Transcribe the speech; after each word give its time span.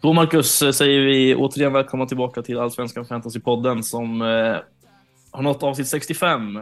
Då 0.00 0.12
Marcus 0.12 0.62
eh, 0.62 0.70
säger 0.70 1.00
vi 1.00 1.34
återigen 1.34 1.72
välkomna 1.72 2.06
tillbaka 2.06 2.42
till 2.42 2.58
Allsvenskan 2.58 3.04
Fantasypodden 3.04 3.82
som 3.82 4.22
eh, 4.22 4.56
har 5.30 5.42
nått 5.42 5.62
avsnitt 5.62 5.88
65. 5.88 6.60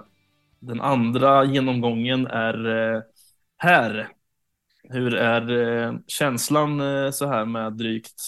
Den 0.60 0.80
andra 0.80 1.44
genomgången 1.44 2.27
är 2.27 2.66
eh, 2.94 3.02
här. 3.56 4.08
Hur 4.88 5.14
är 5.14 5.50
eh, 5.50 5.94
känslan 6.06 6.80
eh, 6.80 7.10
så 7.10 7.27
här 7.27 7.44
med 7.44 7.72
drygt 7.72 8.22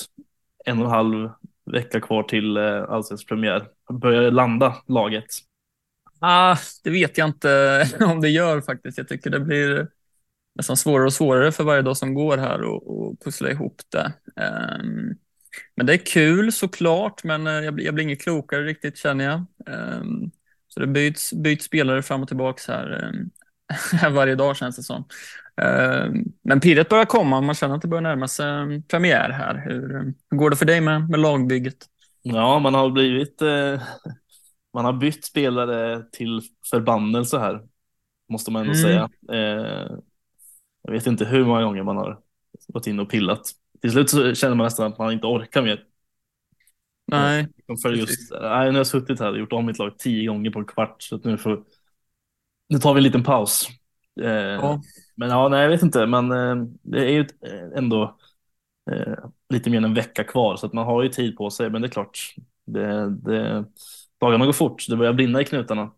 en 0.65 0.79
och 0.79 0.85
en 0.85 0.91
halv 0.91 1.31
vecka 1.73 2.01
kvar 2.01 2.23
till 2.23 2.57
eh, 2.57 2.83
allsvensk 2.83 3.29
premiär? 3.29 3.69
Börjar 3.93 4.31
landa 4.31 4.77
laget? 4.87 5.27
Ah, 6.21 6.57
det 6.85 6.91
vet 6.91 7.19
jag 7.19 7.29
inte 7.29 7.85
om 8.01 8.21
det 8.21 8.29
gör 8.29 8.61
faktiskt. 8.61 8.99
Jag 8.99 9.09
tycker 9.09 9.31
det 9.31 9.41
blir 9.41 9.89
nästan 10.59 10.77
svårare 10.77 11.07
och 11.07 11.13
svårare 11.13 11.53
för 11.53 11.65
varje 11.65 11.83
dag 11.83 11.97
som 11.97 12.15
går 12.15 12.39
här 12.39 12.63
och, 12.63 12.87
och 12.87 13.21
pussla 13.21 13.51
ihop 13.51 13.83
det. 13.89 14.13
Um, 14.37 15.17
men 15.77 15.87
det 15.87 15.93
är 15.93 16.07
kul 16.07 16.53
såklart, 16.53 17.25
men 17.25 17.47
eh, 17.47 17.53
jag 17.53 17.75
blir, 17.75 17.85
jag 17.85 17.95
blir 17.95 18.05
inget 18.05 18.23
klokare 18.23 18.65
riktigt 18.65 18.99
känner 18.99 19.25
jag. 19.25 19.45
Um, 19.67 20.31
så 20.69 20.81
det 20.81 20.87
byts, 20.87 21.33
byts 21.33 21.65
spelare 21.65 22.03
fram 22.03 22.23
och 22.23 22.29
tillbaka 22.29 22.73
här 22.73 23.13
um, 24.05 24.15
varje 24.15 24.35
dag 24.35 24.57
känns 24.57 24.77
det 24.77 24.83
som. 24.83 25.05
men 26.43 26.61
pirret 26.61 26.89
börjar 26.89 27.05
komma, 27.05 27.41
man 27.41 27.55
känner 27.55 27.75
att 27.75 27.83
det 27.83 27.89
börjar 27.89 28.03
närma 28.03 28.29
sig 28.29 28.83
premiär 28.83 29.31
här. 29.31 29.63
Hur, 29.67 30.15
hur 30.31 30.39
går 30.39 30.51
det 30.51 30.57
för 30.57 30.67
dig 30.67 30.81
med, 30.81 31.11
med 31.11 31.21
lagbygget? 31.21 31.87
Ja, 32.23 32.59
man 32.59 32.75
har 32.75 32.91
blivit 32.91 33.43
eh, 33.43 33.83
man 34.75 34.85
har 34.85 34.93
bytt 34.93 35.25
spelare 35.25 36.03
till 36.13 36.41
förbannelse 36.71 37.39
här, 37.39 37.61
måste 38.29 38.51
man 38.51 38.63
ändå 38.63 38.79
mm. 38.79 38.83
säga. 38.83 39.09
Eh, 39.33 39.99
jag 40.89 40.99
vet 40.99 41.07
inte 41.07 41.25
hur 41.25 41.45
många 41.45 41.63
gånger 41.63 41.83
man 41.83 41.97
har 41.97 42.21
gått 42.69 42.87
in 42.87 43.01
och 43.01 43.11
pillat. 43.11 43.43
Till 43.81 43.91
slut 43.91 44.11
så 44.11 44.35
känner 44.35 44.55
man 44.55 44.65
nästan 44.65 44.93
att 44.93 44.99
man 44.99 45.13
inte 45.13 45.27
orkar 45.27 45.63
mer. 45.63 45.85
Nej. 47.07 47.49
För 47.83 47.93
just, 47.93 48.33
nej, 48.33 48.67
nu 48.67 48.71
har 48.71 48.77
jag 48.77 48.87
suttit 48.87 49.21
här 49.21 49.31
och 49.31 49.39
gjort 49.39 49.53
om 49.53 49.67
mitt 49.67 49.79
lag 49.79 49.99
tio 49.99 50.29
gånger 50.29 50.51
på 50.51 50.59
en 50.59 50.65
kvart. 50.65 51.03
Så 51.03 51.21
nu, 51.25 51.39
får, 51.39 51.65
nu 52.69 52.79
tar 52.79 52.95
vi 52.95 52.99
en 52.99 53.03
liten 53.05 53.25
paus. 53.25 53.69
Eh, 54.21 54.29
ja. 54.31 54.83
Men 55.15 55.31
ja, 55.31 55.49
nej, 55.49 55.63
jag 55.63 55.69
vet 55.69 55.83
inte. 55.83 56.07
Men 56.07 56.33
eh, 56.33 56.57
det 56.83 56.99
är 56.99 57.11
ju 57.11 57.27
ändå 57.77 58.19
eh, 58.91 59.15
lite 59.49 59.71
mer 59.71 59.79
än 59.79 59.85
en 59.85 59.95
vecka 59.95 60.25
kvar 60.25 60.57
så 60.57 60.67
att 60.67 60.73
man 60.73 60.87
har 60.87 61.03
ju 61.03 61.09
tid 61.09 61.37
på 61.37 61.51
sig. 61.51 61.71
Men 61.71 61.83
det 61.83 61.89
är 61.89 61.91
klart, 61.91 62.35
det, 62.65 63.11
det, 63.11 63.65
dagarna 64.21 64.47
går 64.47 64.53
fort. 64.53 64.87
Det 64.89 64.97
börjar 64.97 65.13
brinna 65.13 65.41
i 65.41 65.45
knutarna. 65.45 65.91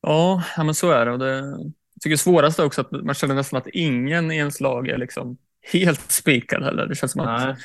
Ja, 0.00 0.42
ja 0.56 0.64
men 0.64 0.74
så 0.74 0.90
är 0.90 1.06
det. 1.06 1.12
Och 1.12 1.18
det 1.18 1.58
tycker 2.02 2.16
svårast 2.16 2.58
är 2.58 2.64
också 2.64 2.80
att 2.80 2.90
man 2.90 3.14
känner 3.14 3.34
nästan 3.34 3.58
att 3.58 3.66
ingen 3.66 4.30
i 4.30 4.36
ens 4.36 4.60
lag 4.60 4.88
är 4.88 4.98
liksom 4.98 5.36
helt 5.72 6.10
spikad 6.10 6.62
heller. 6.62 6.86
Det 6.86 6.94
känns 6.94 7.12
som 7.12 7.20
att 7.20 7.58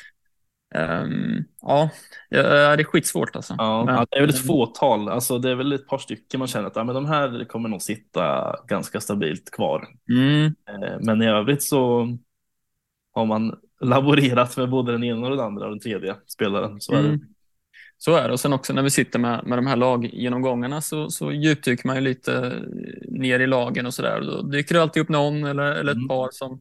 um, 0.74 1.44
ja, 1.60 1.90
det 2.28 2.38
är 2.38 2.84
skitsvårt 2.84 3.36
alltså. 3.36 3.54
Ja, 3.58 3.84
men, 3.84 4.06
det 4.10 4.16
är 4.16 4.20
väl 4.20 4.30
ett 4.30 4.46
fåtal. 4.46 5.08
Alltså, 5.08 5.38
det 5.38 5.50
är 5.50 5.54
väl 5.54 5.72
ett 5.72 5.86
par 5.86 5.98
stycken 5.98 6.38
man 6.38 6.48
känner 6.48 6.66
att 6.66 6.76
ja, 6.76 6.84
men 6.84 6.94
de 6.94 7.06
här 7.06 7.44
kommer 7.44 7.68
nog 7.68 7.82
sitta 7.82 8.54
ganska 8.66 9.00
stabilt 9.00 9.50
kvar. 9.50 9.88
Mm. 10.10 10.44
Eh, 10.44 10.98
men 11.00 11.22
i 11.22 11.28
övrigt 11.28 11.62
så 11.62 12.08
har 13.12 13.26
man 13.26 13.58
laborerat 13.80 14.56
med 14.56 14.70
både 14.70 14.92
den 14.92 15.04
ena 15.04 15.26
och 15.26 15.36
den 15.36 15.46
andra 15.46 15.64
och 15.64 15.70
den 15.70 15.80
tredje 15.80 16.16
spelaren. 16.26 16.80
Så 16.80 16.94
är 16.94 17.02
det. 17.02 17.18
Så 18.00 18.16
är 18.16 18.28
det. 18.28 18.32
Och 18.32 18.40
sen 18.40 18.52
också 18.52 18.72
när 18.72 18.82
vi 18.82 18.90
sitter 18.90 19.18
med, 19.18 19.46
med 19.46 19.58
de 19.58 19.66
här 19.66 19.76
laggenomgångarna 19.76 20.80
så, 20.80 21.10
så 21.10 21.32
djupdyker 21.32 21.86
man 21.86 21.96
ju 21.96 22.02
lite 22.02 22.62
ner 23.08 23.40
i 23.40 23.46
lagen 23.46 23.86
och 23.86 23.94
sådär. 23.94 24.20
Då 24.20 24.42
dyker 24.42 24.74
det 24.74 24.82
alltid 24.82 25.02
upp 25.02 25.08
någon 25.08 25.44
eller, 25.44 25.64
eller 25.64 25.92
ett 25.92 25.96
mm. 25.96 26.08
par 26.08 26.28
som, 26.32 26.60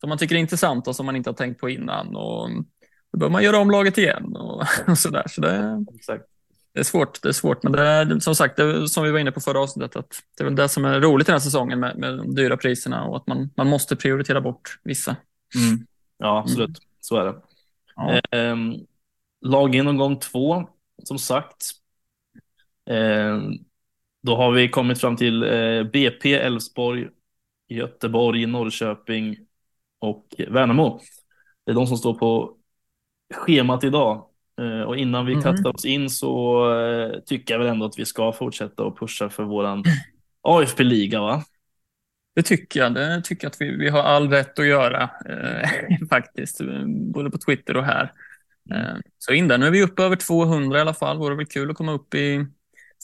som 0.00 0.08
man 0.08 0.18
tycker 0.18 0.34
är 0.34 0.38
intressant 0.38 0.88
och 0.88 0.96
som 0.96 1.06
man 1.06 1.16
inte 1.16 1.30
har 1.30 1.34
tänkt 1.34 1.60
på 1.60 1.70
innan. 1.70 2.16
Och 2.16 2.50
då 3.12 3.18
bör 3.18 3.28
man 3.28 3.42
göra 3.42 3.58
om 3.58 3.70
laget 3.70 3.98
igen 3.98 4.36
och, 4.36 4.64
och 4.86 4.98
sådär. 4.98 5.24
Så 5.28 5.40
det, 5.40 5.84
Exakt. 5.94 6.24
det 6.74 6.80
är 6.80 6.84
svårt. 6.84 7.22
Det 7.22 7.28
är 7.28 7.32
svårt, 7.32 7.62
men 7.62 7.72
det 7.72 7.82
är 7.82 8.20
som 8.20 8.34
sagt, 8.34 8.56
det, 8.56 8.88
som 8.88 9.04
vi 9.04 9.10
var 9.10 9.18
inne 9.18 9.32
på 9.32 9.40
förra 9.40 9.60
avsnittet, 9.60 9.96
att 9.96 10.22
det 10.36 10.42
är 10.42 10.44
väl 10.44 10.56
det 10.56 10.68
som 10.68 10.84
är 10.84 11.00
roligt 11.00 11.26
den 11.26 11.34
här 11.34 11.40
säsongen 11.40 11.80
med, 11.80 11.98
med 11.98 12.18
de 12.18 12.34
dyra 12.34 12.56
priserna 12.56 13.04
och 13.04 13.16
att 13.16 13.26
man, 13.26 13.50
man 13.56 13.66
måste 13.66 13.96
prioritera 13.96 14.40
bort 14.40 14.78
vissa. 14.84 15.16
Mm. 15.56 15.86
Ja, 16.18 16.38
absolut. 16.38 16.68
Mm. 16.68 16.80
Så 17.00 17.16
är 17.16 17.24
det. 17.24 17.34
Ja. 17.96 18.20
Ehm, 18.30 18.74
laggenomgång 19.40 20.18
två, 20.18 20.68
som 21.04 21.18
sagt. 21.18 21.72
Eh, 22.90 23.38
då 24.22 24.36
har 24.36 24.52
vi 24.52 24.68
kommit 24.68 25.00
fram 25.00 25.16
till 25.16 25.42
eh, 25.42 25.82
BP, 25.82 26.34
Elfsborg, 26.34 27.08
Göteborg, 27.68 28.46
Norrköping 28.46 29.36
och 29.98 30.26
Värnamo. 30.48 31.00
Det 31.66 31.70
är 31.72 31.74
de 31.74 31.86
som 31.86 31.96
står 31.96 32.14
på 32.14 32.56
schemat 33.34 33.84
idag. 33.84 34.24
Eh, 34.60 34.80
och 34.80 34.96
innan 34.96 35.26
vi 35.26 35.32
mm. 35.32 35.42
kastar 35.42 35.74
oss 35.74 35.84
in 35.84 36.10
så 36.10 36.64
eh, 36.80 37.20
tycker 37.26 37.54
jag 37.54 37.58
väl 37.58 37.68
ändå 37.68 37.86
att 37.86 37.98
vi 37.98 38.04
ska 38.04 38.32
fortsätta 38.32 38.82
och 38.82 38.98
pusha 38.98 39.28
för 39.28 39.44
våran 39.44 39.84
AFP-liga, 40.42 41.20
va? 41.20 41.44
Det 42.34 42.42
tycker 42.42 42.80
jag. 42.80 42.94
Det 42.94 43.22
tycker 43.24 43.44
jag 43.44 43.50
att 43.50 43.60
vi, 43.60 43.76
vi 43.76 43.88
har 43.88 44.02
all 44.02 44.30
rätt 44.30 44.58
att 44.58 44.66
göra 44.66 45.10
eh, 45.28 45.68
faktiskt, 46.10 46.60
både 46.86 47.30
på 47.30 47.38
Twitter 47.38 47.76
och 47.76 47.84
här. 47.84 48.12
Eh, 48.70 48.96
så 49.18 49.32
in 49.32 49.48
där. 49.48 49.58
Nu 49.58 49.66
är 49.66 49.70
vi 49.70 49.82
uppe 49.82 50.02
över 50.02 50.16
200 50.16 50.78
i 50.78 50.80
alla 50.80 50.94
fall. 50.94 51.18
Vore 51.18 51.34
väl 51.34 51.46
kul 51.46 51.70
att 51.70 51.76
komma 51.76 51.92
upp 51.92 52.14
i 52.14 52.46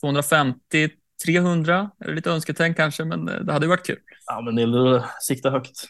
250, 0.00 0.88
300. 1.26 1.91
Är 1.98 2.08
det 2.08 2.14
lite 2.14 2.30
önsketänk 2.30 2.76
kanske, 2.76 3.04
men 3.04 3.25
det 3.25 3.52
hade 3.52 3.64
ju 3.64 3.70
varit 3.70 3.86
kul. 3.86 3.98
Ja, 4.26 4.41
men 4.41 4.54
det 4.54 4.60
gäller 4.60 4.97
att 4.97 5.22
sikta 5.22 5.50
högt. 5.50 5.84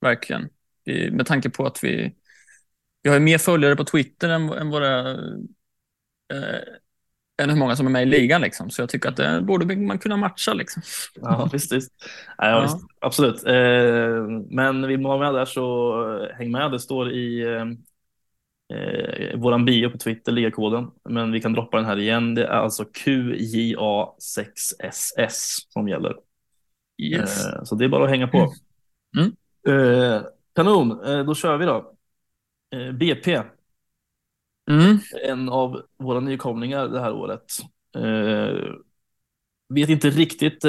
Verkligen. 0.00 0.48
Vi, 0.84 1.10
med 1.10 1.26
tanke 1.26 1.50
på 1.50 1.66
att 1.66 1.84
vi, 1.84 2.14
vi 3.02 3.10
har 3.10 3.20
mer 3.20 3.38
följare 3.38 3.76
på 3.76 3.84
Twitter 3.84 4.28
än, 4.28 4.48
än 4.48 4.70
våra 4.70 5.10
eh, 6.32 6.60
än 7.42 7.50
hur 7.50 7.56
många 7.56 7.76
som 7.76 7.86
är 7.86 7.90
med 7.90 8.02
i 8.02 8.06
ligan. 8.06 8.40
Liksom. 8.40 8.70
Så 8.70 8.82
jag 8.82 8.88
tycker 8.88 9.08
att 9.08 9.16
det 9.16 9.40
borde 9.42 9.76
man 9.76 9.98
kunna 9.98 10.16
matcha. 10.16 10.52
Liksom. 10.52 10.82
Ja, 11.14 11.50
visst. 11.52 11.72
visst. 11.72 11.92
Ja, 12.38 12.48
ja, 12.50 12.62
visst. 12.62 12.76
Absolut. 13.00 13.44
Eh, 13.46 14.26
men 14.50 14.86
vill 14.86 15.00
man 15.00 15.18
vara 15.18 15.32
med 15.32 15.40
där 15.40 15.44
så 15.44 16.28
häng 16.34 16.50
med. 16.50 16.72
Det 16.72 16.80
står 16.80 17.12
i 17.12 17.44
eh, 18.72 19.38
våran 19.38 19.64
bio 19.64 19.90
på 19.90 19.98
Twitter, 19.98 20.32
ligakoden. 20.32 20.90
Men 21.08 21.32
vi 21.32 21.40
kan 21.40 21.52
droppa 21.52 21.76
den 21.76 21.86
här 21.86 21.98
igen. 21.98 22.34
Det 22.34 22.44
är 22.44 22.48
alltså 22.48 22.84
QJA6SS 22.84 25.66
som 25.68 25.88
gäller. 25.88 26.16
Yes. 27.02 27.46
Eh, 27.46 27.64
så 27.64 27.74
det 27.74 27.84
är 27.84 27.88
bara 27.88 28.04
att 28.04 28.10
hänga 28.10 28.28
på. 28.28 28.52
Mm. 29.16 29.32
Eh, 29.68 30.22
kanon, 30.54 31.04
eh, 31.04 31.24
då 31.24 31.34
kör 31.34 31.56
vi 31.56 31.66
då. 31.66 31.94
Eh, 32.74 32.92
BP. 32.92 33.42
Mm. 34.70 34.98
En 35.28 35.48
av 35.48 35.82
våra 35.98 36.20
nykomlingar 36.20 36.88
det 36.88 37.00
här 37.00 37.12
året. 37.12 37.44
Eh, 37.96 38.56
vet 39.74 39.88
inte 39.88 40.10
riktigt 40.10 40.64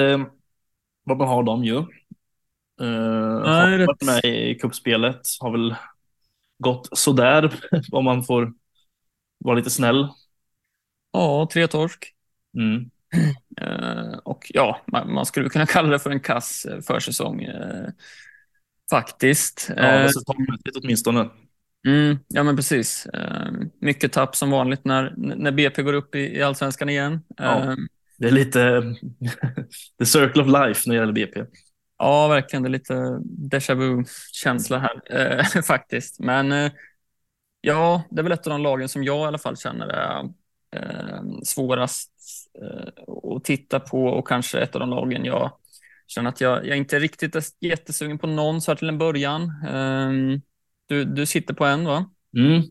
vad 1.03 1.18
man 1.18 1.28
har 1.28 1.44
dem 1.44 1.63
ju. 1.63 1.86
Uh, 2.81 3.46
har 3.46 3.86
varit 3.86 4.03
med 4.03 4.25
i 4.25 4.56
kuppspelet, 4.56 5.22
har 5.40 5.52
väl 5.52 5.75
gått 6.63 6.90
sådär 6.91 7.53
om 7.91 8.06
man 8.06 8.24
får 8.24 8.53
vara 9.38 9.56
lite 9.56 9.69
snäll. 9.69 10.07
Ja, 11.12 11.50
tre 11.53 11.68
torsk. 11.68 12.13
Mm. 12.57 12.90
Uh, 13.62 14.18
och 14.24 14.51
ja, 14.53 14.81
man, 14.88 15.13
man, 15.13 15.25
skulle 15.25 15.50
kunna 15.50 15.65
kalla 15.65 15.89
det 15.89 16.00
för 16.00 16.12
en 16.12 16.19
kass 16.19 16.65
eh, 16.65 16.81
försäsong. 16.81 17.45
Uh, 17.45 17.88
faktiskt. 18.89 19.71
Ja, 19.77 20.04
resultatmässigt 20.04 20.77
åtminstone. 20.83 21.30
Mm, 21.88 22.19
ja, 22.27 22.44
men 22.44 22.56
precis. 22.56 23.07
Mycket 23.80 24.12
tapp 24.12 24.36
som 24.36 24.51
vanligt 24.51 24.86
när, 24.86 25.13
när 25.18 25.51
BP 25.51 25.81
går 25.81 25.94
upp 25.94 26.15
i, 26.15 26.19
i 26.19 26.42
allsvenskan 26.42 26.89
igen. 26.89 27.21
Ja, 27.38 27.75
det 28.18 28.27
är 28.27 28.31
lite 28.31 28.81
the 30.00 30.06
circle 30.06 30.42
of 30.42 30.48
life 30.48 30.89
när 30.89 30.95
det 30.95 31.00
gäller 31.00 31.13
BP. 31.13 31.44
Ja, 31.98 32.28
verkligen. 32.28 32.63
Det 32.63 32.69
är 32.69 32.72
lite 32.72 32.94
déjà 33.24 33.75
vu-känsla 33.75 34.80
här 34.80 35.01
eh, 35.10 35.62
faktiskt. 35.68 36.19
Men 36.19 36.51
eh, 36.51 36.72
ja, 37.62 38.04
det 38.10 38.22
är 38.22 38.24
väl 38.24 38.31
ett 38.31 38.48
av 38.48 38.51
de 38.51 38.62
lagen 38.62 38.90
som 38.90 39.04
jag 39.04 39.25
i 39.25 39.28
alla 39.28 39.38
fall 39.38 39.57
känner 39.57 39.88
är 39.88 40.24
eh, 40.75 41.22
svårast 41.44 42.12
eh, 42.62 43.36
att 43.36 43.44
titta 43.44 43.80
på 43.80 44.06
och 44.06 44.28
kanske 44.28 44.60
ett 44.60 44.75
av 44.75 44.80
de 44.80 44.90
lagen 44.90 45.25
jag 45.25 45.51
känner 46.07 46.30
att 46.30 46.42
jag, 46.42 46.68
jag 46.68 46.78
inte 46.78 47.00
riktigt 47.00 47.36
är 47.36 47.44
jättesugen 47.60 48.18
på 48.18 48.28
någon 48.28 48.62
så 48.62 48.72
här 48.72 48.75
till 48.75 48.89
en 48.89 48.98
början. 48.98 49.51
Ehm, 49.69 50.42
du, 50.88 51.06
du 51.06 51.25
sitter 51.25 51.54
på 51.54 51.66
en 51.66 51.86
va? 51.86 52.10
Mm. 52.38 52.63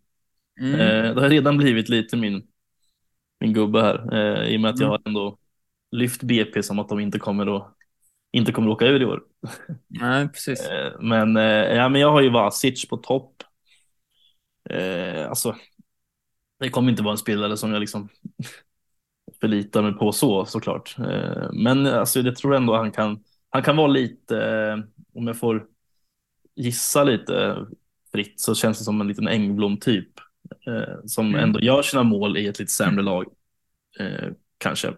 Mm. 0.60 0.80
Eh, 0.80 1.14
det 1.14 1.20
har 1.20 1.28
redan 1.28 1.58
blivit 1.58 1.88
lite 1.88 2.16
min, 2.16 2.42
min 3.40 3.52
gubbe 3.52 3.82
här 3.82 4.14
eh, 4.14 4.48
i 4.48 4.56
och 4.56 4.60
med 4.60 4.70
att 4.70 4.80
jag 4.80 4.86
mm. 4.86 4.90
har 4.90 5.02
ändå 5.04 5.38
lyft 5.90 6.22
BP 6.22 6.62
som 6.62 6.78
att 6.78 6.88
de 6.88 7.00
inte 7.00 7.18
kommer 7.18 7.56
att 7.56 7.76
inte 8.32 8.52
kommer 8.52 8.68
att 8.68 8.74
åka 8.74 8.86
ur 8.86 9.02
i 9.02 9.04
år. 9.04 9.22
Nej, 9.88 10.28
precis. 10.28 10.60
Eh, 10.60 11.00
men, 11.00 11.36
eh, 11.36 11.42
ja, 11.76 11.88
men 11.88 12.00
jag 12.00 12.12
har 12.12 12.20
ju 12.20 12.30
Vasic 12.30 12.88
på 12.88 12.96
topp. 12.96 13.42
Eh, 14.70 15.28
alltså, 15.28 15.56
det 16.58 16.70
kommer 16.70 16.90
inte 16.90 17.02
vara 17.02 17.12
en 17.12 17.18
spelare 17.18 17.56
som 17.56 17.72
jag 17.72 17.80
liksom 17.80 18.08
förlitar 19.40 19.82
mig 19.82 19.92
på 19.92 20.12
så 20.12 20.44
såklart. 20.46 20.96
Men 21.52 21.86
alltså, 21.86 22.20
jag 22.20 22.36
tror 22.36 22.54
ändå 22.54 22.76
han 22.76 22.92
kan, 22.92 23.24
han 23.50 23.62
kan 23.62 23.76
vara 23.76 23.86
lite, 23.86 24.34
om 25.14 25.26
jag 25.26 25.38
får 25.38 25.66
gissa 26.56 27.04
lite, 27.04 27.66
fritt 28.12 28.40
så 28.40 28.54
känns 28.54 28.78
det 28.78 28.84
som 28.84 29.00
en 29.00 29.08
liten 29.08 29.28
Engblom-typ 29.28 30.08
eh, 30.66 30.96
som 31.06 31.26
Mm. 31.26 31.40
ändå 31.40 31.60
gör 31.60 31.82
sina 31.82 32.02
mål 32.02 32.36
i 32.36 32.46
ett 32.46 32.58
lite 32.58 32.72
sämre 32.72 33.02
lag. 33.02 33.26
Kanske. 34.58 34.94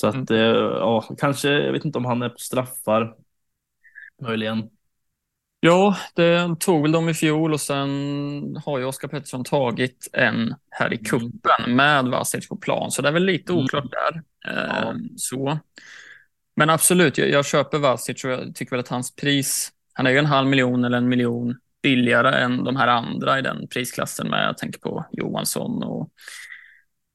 Så 0.00 0.06
att, 0.06 0.14
Mm. 0.14 0.26
eh, 0.30 0.56
ja, 0.56 1.04
kanske, 1.18 1.48
jag 1.50 1.72
vet 1.72 1.84
inte 1.84 1.98
om 1.98 2.04
han 2.04 2.22
är 2.22 2.28
på 2.28 2.38
straffar. 2.38 3.14
Möjligen. 4.22 4.70
Ja, 5.60 5.96
det 6.14 6.56
tog 6.60 6.82
väl 6.82 6.92
dem 6.92 7.08
i 7.08 7.14
fjol 7.14 7.52
och 7.52 7.60
sen 7.60 7.88
har 8.64 8.78
ju 8.78 8.84
Oskar 8.84 9.08
Pettersson 9.08 9.44
tagit 9.44 10.08
en 10.12 10.54
här 10.70 10.92
i 10.92 10.98
kuppen 10.98 11.76
med 11.76 12.04
Vasic 12.04 12.48
på 12.48 12.56
plan, 12.56 12.90
så 12.90 13.02
det 13.02 13.08
är 13.08 13.12
väl 13.12 13.24
lite 13.24 13.52
Mm. 13.52 13.64
oklart 13.64 13.90
där. 13.90 14.22
Eh, 14.52 14.64
Ja. 14.82 14.94
så. 15.16 15.58
Men 16.56 16.70
absolut, 16.70 17.18
jag, 17.18 17.28
jag 17.30 17.46
köper 17.46 17.78
Vasic 17.78 18.24
och 18.24 18.30
jag 18.30 18.54
tycker 18.54 18.70
väl 18.70 18.80
att 18.80 18.88
hans 18.88 19.16
pris, 19.16 19.72
han 19.92 20.06
är 20.06 20.10
ju 20.10 20.18
en 20.18 20.26
halv 20.26 20.48
miljon 20.48 20.84
eller 20.84 20.98
en 20.98 21.08
miljon 21.08 21.56
billigare 21.82 22.40
än 22.40 22.64
de 22.64 22.76
här 22.76 22.88
andra 22.88 23.38
i 23.38 23.42
den 23.42 23.68
prisklassen 23.68 24.28
med, 24.28 24.48
jag 24.48 24.58
tänker 24.58 24.80
på 24.80 25.06
Johansson 25.12 25.82
och, 25.82 26.08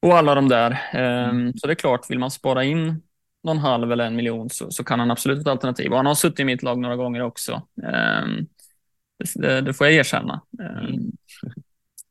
och 0.03 0.17
alla 0.17 0.35
de 0.35 0.49
där. 0.49 0.71
Eh, 0.93 1.29
Mm. 1.29 1.53
Så 1.53 1.67
det 1.67 1.73
är 1.73 1.75
klart, 1.75 2.09
vill 2.09 2.19
man 2.19 2.31
spara 2.31 2.63
in 2.63 3.01
någon 3.43 3.57
halv 3.57 3.91
eller 3.91 4.05
en 4.05 4.15
miljon 4.15 4.49
så, 4.49 4.71
så 4.71 4.83
kan 4.83 4.99
han 4.99 5.11
absolut 5.11 5.39
ett 5.41 5.47
alternativ. 5.47 5.91
Och 5.91 5.97
han 5.97 6.05
har 6.05 6.15
suttit 6.15 6.39
i 6.39 6.45
mitt 6.45 6.63
lag 6.63 6.79
några 6.79 6.95
gånger 6.95 7.21
också. 7.21 7.61
Ehm, 7.83 8.47
det, 9.35 9.61
det, 9.61 9.73
får 9.73 9.87
jag 9.87 9.95
erkänna. 9.95 10.41
Ehm, 10.61 10.85
Mm. 10.85 11.11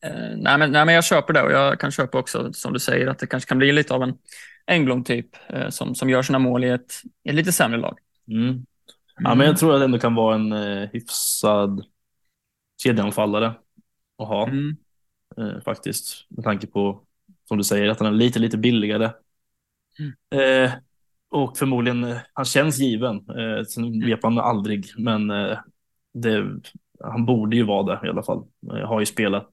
eh, 0.05 0.37
nej, 0.37 0.59
men, 0.59 0.73
nej, 0.73 0.85
men 0.87 0.95
jag 0.95 1.05
köper 1.05 1.33
det 1.33 1.43
och 1.43 1.53
jag 1.53 1.81
kan 1.81 1.91
köpa 1.91 2.19
också, 2.19 2.53
som 2.53 2.73
du 2.73 2.79
säger, 2.79 3.07
att 3.07 3.19
det 3.19 3.27
kanske 3.27 3.49
kan 3.49 3.59
bli 3.59 3.73
lite 3.73 3.95
av 3.95 4.03
en 4.03 4.15
Engblom-typ 4.67 5.27
eh, 5.49 5.69
som, 5.69 5.95
som 5.95 6.11
gör 6.11 6.23
sina 6.23 6.39
mål 6.39 6.65
i 6.65 6.69
ett, 6.69 6.93
i 7.25 7.29
ett 7.29 7.35
lite 7.35 7.53
sämre 7.53 7.79
lag. 7.79 7.99
Mm. 8.29 8.67
Ja, 9.17 9.35
men 9.35 9.47
jag 9.47 9.57
tror 9.59 9.75
att 9.75 9.81
det 9.81 9.85
ändå 9.85 9.99
kan 9.99 10.15
vara 10.15 10.35
en 10.35 10.53
eh, 10.53 10.89
hyfsad 10.93 11.85
kedjeanfallare 12.83 13.47
att 14.19 14.29
ha 14.29 14.49
Mm. 14.49 14.77
eh, 15.37 15.61
faktiskt. 15.65 16.27
Med 16.29 16.45
tanke 16.45 16.67
på, 16.67 17.03
som 17.53 17.59
du 17.59 17.65
säger, 17.65 17.89
att 17.89 17.99
han 18.01 18.09
är 18.09 18.13
lite, 18.19 18.39
lite 18.39 18.59
billigare. 18.59 19.11
Mm. 19.99 20.65
Eh, 20.65 20.73
och 21.31 21.59
förmodligen, 21.59 22.05
eh, 22.05 22.17
han 22.33 22.45
känns 22.45 22.79
given. 22.79 23.17
Eh, 23.17 23.65
sen 23.69 23.85
Mm. 23.85 24.07
vet 24.07 24.23
man 24.23 24.39
aldrig, 24.39 24.87
men 24.99 25.31
eh, 25.31 25.59
det, 26.15 26.45
han 27.05 27.27
borde 27.27 27.57
ju 27.57 27.63
vara 27.63 27.83
det 28.01 28.07
i 28.07 28.11
alla 28.11 28.23
fall. 28.23 28.45
Jag 28.61 28.87
har 28.87 29.01
ju 29.01 29.07
spelat 29.07 29.51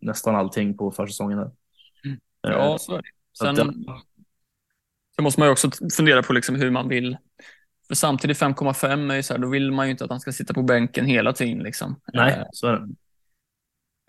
nästan 0.00 0.34
allting 0.36 0.76
på 0.76 0.90
försäsongen. 0.90 1.38
Här. 1.38 1.50
Mm. 2.04 2.16
Eh, 2.46 2.52
Ja, 2.52 2.78
så 2.78 2.92
är 2.94 2.96
det. 3.02 3.08
så 3.32 3.46
att, 3.48 3.56
Sen, 3.56 3.84
sen 5.16 5.22
måste 5.24 5.40
man 5.40 5.48
ju 5.48 5.52
också 5.52 5.70
fundera 5.96 6.22
på 6.22 6.32
liksom 6.32 6.54
hur 6.56 6.70
man 6.70 6.88
vill. 6.88 7.16
För 7.88 7.94
samtidigt 7.94 8.38
5,5 8.38 9.10
är 9.12 9.16
ju 9.16 9.22
så 9.22 9.34
här, 9.34 9.40
då 9.40 9.48
vill 9.48 9.72
man 9.72 9.86
ju 9.86 9.90
inte 9.90 10.04
att 10.04 10.10
han 10.10 10.20
ska 10.20 10.32
sitta 10.32 10.54
på 10.54 10.62
bänken 10.62 11.06
hela 11.06 11.32
tiden. 11.32 11.58
Liksom. 11.58 12.00
nej, 12.12 12.32
Eh, 12.32 12.44
så 12.52 12.66
är 12.66 12.72
det. 12.72 12.88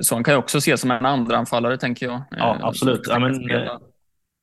Så 0.01 0.15
han 0.15 0.23
kan 0.23 0.33
ju 0.33 0.37
också 0.37 0.57
ses 0.57 0.81
som 0.81 0.91
en 0.91 1.05
andra 1.05 1.37
anfallare 1.37 1.77
tänker 1.77 2.05
jag. 2.05 2.21
Ja, 2.31 2.55
Eh, 2.55 2.65
absolut. 2.65 3.01
Ja, 3.09 3.19
men, 3.19 3.69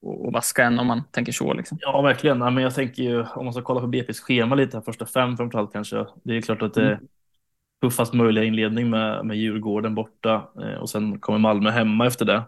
och, 0.02 0.32
vaska 0.32 0.64
en 0.64 0.78
om 0.78 0.86
man 0.86 1.02
tänker 1.10 1.32
så. 1.32 1.54
Liksom. 1.54 1.78
Ja, 1.80 2.02
verkligen. 2.02 2.40
Ja, 2.40 2.50
men 2.50 2.62
jag 2.62 2.74
tänker 2.74 3.02
ju 3.02 3.24
om 3.24 3.44
man 3.44 3.54
ska 3.54 3.62
kolla 3.62 3.80
på 3.80 3.86
BP's 3.86 4.20
schema 4.20 4.54
lite, 4.54 4.76
här, 4.76 4.84
första 4.84 5.06
fem 5.06 5.36
framförallt 5.36 5.72
kanske. 5.72 6.06
Det 6.24 6.36
är 6.36 6.40
klart 6.40 6.62
att 6.62 6.74
det 6.74 6.82
är 6.82 6.92
Mm. 6.92 7.06
tuffast 7.82 8.12
möjliga 8.14 8.44
inledning 8.44 8.90
med, 8.90 9.26
med 9.26 9.36
Djurgården 9.36 9.94
borta 9.94 10.48
eh, 10.62 10.74
och 10.80 10.90
sen 10.90 11.20
kommer 11.20 11.38
Malmö 11.38 11.70
hemma 11.70 12.06
efter 12.06 12.24
det. 12.24 12.42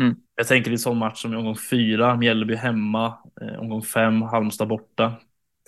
Mm. 0.00 0.16
Jag 0.36 0.46
tänker 0.48 0.70
i 0.70 0.78
sån 0.78 0.98
match 0.98 1.22
som 1.22 1.32
i 1.32 1.36
omgång 1.36 1.56
fyra, 1.70 2.16
Mjällby 2.16 2.54
hemma, 2.54 3.18
eh, 3.40 3.60
omgång 3.60 3.82
fem, 3.82 4.22
Halmstad 4.22 4.68
borta. 4.68 5.12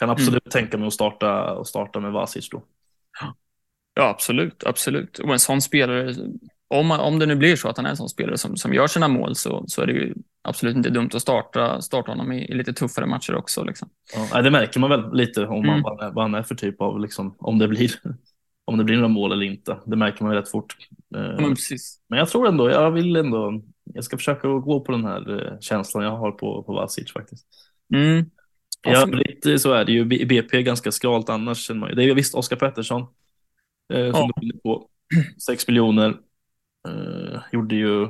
Kan 0.01 0.11
absolut 0.11 0.51
tänka 0.51 0.79
mig 0.79 0.87
att 0.87 0.93
starta, 0.93 1.53
och 1.53 1.67
starta 1.69 2.01
med 2.01 2.13
Vasic 2.13 2.51
då. 2.51 2.63
Ja, 3.95 4.09
absolut. 4.09 4.65
absolut. 4.67 5.19
Och 5.19 5.33
en 5.33 5.39
sån 5.39 5.63
spelare, 5.63 6.15
om, 6.69 6.91
om 6.91 7.19
det 7.19 7.27
nu 7.27 7.37
blir 7.37 7.57
så 7.57 7.69
att 7.69 7.77
han 7.77 7.87
är 7.87 7.91
en 7.91 7.97
sån 7.97 8.09
spelare 8.09 8.39
som, 8.39 8.57
som 8.57 8.75
gör 8.75 8.87
sina 8.87 9.09
mål 9.09 9.35
så, 9.35 9.65
så 9.67 9.83
är 9.83 9.87
det 9.87 9.93
ju 9.93 10.15
absolut 10.43 10.77
inte 10.77 10.91
dumt 10.91 11.11
att 11.15 11.23
starta, 11.23 11.81
starta 11.83 12.11
honom 12.13 12.33
i, 12.33 12.45
i 12.51 12.55
lite 12.55 12.73
tuffare 12.73 13.07
matcher 13.07 13.35
också. 13.35 13.65
Liksom. 13.65 13.89
Ja, 14.33 14.43
det 14.43 14.51
märker 14.51 14.81
man 14.81 14.91
väl 14.91 15.13
lite 15.13 15.47
om 15.47 15.67
man, 15.67 15.69
Mm. 15.69 15.83
vad, 15.83 15.99
han 16.01 16.09
är, 16.09 16.13
vad 16.15 16.25
han 16.25 16.35
är 16.35 16.43
för 16.43 16.55
typ 16.55 16.81
av, 16.81 17.01
liksom, 17.01 17.35
om 17.39 17.59
det 17.59 17.69
blir 17.69 17.91
om 18.65 18.79
det 18.79 18.85
blir 18.85 18.97
några 18.97 19.09
mål 19.09 19.33
eller 19.33 19.47
inte. 19.47 19.77
Det 19.87 19.97
märker 19.97 20.25
man 20.25 20.35
rätt 20.35 20.51
fort. 20.51 20.77
Men 21.11 21.37
precis. 21.55 22.01
Men 22.09 22.19
jag 22.19 22.29
tror 22.29 22.49
ändå, 22.49 22.71
jag 22.71 22.91
vill 22.91 23.17
ändå, 23.17 23.63
jag 23.95 24.05
ska 24.05 24.17
försöka 24.17 24.49
gå 24.49 24.81
på 24.81 24.93
den 24.93 25.05
här 25.05 25.43
eh, 25.53 25.59
känslan 25.61 26.05
jag 26.05 26.17
har 26.17 26.33
på, 26.33 26.63
på 26.63 26.73
Vasic 26.75 27.13
faktiskt. 27.13 27.47
Mm. 27.95 28.25
Ja, 28.89 29.05
lite 29.05 29.59
så 29.59 29.73
är 29.73 29.85
det 29.85 29.93
ju. 29.93 30.05
BP 30.05 30.57
är 30.57 30.61
ganska 30.61 30.93
skralt 30.93 31.29
annars. 31.29 31.69
Det 31.69 32.05
är 32.05 32.15
visst 32.15 32.35
Oskar 32.35 32.57
Pettersson 32.57 33.01
eh, 33.93 34.13
som 34.13 34.21
Ja. 34.21 34.31
du 34.37 34.47
är 34.47 34.53
inne 34.53 34.61
på. 34.63 34.89
6 35.47 35.69
miljoner. 35.69 36.17
Eh, 36.87 37.41
gjorde 37.53 37.75
ju 37.75 38.09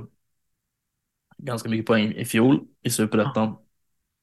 ganska 1.39 1.69
mycket 1.69 1.87
poäng 1.87 2.13
i 2.13 2.25
fjol 2.25 2.67
i 2.83 2.91
Superettan. 2.91 3.57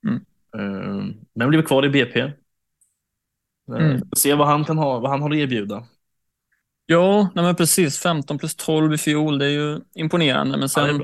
Mm. 0.08 0.26
Eh, 0.58 1.16
men 1.34 1.50
blev 1.50 1.62
kvar 1.64 1.86
i 1.86 1.90
BP. 1.90 2.20
Eh, 2.20 2.32
Mm. 3.80 4.02
Se 4.18 4.34
vad 4.36 4.48
han 4.48 4.66
kan 4.66 4.78
ha, 4.78 5.00
vad 5.00 5.12
han 5.12 5.22
har 5.22 5.30
att 5.32 5.38
erbjuda. 5.38 5.88
Ja, 6.86 7.30
nej 7.36 7.46
men 7.46 7.56
precis. 7.56 8.00
15 8.00 8.38
plus 8.38 8.56
12 8.56 8.94
i 8.94 8.98
fjol, 8.98 9.38
det 9.40 9.46
är 9.46 9.50
ju 9.50 9.80
imponerande. 9.96 10.58
Men 10.58 10.70
sen, 10.70 11.04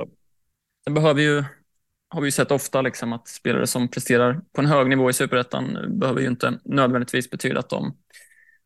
sen 0.83 0.93
behöver 0.93 1.21
ju, 1.21 1.43
har 2.09 2.21
vi 2.21 2.27
ju 2.27 2.31
sett 2.31 2.51
ofta 2.51 2.81
liksom 2.81 3.13
att 3.13 3.27
spelare 3.27 3.67
som 3.67 3.87
presterar 3.87 4.41
på 4.53 4.61
en 4.61 4.67
hög 4.67 4.89
nivå 4.89 5.09
i 5.09 5.13
Superettan 5.13 5.77
behöver 5.99 6.21
ju 6.21 6.27
inte 6.27 6.59
nödvändigtvis 6.65 7.29
betyda 7.29 7.59
att 7.59 7.69
de, 7.69 7.97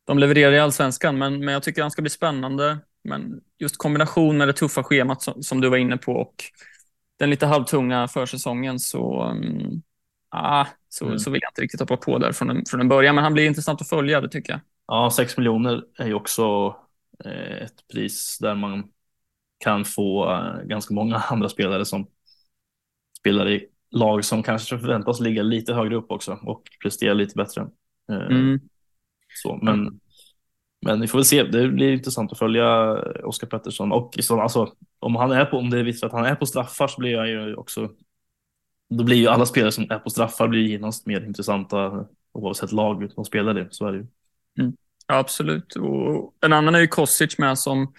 de 0.05 0.19
levererar 0.19 0.51
i 0.51 0.59
Allsvenskan. 0.59 1.17
Men, 1.17 1.45
men 1.45 1.53
jag 1.53 1.63
tycker 1.63 1.81
han 1.81 1.91
ska 1.91 2.01
bli 2.01 2.09
spännande. 2.11 2.79
Men 3.03 3.41
just 3.59 3.77
kombination 3.77 4.37
med 4.37 4.47
det 4.47 4.53
tuffa 4.53 4.83
schemat 4.83 5.21
som, 5.21 5.43
som 5.43 5.61
du 5.61 5.69
var 5.69 5.77
inne 5.77 5.97
på 5.97 6.11
och 6.13 6.35
den 7.19 7.29
lite 7.29 7.45
halvtunga 7.45 8.07
försäsongen 8.07 8.79
så, 8.79 9.23
um, 9.23 9.81
ah, 10.29 10.65
så, 10.89 11.05
Mm. 11.05 11.19
så 11.19 11.31
vill 11.31 11.41
jag 11.43 11.49
inte 11.51 11.61
riktigt 11.61 11.79
hoppa 11.79 11.97
på 11.97 12.17
där 12.17 12.31
från 12.31 12.49
en, 12.49 12.65
från 12.65 12.81
en 12.81 12.89
början. 12.89 13.15
Men 13.15 13.23
han 13.23 13.33
blir 13.33 13.45
intressant 13.45 13.81
att 13.81 13.89
följa, 13.89 14.21
det 14.21 14.29
tycker 14.29 14.53
jag. 14.53 14.61
Ja, 14.87 15.11
6 15.11 15.37
miljoner 15.37 15.83
är 15.97 16.07
ju 16.07 16.13
också 16.13 16.75
eh, 17.25 17.63
ett 17.63 17.87
pris 17.93 18.37
där 18.41 18.55
man 18.55 18.83
kan 19.63 19.85
få 19.85 20.31
eh, 20.31 20.61
ganska 20.63 20.93
många 20.93 21.15
andra 21.29 21.49
spelare 21.49 21.85
som 21.85 22.07
spelar 23.19 23.49
i 23.49 23.67
lag 23.91 24.25
som 24.25 24.43
kanske 24.43 24.79
förväntas 24.79 25.19
ligga 25.19 25.43
lite 25.43 25.73
högre 25.73 25.95
upp 25.95 26.11
också 26.11 26.39
och 26.43 26.63
prestera 26.83 27.13
lite 27.13 27.35
bättre. 27.35 27.61
Eh, 28.09 28.27
Mm. 28.27 28.59
Så, 29.43 29.59
men, 29.61 29.99
men 30.83 31.01
vi 31.01 31.07
får 31.07 31.17
väl 31.17 31.25
se. 31.25 31.43
Det 31.43 31.67
blir 31.67 31.93
intressant 31.93 32.31
att 32.31 32.37
följa 32.37 32.93
Oskar 33.23 33.47
Pettersson 33.47 33.91
och 33.91 34.15
så, 34.19 34.41
alltså, 34.41 34.73
om 34.99 35.15
han 35.15 35.31
är 35.31 35.45
på, 35.45 35.57
om 35.57 35.69
det 35.69 35.83
visar 35.83 36.07
att 36.07 36.13
han 36.13 36.25
är 36.25 36.35
på 36.35 36.45
straffar 36.45 36.87
så 36.87 36.99
blir 36.99 37.11
jag 37.11 37.27
ju 37.27 37.55
också. 37.55 37.89
Då 38.89 39.03
blir 39.03 39.17
ju 39.17 39.27
alla 39.27 39.45
spelare 39.45 39.71
som 39.71 39.83
är 39.89 39.99
på 39.99 40.09
straffar 40.09 40.47
blir 40.47 40.61
genast 40.61 41.05
mer 41.05 41.25
intressanta 41.25 42.05
oavsett 42.33 42.71
lag 42.71 43.09
de 43.15 43.25
spelar 43.25 43.53
det. 43.53 43.67
Så 43.71 43.87
är 43.87 43.91
det 43.91 43.97
ju. 43.97 44.07
Mm. 44.59 44.73
Ja, 45.07 45.17
absolut. 45.17 45.75
Och 45.75 46.33
en 46.41 46.53
annan 46.53 46.75
är 46.75 46.79
ju 46.79 46.87
Kosic 46.87 47.37
med 47.37 47.59
som, 47.59 47.93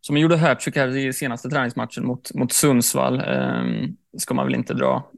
som 0.00 0.16
gjorde 0.16 0.36
hattrick 0.36 0.76
här 0.76 0.96
i 0.96 1.12
senaste 1.12 1.48
träningsmatchen 1.48 2.06
mot, 2.06 2.34
mot 2.34 2.52
Sundsvall. 2.52 3.20
Ehm, 3.20 3.96
ska 4.18 4.34
man 4.34 4.46
väl 4.46 4.54
inte 4.54 4.74
dra. 4.74 5.10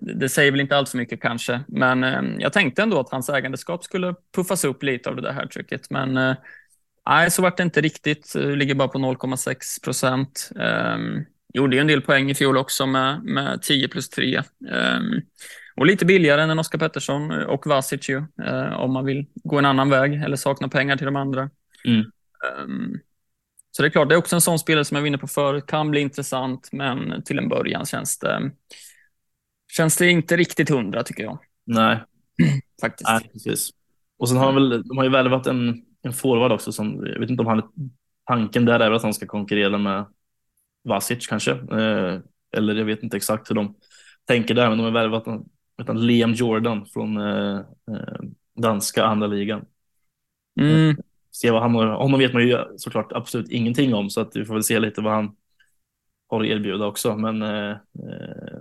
Det 0.00 0.14
det 0.14 0.28
säger 0.28 0.50
väl 0.50 0.60
inte 0.60 0.76
allt 0.76 0.88
för 0.88 0.98
mycket 0.98 1.22
kanske, 1.22 1.60
men 1.68 2.04
ehm, 2.04 2.40
jag 2.40 2.52
tänkte 2.52 2.82
ändå 2.82 3.00
att 3.00 3.10
hans 3.10 3.28
ägandeskap 3.28 3.84
skulle 3.84 4.14
puffas 4.34 4.64
upp 4.64 4.82
lite 4.82 5.10
av 5.10 5.16
det 5.16 5.22
där 5.22 5.32
hattricket. 5.32 5.90
Men 5.90 6.16
eh, 6.16 6.34
nej, 7.08 7.30
så 7.30 7.42
vart 7.42 7.56
det 7.56 7.62
inte 7.62 7.80
riktigt. 7.80 8.34
Eh, 8.36 8.50
Ligger 8.50 8.74
bara 8.74 8.88
på 8.88 8.98
0,6 8.98 9.84
procent. 9.84 10.50
Um, 10.54 11.24
gjorde 11.54 11.76
ju 11.76 11.80
en 11.80 11.86
del 11.86 12.02
poäng 12.02 12.30
i 12.30 12.34
fjol 12.34 12.56
också 12.56 12.86
med, 12.86 13.22
med 13.24 13.62
10 13.62 13.88
plus 13.88 14.08
3. 14.08 14.42
Ehm, 14.70 15.20
och 15.76 15.86
lite 15.86 16.04
billigare 16.04 16.42
än 16.42 16.58
Oskar 16.58 16.78
Pettersson 16.78 17.30
och 17.30 17.66
Vasic 17.66 18.08
ju, 18.08 18.16
eh, 18.44 18.72
om 18.72 18.92
man 18.92 19.04
vill 19.04 19.26
gå 19.34 19.58
en 19.58 19.64
annan 19.64 19.90
väg 19.90 20.14
eller 20.14 20.36
sakna 20.36 20.68
pengar 20.68 20.96
till 20.96 21.06
de 21.06 21.16
andra. 21.16 21.50
Mm. 21.84 22.00
Ehm, 22.00 22.98
så 23.70 23.82
det 23.82 23.88
är 23.88 23.90
klart, 23.90 24.08
det 24.08 24.14
är 24.14 24.18
också 24.18 24.36
en 24.36 24.40
sån 24.40 24.58
spelare 24.58 24.84
som 24.84 24.94
jag 24.94 25.02
var 25.02 25.06
inne 25.06 25.18
på 25.18 25.26
förut, 25.26 25.66
kan 25.66 25.90
bli 25.90 26.00
intressant, 26.00 26.68
men 26.72 27.22
till 27.22 27.38
en 27.38 27.48
början 27.48 27.86
känns 27.86 28.18
det, 28.18 28.50
känns 29.76 29.96
det 29.96 30.10
inte 30.10 30.36
riktigt 30.36 30.68
hundra 30.68 31.02
tycker 31.02 31.22
jag 31.22 31.38
Nej, 31.64 31.98
faktiskt. 32.80 33.08
nej, 33.10 33.30
precis. 33.32 33.70
Och 34.18 34.28
sen 34.28 34.38
har 34.38 34.46
de 34.46 34.54
väl, 34.54 34.82
de 34.88 34.96
har 34.96 35.04
ju 35.04 35.10
värvat 35.10 35.46
en, 35.46 35.82
en 36.02 36.12
forward 36.12 36.52
också 36.52 36.72
som, 36.72 37.06
jag 37.06 37.20
vet 37.20 37.30
inte 37.30 37.40
om 37.42 37.46
han, 37.46 37.62
tanken 38.26 38.64
där 38.64 38.80
är 38.80 38.88
väl 38.88 38.96
att 38.96 39.02
han 39.02 39.14
ska 39.14 39.26
konkurrera 39.26 39.78
med 39.78 40.04
Vasic 40.84 41.26
kanske. 41.26 41.52
Eh, 41.52 42.18
eller 42.56 42.74
jag 42.74 42.84
vet 42.84 43.02
inte 43.02 43.16
exakt 43.16 43.50
hur 43.50 43.54
de 43.54 43.74
tänker 44.26 44.54
där, 44.54 44.68
men 44.68 44.78
de 44.78 44.84
har 44.84 44.90
värvat 44.92 45.26
en, 45.26 45.44
vet 45.78 45.88
han, 45.88 46.06
Liam 46.06 46.32
Jordan 46.32 46.86
från 46.86 47.16
eh, 47.16 47.56
eh, 47.90 48.20
danska 48.60 49.04
andra 49.04 49.26
ligan. 49.26 49.64
Mm, 50.60 50.96
Se 51.30 51.50
vad 51.50 51.62
han 51.62 51.74
har, 51.74 51.86
honom 51.86 52.20
vet 52.20 52.32
man 52.32 52.42
ju 52.48 52.58
såklart 52.76 53.12
absolut 53.12 53.48
ingenting 53.50 53.94
om, 53.94 54.10
så 54.10 54.20
att 54.20 54.36
vi 54.36 54.44
får 54.44 54.54
väl 54.54 54.64
se 54.64 54.80
lite 54.80 55.00
vad 55.00 55.12
han 55.12 55.36
har 56.28 56.40
att 56.40 56.46
erbjuda 56.46 56.86
också. 56.86 57.16
Men 57.16 57.42
eh, 57.42 57.70
eh, 57.70 58.60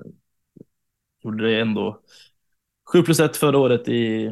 gjorde 1.23 1.47
det 1.47 1.61
ändå 1.61 1.99
7 2.91 3.03
plus 3.03 3.19
1 3.19 3.37
förra 3.37 3.57
året 3.57 3.87
i 3.87 4.31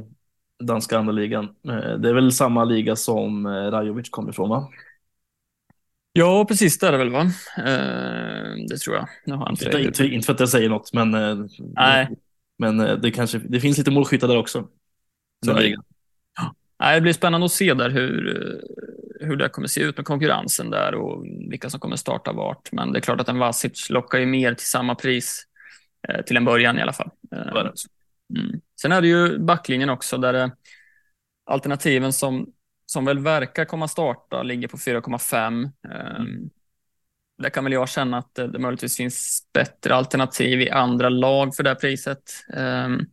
danska 0.63 0.97
andra 0.97 1.11
ligan. 1.11 1.45
Eh, 1.45 1.97
det 1.99 2.09
är 2.09 2.13
väl 2.13 2.31
samma 2.31 2.63
liga 2.63 2.95
som 2.95 3.45
eh, 3.45 3.49
Rajovic 3.49 4.09
kom 4.09 4.29
ifrån 4.29 4.49
va? 4.49 4.69
Ja, 6.13 6.45
precis 6.45 6.79
det 6.79 6.87
är 6.87 6.91
det 6.91 6.97
väl 6.97 7.09
va? 7.09 7.21
Eh, 7.57 8.65
det 8.69 8.77
tror 8.77 8.95
jag. 8.95 9.07
Jag 9.25 9.49
inte, 9.49 9.81
inte, 9.81 10.05
inte 10.05 10.25
för 10.25 10.33
att 10.33 10.39
jag 10.39 10.49
säger 10.49 10.69
något, 10.69 10.93
men, 10.93 11.11
Nej. 11.59 12.09
men 12.57 12.77
det, 13.01 13.11
kanske, 13.11 13.37
det 13.37 13.59
finns 13.59 13.77
lite 13.77 13.91
målskyttar 13.91 14.27
där 14.27 14.37
också. 14.37 14.67
Så 15.45 15.53
det. 15.53 15.75
Ja, 16.77 16.95
det 16.95 17.01
blir 17.01 17.13
spännande 17.13 17.45
att 17.45 17.51
se 17.51 17.73
där 17.73 17.89
hur, 17.89 18.61
hur 19.19 19.35
det 19.35 19.49
kommer 19.49 19.67
se 19.67 19.81
ut 19.81 19.97
med 19.97 20.05
konkurrensen 20.05 20.69
där 20.69 20.95
och 20.95 21.25
vilka 21.25 21.69
som 21.69 21.79
kommer 21.79 21.95
starta 21.95 22.31
vart. 22.31 22.71
Men 22.71 22.91
det 22.91 22.99
är 22.99 23.01
klart 23.01 23.21
att 23.21 23.29
en 23.29 23.39
Vasic 23.39 23.89
lockar 23.89 24.19
ju 24.19 24.25
mer 24.25 24.53
till 24.53 24.67
samma 24.67 24.95
pris 24.95 25.47
till 26.25 26.37
en 26.37 26.45
början 26.45 26.79
i 26.79 26.81
alla 26.81 26.93
fall. 26.93 27.09
Mm. 28.37 28.61
Sen 28.81 28.91
är 28.91 29.01
det 29.01 29.07
ju 29.07 29.39
backlinjen 29.39 29.89
också 29.89 30.17
där 30.17 30.51
alternativen 31.45 32.13
som 32.13 32.53
som 32.91 33.05
väl 33.05 33.19
verkar 33.19 33.65
komma 33.65 33.87
starta 33.87 34.43
ligger 34.43 34.67
på 34.67 34.77
4,5. 34.77 35.37
Ehm, 35.37 35.71
mm. 36.15 36.49
Där 37.37 37.49
kan 37.49 37.63
väl 37.63 37.73
jag 37.73 37.89
känna 37.89 38.17
att 38.17 38.35
det, 38.35 38.47
det 38.47 38.59
möjligtvis 38.59 38.97
finns 38.97 39.47
bättre 39.53 39.95
alternativ 39.95 40.61
i 40.61 40.69
andra 40.69 41.09
lag 41.09 41.55
för 41.55 41.63
det 41.63 41.69
här 41.69 41.75
priset. 41.75 42.23
Um, 42.57 43.05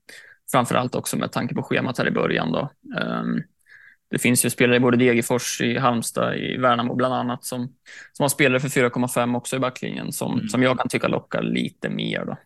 framförallt 0.52 0.94
också 0.94 1.16
med 1.16 1.32
tanke 1.32 1.54
på 1.54 1.62
schemat 1.62 1.98
här 1.98 2.08
i 2.08 2.10
början. 2.10 2.52
Då. 2.52 2.70
Um, 3.00 3.42
det 4.10 4.18
finns 4.18 4.44
ju 4.44 4.50
spelare 4.50 4.76
i 4.76 4.80
både 4.80 4.96
Degerfors, 4.96 5.60
i 5.60 5.78
Halmstad, 5.78 6.36
i 6.36 6.56
Värnamo 6.56 6.94
bland 6.94 7.14
annat 7.14 7.44
som, 7.44 7.74
som 8.12 8.24
har 8.24 8.28
spelare 8.28 8.60
för 8.60 8.68
4,5 8.68 9.36
också 9.36 9.56
i 9.56 9.58
backlinjen 9.58 10.12
som, 10.12 10.32
mm. 10.32 10.48
som 10.48 10.62
jag 10.62 10.78
kan 10.78 10.88
tycka 10.88 11.08
lockar 11.08 11.42
lite 11.42 11.88
mer. 11.88 12.24
Då. 12.24 12.36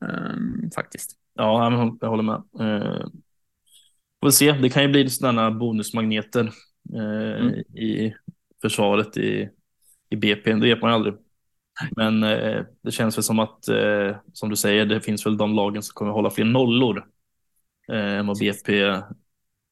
Um, 0.00 0.70
faktiskt. 0.74 1.18
Ja, 1.34 1.70
jag 2.00 2.08
håller 2.08 2.22
med. 2.22 2.42
Uh, 2.60 3.06
Får 4.24 4.30
se, 4.30 4.52
det 4.52 4.68
kan 4.68 4.82
ju 4.82 4.88
bli 4.88 5.10
sådana 5.10 5.50
bonusmagneter 5.50 6.50
eh, 6.94 7.40
mm. 7.40 7.54
i 7.58 8.14
försvaret 8.62 9.16
i, 9.16 9.48
i 10.10 10.16
BP, 10.16 10.52
det 10.52 10.60
vet 10.60 10.82
man 10.82 10.90
ju 10.90 10.94
aldrig. 10.94 11.14
Men 11.96 12.22
eh, 12.22 12.64
det 12.82 12.90
känns 12.90 13.16
väl 13.16 13.22
som 13.22 13.38
att, 13.38 13.68
eh, 13.68 14.16
som 14.32 14.50
du 14.50 14.56
säger, 14.56 14.86
det 14.86 15.00
finns 15.00 15.26
väl 15.26 15.36
de 15.36 15.54
lagen 15.54 15.82
som 15.82 15.94
kommer 15.94 16.12
hålla 16.12 16.30
fler 16.30 16.44
nollor 16.44 17.06
än 17.92 18.26
vad 18.26 18.38
BP, 18.38 19.00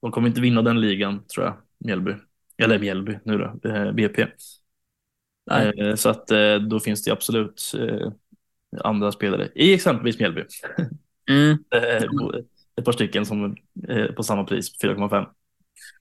de 0.02 0.10
kommer 0.10 0.28
inte 0.28 0.40
vinna 0.40 0.62
den 0.62 0.80
ligan 0.80 1.24
tror 1.26 1.46
jag, 1.46 1.56
Mjällby. 1.78 2.12
Eller 2.58 2.78
Mjällby 2.78 3.18
nu 3.24 3.38
då, 3.38 3.60
BP. 3.92 4.26
Eh, 5.50 5.94
så 5.94 6.08
att 6.08 6.26
då 6.70 6.80
finns 6.80 7.04
det 7.04 7.10
absolut 7.10 7.72
andra 8.80 9.12
spelare 9.12 9.48
i 9.54 9.74
exempelvis 9.74 10.18
Mjällby. 10.18 10.42
Mm. 11.30 11.58
ett 12.78 12.84
par 12.84 12.92
stycken 12.92 13.26
som 13.26 13.56
är 13.88 14.12
på 14.12 14.22
samma 14.22 14.44
pris, 14.44 14.82
4,5. 14.82 15.26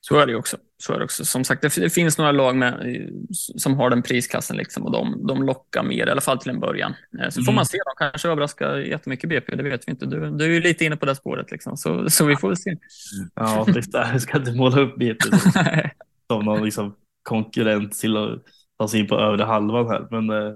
Så 0.00 0.18
är 0.18 0.26
det 0.26 0.34
också. 0.34 0.56
Så 0.78 0.92
är 0.92 0.98
det 0.98 1.04
också. 1.04 1.24
Som 1.24 1.44
sagt, 1.44 1.62
det 1.62 1.90
finns 1.92 2.18
några 2.18 2.32
lag 2.32 2.56
med, 2.56 2.96
som 3.30 3.74
har 3.74 3.90
den 3.90 4.02
prisklassen 4.02 4.56
liksom, 4.56 4.82
och 4.82 4.92
de, 4.92 5.26
de 5.26 5.42
lockar 5.42 5.82
mer, 5.82 6.06
i 6.06 6.10
alla 6.10 6.20
fall 6.20 6.38
till 6.38 6.50
en 6.50 6.60
början. 6.60 6.94
Eh, 7.20 7.28
så 7.28 7.40
mm. 7.40 7.44
får 7.44 7.52
man 7.52 7.66
se, 7.66 7.78
de 7.78 8.08
kanske 8.08 8.28
överraskar 8.28 8.76
jättemycket 8.76 9.30
BP, 9.30 9.56
det 9.56 9.62
vet 9.62 9.88
vi 9.88 9.92
inte. 9.92 10.06
Du, 10.06 10.30
du 10.30 10.44
är 10.44 10.48
ju 10.48 10.60
lite 10.60 10.84
inne 10.84 10.96
på 10.96 11.06
det 11.06 11.14
spåret, 11.14 11.50
liksom, 11.50 11.76
så, 11.76 12.10
så 12.10 12.24
vi 12.24 12.36
får 12.36 12.48
väl 12.48 12.56
se. 12.56 12.76
Ja, 13.34 13.66
jag 13.92 14.20
ska 14.20 14.38
inte 14.38 14.52
måla 14.52 14.80
upp 14.80 14.98
BP 14.98 15.24
som, 15.24 15.52
som 16.26 16.44
någon 16.44 16.64
liksom, 16.64 16.94
konkurrent 17.22 17.92
till 17.92 18.16
att 18.16 18.42
ta 18.78 18.88
sig 18.88 19.00
in 19.00 19.06
på 19.06 19.18
övre 19.18 19.44
halvan 19.44 19.88
här, 19.88 20.06
men 20.10 20.30
eh, 20.30 20.52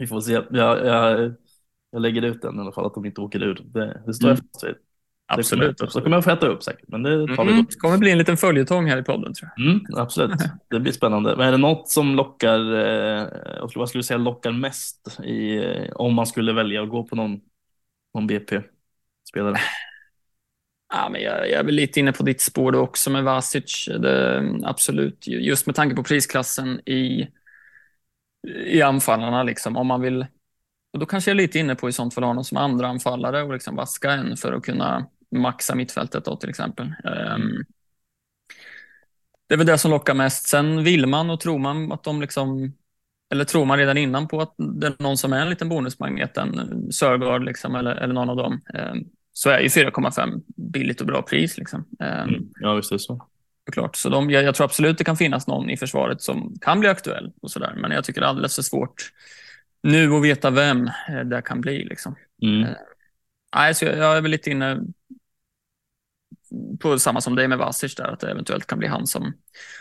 vi 0.00 0.06
får 0.06 0.20
se. 0.20 0.32
Jag, 0.32 0.46
jag, 0.50 1.34
jag 1.90 2.02
lägger 2.02 2.22
ut 2.22 2.42
den 2.42 2.56
i 2.56 2.60
alla 2.60 2.72
fall, 2.72 2.86
att 2.86 2.94
de 2.94 3.04
inte 3.04 3.20
åker 3.20 3.42
ur. 3.42 3.62
Det, 3.64 4.02
det 4.06 4.14
står 4.14 4.30
jag 4.30 4.38
mm. 4.38 4.48
fast 4.52 4.64
vid. 4.64 4.74
Absolut. 5.26 5.78
Det 5.78 5.86
kommer, 5.86 6.16
jag 6.16 6.24
få 6.24 6.30
äta 6.30 6.46
upp 6.46 6.62
säkert, 6.62 6.88
men 6.88 7.02
det 7.02 7.36
tar 7.36 7.44
vi 7.44 7.52
mm, 7.52 7.66
Det 7.68 7.76
kommer 7.76 7.98
bli 7.98 8.10
en 8.10 8.18
liten 8.18 8.36
följetong 8.36 8.86
här 8.86 8.98
i 8.98 9.02
podden 9.02 9.34
tror 9.34 9.50
jag. 9.56 9.66
Mm, 9.66 9.80
absolut, 9.96 10.40
det 10.70 10.80
blir 10.80 10.92
spännande. 10.92 11.36
Men 11.36 11.48
är 11.48 11.52
det 11.52 11.58
något 11.58 11.88
som 11.88 12.14
lockar, 12.14 12.74
eh, 12.74 13.28
vad 13.74 13.88
skulle 13.88 13.98
du 13.98 14.02
säga 14.02 14.18
lockar 14.18 14.52
mest 14.52 15.20
i, 15.24 15.56
eh, 15.56 15.92
om 15.94 16.14
man 16.14 16.26
skulle 16.26 16.52
välja 16.52 16.82
att 16.82 16.88
gå 16.88 17.04
på 17.04 17.16
någon, 17.16 17.40
någon 18.14 18.26
BP-spelare? 18.26 19.56
Ja, 20.94 21.08
men 21.12 21.20
jag, 21.20 21.50
jag 21.50 21.60
är 21.60 21.64
väl 21.64 21.74
lite 21.74 22.00
inne 22.00 22.12
på 22.12 22.22
ditt 22.22 22.40
spår 22.40 22.72
då 22.72 22.78
också 22.78 23.10
med 23.10 23.24
Vasic. 23.24 23.88
Det, 24.00 24.44
absolut, 24.64 25.26
just 25.26 25.66
med 25.66 25.74
tanke 25.74 25.96
på 25.96 26.02
prisklassen 26.02 26.80
i, 26.88 27.28
i 28.48 28.82
anfallarna. 28.82 29.42
Liksom. 29.42 29.76
Om 29.76 29.86
man 29.86 30.00
vill, 30.00 30.26
och 30.92 30.98
då 30.98 31.06
kanske 31.06 31.30
jag 31.30 31.34
är 31.34 31.42
lite 31.42 31.58
inne 31.58 31.74
på 31.74 31.88
i 31.88 31.92
sånt 31.92 32.14
fall 32.14 32.24
honom 32.24 32.44
som 32.44 32.56
andra 32.56 32.88
anfallare 32.88 33.42
och 33.42 33.52
liksom 33.52 33.76
vaska 33.76 34.10
en 34.10 34.36
för 34.36 34.52
att 34.52 34.62
kunna 34.62 35.06
maxa 35.30 35.74
mittfältet 35.74 36.24
då 36.24 36.36
till 36.36 36.50
exempel. 36.50 36.86
Um, 36.86 37.64
det 39.46 39.54
är 39.54 39.58
väl 39.58 39.66
det 39.66 39.78
som 39.78 39.90
lockar 39.90 40.14
mest. 40.14 40.48
Sen 40.48 40.84
vill 40.84 41.06
man 41.06 41.30
och 41.30 41.40
tror 41.40 41.58
man 41.58 41.92
att 41.92 42.02
de 42.02 42.20
liksom, 42.20 42.72
eller 43.32 43.44
tror 43.44 43.64
man 43.64 43.78
redan 43.78 43.96
innan 43.96 44.28
på 44.28 44.40
att 44.40 44.54
det 44.56 44.86
är 44.86 44.94
någon 44.98 45.18
som 45.18 45.32
är 45.32 45.42
en 45.42 45.50
liten 45.50 45.68
bonusmagnet, 45.68 46.36
en 46.36 46.92
Sörgård 46.92 47.44
liksom, 47.44 47.74
eller, 47.74 47.94
eller 47.94 48.14
någon 48.14 48.30
av 48.30 48.36
dem, 48.36 48.60
um, 48.74 49.08
så 49.32 49.50
är 49.50 49.60
ju 49.60 49.68
4,5 49.68 50.42
billigt 50.56 51.00
och 51.00 51.06
bra 51.06 51.22
pris. 51.22 51.58
Liksom. 51.58 51.84
Um. 51.98 52.52
Ja, 52.60 52.74
visst 52.74 52.92
är 52.92 52.96
det 52.96 53.00
så. 53.00 53.26
Klart. 53.72 53.96
Så 53.96 54.08
de, 54.08 54.30
jag, 54.30 54.44
jag, 54.44 54.54
tror 54.54 54.64
absolut 54.64 54.98
det 54.98 55.04
kan 55.04 55.16
finnas 55.16 55.46
någon 55.46 55.70
i 55.70 55.76
försvaret 55.76 56.22
som 56.22 56.58
kan 56.60 56.80
bli 56.80 56.88
aktuell 56.88 57.32
och 57.42 57.50
sådär, 57.50 57.74
men 57.76 57.90
jag 57.90 58.04
tycker 58.04 58.20
det 58.20 58.26
är 58.26 58.28
alldeles 58.28 58.54
för 58.54 58.62
svårt 58.62 59.12
nu 59.82 60.12
att 60.12 60.22
veta 60.22 60.50
vem 60.50 60.86
eh, 60.86 61.20
det 61.24 61.42
kan 61.42 61.60
bli. 61.60 61.84
Liksom. 61.84 62.14
Mm. 62.42 62.74
Nej, 63.56 63.74
så 63.74 63.84
jag, 63.84 63.96
jag 63.96 64.16
är 64.16 64.20
väl 64.20 64.30
lite 64.30 64.50
inne 64.50 64.80
på 66.80 66.98
samma 66.98 67.20
som 67.20 67.36
dig 67.36 67.48
med 67.48 67.58
Vasic 67.58 67.94
där, 67.94 68.04
att 68.04 68.20
det 68.20 68.30
eventuellt 68.30 68.66
kan 68.66 68.78
bli 68.78 68.88
han 68.88 69.06
som 69.06 69.32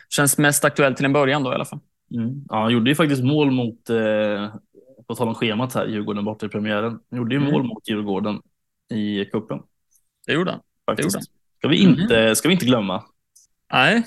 känns 0.10 0.38
mest 0.38 0.66
aktuell 0.66 0.96
till 0.96 1.06
en 1.06 1.14
början 1.14 1.44
då 1.44 1.52
i 1.52 1.56
alla 1.56 1.66
fall. 1.66 1.80
Mm. 2.12 2.46
Ja, 2.50 2.62
han 2.62 2.74
gjorde 2.74 2.90
ju 2.90 2.96
faktiskt 2.96 3.24
mål 3.24 3.52
mot, 3.52 3.90
eh, 3.90 4.56
på 5.08 5.16
tal 5.16 5.28
om 5.28 5.36
schemat 5.36 5.74
här, 5.74 5.88
Djurgården 5.88 6.26
borta 6.26 6.46
i 6.46 6.50
premiären. 6.50 7.00
Han 7.10 7.18
gjorde 7.18 7.36
ju 7.36 7.42
mm. 7.42 7.54
mål 7.54 7.64
mot 7.64 7.90
Djurgården 7.90 8.42
i 8.92 9.26
kuppen. 9.26 9.60
Det 10.28 10.34
gjorde 10.34 10.52
han. 10.52 10.62
Det 10.96 11.04
gjorde 11.04 11.18
han. 11.18 11.24
Ska, 11.58 11.68
vi 11.68 11.78
inte, 11.78 12.20
mm. 12.20 12.36
ska 12.36 12.48
vi 12.48 12.54
inte 12.54 12.66
glömma. 12.66 13.04
Nej, 13.72 14.06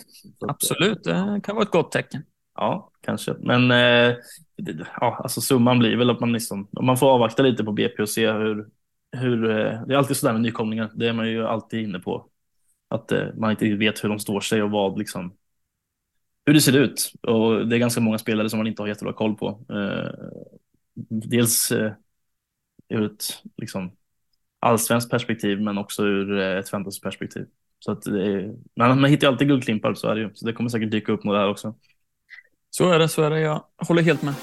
absolut. 0.48 1.04
Det 1.04 1.40
kan 1.44 1.54
vara 1.54 1.64
ett 1.64 1.70
gott 1.70 1.92
tecken. 1.92 2.22
Ja, 2.54 2.90
kanske. 3.00 3.34
Men 3.40 3.70
eh, 3.70 4.16
ja, 5.00 5.20
alltså 5.22 5.40
summan 5.40 5.78
blir 5.78 5.96
väl 5.96 6.10
att 6.10 6.20
man, 6.20 6.32
liksom, 6.32 6.68
man 6.82 6.96
får 6.96 7.10
avvakta 7.10 7.42
lite 7.42 7.64
på 7.64 7.72
BP 7.72 8.02
och 8.02 8.08
se 8.08 8.32
hur, 8.32 8.68
hur 9.16 9.50
eh, 9.50 9.82
det 9.86 9.94
är 9.94 9.98
alltid 9.98 10.16
sådär 10.16 10.32
med 10.32 10.42
nykomlingar. 10.42 10.90
Det 10.94 11.08
är 11.08 11.12
man 11.12 11.28
ju 11.30 11.46
alltid 11.46 11.82
inne 11.82 11.98
på 11.98 12.28
att 12.88 13.12
eh, 13.12 13.26
man 13.34 13.50
inte 13.50 13.74
vet 13.74 14.04
hur 14.04 14.08
de 14.08 14.18
står 14.18 14.40
sig 14.40 14.62
och 14.62 14.70
vad 14.70 14.98
liksom, 14.98 15.36
hur 16.46 16.54
det 16.54 16.60
ser 16.60 16.76
ut. 16.76 17.12
Och 17.22 17.68
det 17.68 17.76
är 17.76 17.78
ganska 17.78 18.00
många 18.00 18.18
spelare 18.18 18.50
som 18.50 18.58
man 18.58 18.66
inte 18.66 18.82
har 18.82 18.88
jättebra 18.88 19.12
koll 19.12 19.36
på. 19.36 19.64
Eh, 19.70 20.10
dels 21.08 21.72
eh, 21.72 21.92
ur 22.88 23.02
ett 23.04 23.24
liksom, 23.56 23.96
allsvenskt 24.60 25.10
perspektiv 25.10 25.60
men 25.60 25.78
också 25.78 26.02
ur 26.04 26.38
ett 26.38 26.68
fantasyperspektiv. 26.68 27.46
Så 27.84 27.92
att 27.92 28.06
är, 28.06 28.54
man, 28.76 29.00
man 29.00 29.10
hittar 29.10 29.26
ju 29.26 29.32
alltid 29.32 29.48
guldklimpar, 29.48 29.94
så 29.94 30.08
är 30.08 30.14
det 30.14 30.20
ju. 30.20 30.30
Så 30.34 30.46
det 30.46 30.52
kommer 30.52 30.70
säkert 30.70 30.90
dyka 30.90 31.12
upp 31.12 31.24
något 31.24 31.34
där 31.34 31.48
också. 31.48 31.74
Så 32.70 32.90
är 32.90 32.98
det, 32.98 33.08
så 33.08 33.22
är 33.22 33.30
det. 33.30 33.40
Jag 33.40 33.64
håller 33.76 34.02
helt 34.02 34.22
med. 34.22 34.34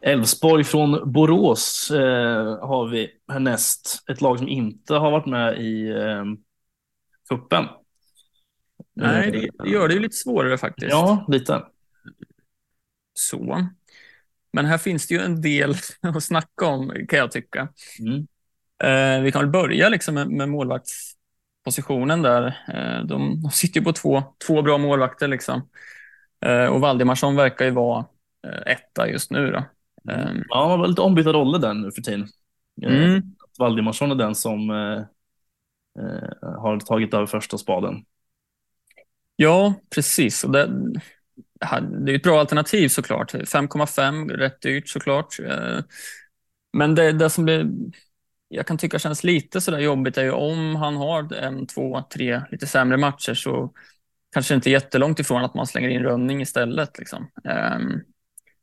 Elfsborg 0.00 0.64
från 0.64 1.12
Borås 1.12 1.90
eh, 1.90 2.68
har 2.68 2.88
vi 2.88 3.10
härnäst. 3.28 4.04
Ett 4.10 4.20
lag 4.20 4.38
som 4.38 4.48
inte 4.48 4.94
har 4.94 5.10
varit 5.10 5.26
med 5.26 5.60
i 5.60 5.88
eh, 5.88 6.24
kuppen. 7.28 7.64
Nej, 8.94 9.30
det, 9.30 9.64
det 9.64 9.70
gör 9.70 9.88
det 9.88 9.94
ju 9.94 10.00
lite 10.00 10.16
svårare 10.16 10.58
faktiskt. 10.58 10.90
Ja, 10.90 11.24
lite. 11.28 11.62
Så. 13.14 13.68
Men 14.52 14.64
här 14.64 14.78
finns 14.78 15.06
det 15.06 15.14
ju 15.14 15.20
en 15.20 15.40
del 15.40 15.74
att 16.00 16.24
snacka 16.24 16.66
om 16.66 17.06
kan 17.08 17.18
jag 17.18 17.30
tycka. 17.30 17.68
Mm. 18.00 18.26
Eh, 18.84 19.20
vi 19.22 19.32
kan 19.32 19.40
väl 19.40 19.50
börja 19.50 19.88
liksom 19.88 20.14
med, 20.14 20.28
med 20.28 20.48
målvaktspositionen 20.48 22.22
där. 22.22 22.46
Eh, 22.46 23.06
de, 23.06 23.42
de, 23.42 23.50
sitter 23.50 23.80
ju 23.80 23.84
på 23.84 23.92
två, 23.92 24.22
två 24.46 24.62
bra 24.62 24.78
målvakter 24.78 25.28
liksom. 25.28 25.68
Eh, 26.40 26.66
och 26.66 26.80
Valdimarsson 26.80 27.36
verkar 27.36 27.64
ju 27.64 27.70
vara 27.70 28.06
eh, 28.46 28.72
etta 28.72 29.08
just 29.08 29.30
nu 29.30 29.50
då. 29.50 29.64
Mm. 30.12 30.44
Ja, 30.48 30.68
man 30.68 30.80
har 30.80 30.86
lite 30.88 31.00
ombytta 31.00 31.32
roller 31.32 31.58
där 31.58 31.74
nu 31.74 31.92
för 31.92 32.02
tiden. 32.02 32.28
Eh, 32.82 33.04
mm. 33.04 33.22
Valdimarsson 33.58 34.10
är 34.10 34.14
den 34.14 34.34
som 34.34 34.70
eh, 34.70 34.98
eh, 36.04 36.60
har 36.60 36.80
tagit 36.80 37.14
över 37.14 37.26
första 37.26 37.58
spaden. 37.58 38.04
Ja, 39.36 39.74
precis. 39.94 40.44
Och 40.44 40.52
det, 40.52 40.66
det 42.04 42.12
är 42.12 42.16
ett 42.16 42.22
bra 42.22 42.40
alternativ 42.40 42.88
såklart. 42.88 43.34
5,5, 43.34 44.28
rätt 44.28 44.60
dyrt 44.60 44.88
såklart. 44.88 45.40
Eh, 45.40 45.78
men 46.72 46.94
det, 46.94 47.12
det 47.12 47.30
som 47.30 47.44
blir, 47.44 47.66
jag 48.48 48.66
kan 48.66 48.78
tycka 48.78 48.98
känns 48.98 49.24
lite 49.24 49.60
sådär 49.60 49.78
jobbigt 49.78 50.18
är 50.18 50.22
ju 50.24 50.30
om 50.30 50.76
han 50.76 50.96
har 50.96 51.32
en, 51.34 51.66
två, 51.66 52.02
tre 52.02 52.42
lite 52.50 52.66
sämre 52.66 52.96
matcher 52.96 53.34
så 53.34 53.72
kanske 54.32 54.54
inte 54.54 54.70
jättelångt 54.70 55.18
ifrån 55.18 55.44
att 55.44 55.54
man 55.54 55.66
slänger 55.66 55.88
in 55.88 56.02
Rönning 56.02 56.40
istället. 56.40 56.98
Liksom. 56.98 57.30
Um, 57.44 58.00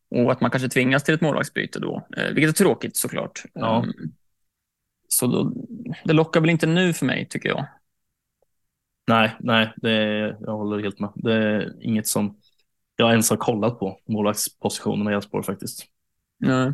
och 0.09 0.31
att 0.31 0.41
man 0.41 0.51
kanske 0.51 0.69
tvingas 0.69 1.03
till 1.03 1.13
ett 1.13 1.21
målvaktsbyte 1.21 1.79
då, 1.79 2.07
eh, 2.17 2.33
vilket 2.33 2.49
är 2.49 2.63
tråkigt 2.63 2.95
såklart. 2.95 3.43
Ja. 3.53 3.83
Um, 3.83 3.93
så 5.07 5.27
då, 5.27 5.53
det 6.03 6.13
lockar 6.13 6.41
väl 6.41 6.49
inte 6.49 6.67
nu 6.67 6.93
för 6.93 7.05
mig, 7.05 7.27
tycker 7.29 7.49
jag. 7.49 7.67
Nej, 9.07 9.35
nej, 9.39 9.73
det 9.77 9.91
jag 10.39 10.57
håller 10.57 10.83
helt 10.83 10.99
med. 10.99 11.11
Det 11.15 11.33
är 11.33 11.83
inget 11.83 12.07
som 12.07 12.37
jag 12.95 13.11
ens 13.11 13.29
har 13.29 13.37
kollat 13.37 13.79
på, 13.79 13.99
målvaktspositionerna 14.07 15.11
i 15.11 15.13
Elfsborg 15.13 15.43
faktiskt. 15.45 15.85
Nej. 16.37 16.73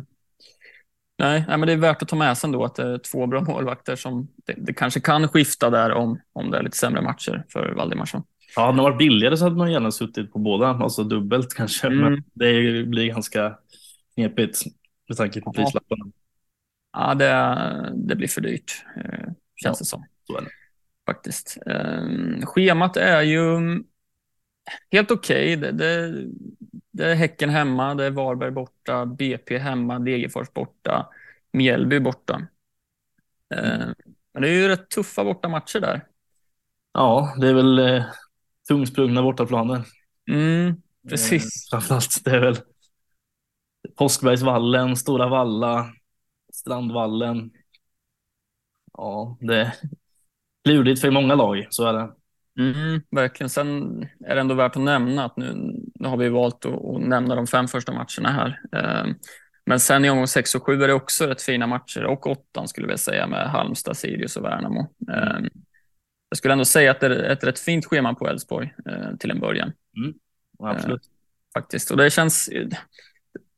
Nej, 1.18 1.44
men 1.48 1.60
det 1.60 1.72
är 1.72 1.76
värt 1.76 2.02
att 2.02 2.08
ta 2.08 2.16
med 2.16 2.38
sig 2.38 2.48
ändå 2.48 2.64
att 2.64 2.74
det 2.74 2.82
är 2.82 2.98
två 2.98 3.26
bra 3.26 3.40
målvakter 3.48 3.96
som 3.96 4.28
det, 4.46 4.54
det 4.56 4.72
kanske 4.72 5.00
kan 5.00 5.28
skifta 5.28 5.70
där 5.70 5.92
om, 5.92 6.20
om 6.32 6.50
det 6.50 6.58
är 6.58 6.62
lite 6.62 6.76
sämre 6.76 7.02
matcher 7.02 7.44
för 7.48 7.72
Valdimarsson. 7.72 8.22
Ja, 8.56 8.66
hade 8.66 8.78
det 8.78 8.82
varit 8.82 8.98
billigare 8.98 9.36
så 9.36 9.44
hade 9.44 9.56
man 9.56 9.72
gärna 9.72 9.90
suttit 9.90 10.32
på 10.32 10.38
båda, 10.38 10.66
alltså 10.66 11.04
dubbelt 11.04 11.54
kanske, 11.56 11.86
mm. 11.86 11.98
men 11.98 12.24
det 12.32 12.84
blir 12.86 13.06
ganska 13.06 13.58
knepigt 14.14 14.64
med 15.08 15.16
tanke 15.18 15.40
på 15.40 15.52
prislapparna. 15.52 16.04
Ja, 16.92 17.14
det, 17.14 17.92
det 17.94 18.16
blir 18.16 18.28
för 18.28 18.40
dyrt, 18.40 18.84
eh, 18.96 19.28
känns 19.56 19.64
ja, 19.64 19.72
det 19.78 19.84
som. 19.84 20.04
Det. 20.28 20.50
Faktiskt. 21.06 21.58
Ehm, 21.66 22.46
schemat 22.46 22.96
är 22.96 23.22
ju 23.22 23.58
helt 24.90 25.10
okej. 25.10 25.56
Okay. 25.56 25.72
Det, 25.72 25.72
det, 25.72 26.24
det, 26.92 27.10
är 27.10 27.14
Häcken 27.14 27.50
hemma, 27.50 27.94
det 27.94 28.04
är 28.04 28.10
Varberg 28.10 28.50
borta, 28.50 29.06
BP 29.06 29.58
hemma, 29.58 29.98
Degerfors 29.98 30.52
borta, 30.52 31.08
Mjällby 31.52 32.00
borta. 32.00 32.46
Mm. 33.54 33.94
Men 34.32 34.42
det 34.42 34.48
är 34.48 34.52
ju 34.52 34.68
rätt 34.68 34.90
tuffa 34.90 35.24
bortamatcher 35.24 35.80
där. 35.80 36.06
Ja, 36.92 37.34
det 37.38 37.48
är 37.48 37.54
väl 37.54 37.78
eh, 37.78 38.04
tungsprungna 38.68 39.22
bortaplaner. 39.22 39.82
Mm, 40.30 40.82
precis. 41.08 41.44
Eh, 41.44 41.70
framförallt, 41.70 42.24
det 42.24 42.30
är 42.30 42.40
väl 42.40 42.56
Påskbergsvallen, 43.96 44.96
Stora 44.96 45.28
Valla, 45.28 45.92
Strandvallen. 46.52 47.50
Ja, 48.92 49.38
det 49.40 49.56
är 49.56 49.74
lurigt 50.64 51.00
för 51.00 51.10
många 51.10 51.34
lag, 51.34 51.66
så 51.70 51.86
är 51.86 51.92
det. 51.92 52.14
Mm, 52.58 53.02
verkligen. 53.10 53.50
Sen 53.50 54.02
är 54.26 54.34
det 54.34 54.40
ändå 54.40 54.54
värt 54.54 54.76
att 54.76 54.82
nämna 54.82 55.24
att 55.24 55.36
nu, 55.36 55.74
nu 55.94 56.08
har 56.08 56.16
vi 56.16 56.28
valt 56.28 56.66
att, 56.66 56.84
att 56.84 57.00
nämna 57.00 57.34
de 57.34 57.46
fem 57.46 57.68
första 57.68 57.92
matcherna 57.92 58.32
här. 58.32 58.60
Eh, 58.72 59.14
men 59.66 59.80
sen 59.80 60.04
i 60.04 60.10
omgång 60.10 60.26
6 60.26 60.54
och 60.54 60.66
7 60.66 60.82
är 60.82 60.88
det 60.88 60.94
också 60.94 61.26
rätt 61.26 61.42
fina 61.42 61.66
matcher 61.66 62.04
och 62.04 62.26
åttan 62.26 62.68
skulle 62.68 62.88
jag 62.88 63.00
säga 63.00 63.26
med 63.26 63.50
Halmstad, 63.50 63.96
Sirius 63.96 64.36
och 64.36 64.44
Värnamo. 64.44 64.80
Eh, 65.12 65.38
jag 66.28 66.36
skulle 66.36 66.52
ändå 66.52 66.64
säga 66.64 66.90
att 66.90 67.00
det 67.00 67.06
är 67.06 67.10
ett 67.10 67.44
rätt 67.44 67.58
fint 67.58 67.86
schema 67.86 68.14
på 68.14 68.28
Elfsborg 68.28 68.74
eh, 68.86 69.16
till 69.16 69.30
en 69.30 69.40
början. 69.40 69.72
Mm, 69.96 70.14
absolut. 70.58 71.02
Faktiskt. 71.54 71.90
Och 71.90 71.96
det 71.96 72.10
känns... 72.10 72.50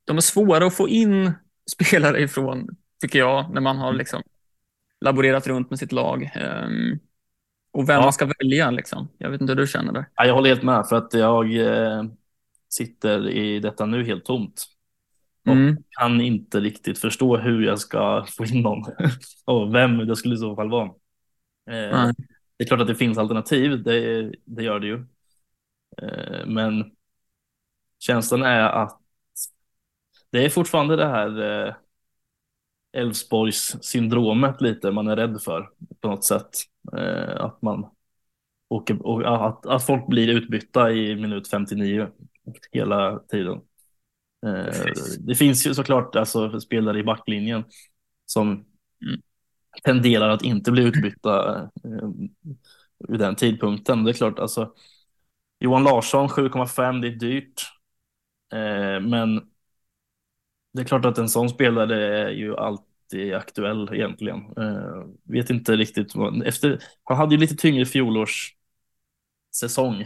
De 0.04 0.16
är 0.16 0.20
svåra 0.20 0.66
att 0.66 0.74
få 0.74 0.88
in 0.88 1.32
spelare 1.70 2.22
ifrån, 2.22 2.68
tycker 3.00 3.18
jag, 3.18 3.54
när 3.54 3.60
man 3.60 3.76
har 3.76 3.88
mm. 3.88 3.98
liksom 3.98 4.22
laborerat 5.00 5.46
runt 5.46 5.70
med 5.70 5.78
sitt 5.78 5.92
lag. 5.92 6.30
Och 7.74 7.88
vem 7.88 7.96
ja. 7.96 8.02
man 8.02 8.12
ska 8.12 8.30
välja 8.38 8.70
liksom. 8.70 9.08
Jag 9.18 9.30
vet 9.30 9.40
inte 9.40 9.52
hur 9.52 9.60
du 9.60 9.66
känner 9.66 9.92
det. 9.92 10.06
Ja, 10.14 10.26
jag 10.26 10.34
håller 10.34 10.48
helt 10.48 10.62
med 10.62 10.86
för 10.88 10.96
att 10.96 11.14
jag 11.14 11.56
eh, 11.56 12.04
sitter 12.68 13.28
i 13.28 13.60
detta 13.60 13.86
nu 13.86 14.04
helt 14.04 14.24
tomt. 14.24 14.64
Och 15.46 15.52
mm. 15.52 15.76
kan 15.90 16.20
inte 16.20 16.60
riktigt 16.60 16.98
förstå 16.98 17.36
hur 17.36 17.62
jag 17.62 17.78
ska 17.78 18.26
få 18.28 18.44
in 18.44 18.62
någon 18.62 18.82
och 19.44 19.74
vem 19.74 19.98
det 19.98 20.16
skulle 20.16 20.34
i 20.34 20.38
så 20.38 20.56
fall 20.56 20.70
vara. 20.70 20.86
Eh, 21.70 22.10
det 22.56 22.64
är 22.64 22.66
klart 22.66 22.80
att 22.80 22.86
det 22.86 22.94
finns 22.94 23.18
alternativ, 23.18 23.82
det, 23.82 24.32
det 24.44 24.62
gör 24.62 24.80
det 24.80 24.86
ju. 24.86 25.06
Eh, 26.02 26.46
men 26.46 26.84
känslan 27.98 28.42
är 28.42 28.62
att 28.62 29.00
det 30.30 30.44
är 30.44 30.48
fortfarande 30.48 30.96
det 30.96 31.06
här 31.06 31.74
Elfsborgs 32.94 33.76
syndromet 33.84 34.60
lite 34.60 34.90
man 34.90 35.08
är 35.08 35.16
rädd 35.16 35.42
för 35.42 35.68
på 36.00 36.08
något 36.08 36.24
sätt. 36.24 36.50
Eh, 36.96 37.44
att 37.44 37.62
man 37.62 37.86
åker, 38.68 39.06
och 39.06 39.46
att, 39.46 39.66
att 39.66 39.86
folk 39.86 40.06
blir 40.06 40.28
utbytta 40.28 40.92
i 40.92 41.16
minut 41.16 41.48
59 41.48 42.08
hela 42.72 43.18
tiden. 43.18 43.60
Eh, 44.46 44.92
det 45.18 45.34
finns 45.34 45.66
ju 45.66 45.74
såklart 45.74 46.16
alltså, 46.16 46.60
spelare 46.60 46.98
i 46.98 47.04
backlinjen 47.04 47.64
som 48.26 48.50
mm. 48.50 49.20
tenderar 49.84 50.28
att 50.28 50.42
inte 50.42 50.72
bli 50.72 50.82
utbytta 50.82 51.62
eh, 51.62 52.08
vid 53.08 53.20
den 53.20 53.36
tidpunkten. 53.36 54.04
Det 54.04 54.10
är 54.10 54.14
klart, 54.14 54.38
alltså 54.38 54.72
Johan 55.60 55.84
Larsson 55.84 56.28
7,5, 56.28 57.00
det 57.00 57.08
är 57.08 57.10
dyrt. 57.10 57.62
Eh, 58.52 59.00
men 59.08 59.53
det 60.74 60.82
är 60.82 60.84
klart 60.84 61.04
att 61.04 61.18
en 61.18 61.28
sån 61.28 61.48
spelare 61.48 62.18
är 62.18 62.30
ju 62.30 62.56
alltid 62.56 63.34
aktuell 63.34 63.94
egentligen. 63.94 64.36
Eh, 64.36 65.04
vet 65.24 65.50
inte 65.50 65.76
riktigt. 65.76 66.12
Efter, 66.44 66.78
han 67.04 67.16
hade 67.16 67.34
ju 67.34 67.40
lite 67.40 67.56
tyngre 67.56 67.86
fjolårssäsong. 67.86 70.00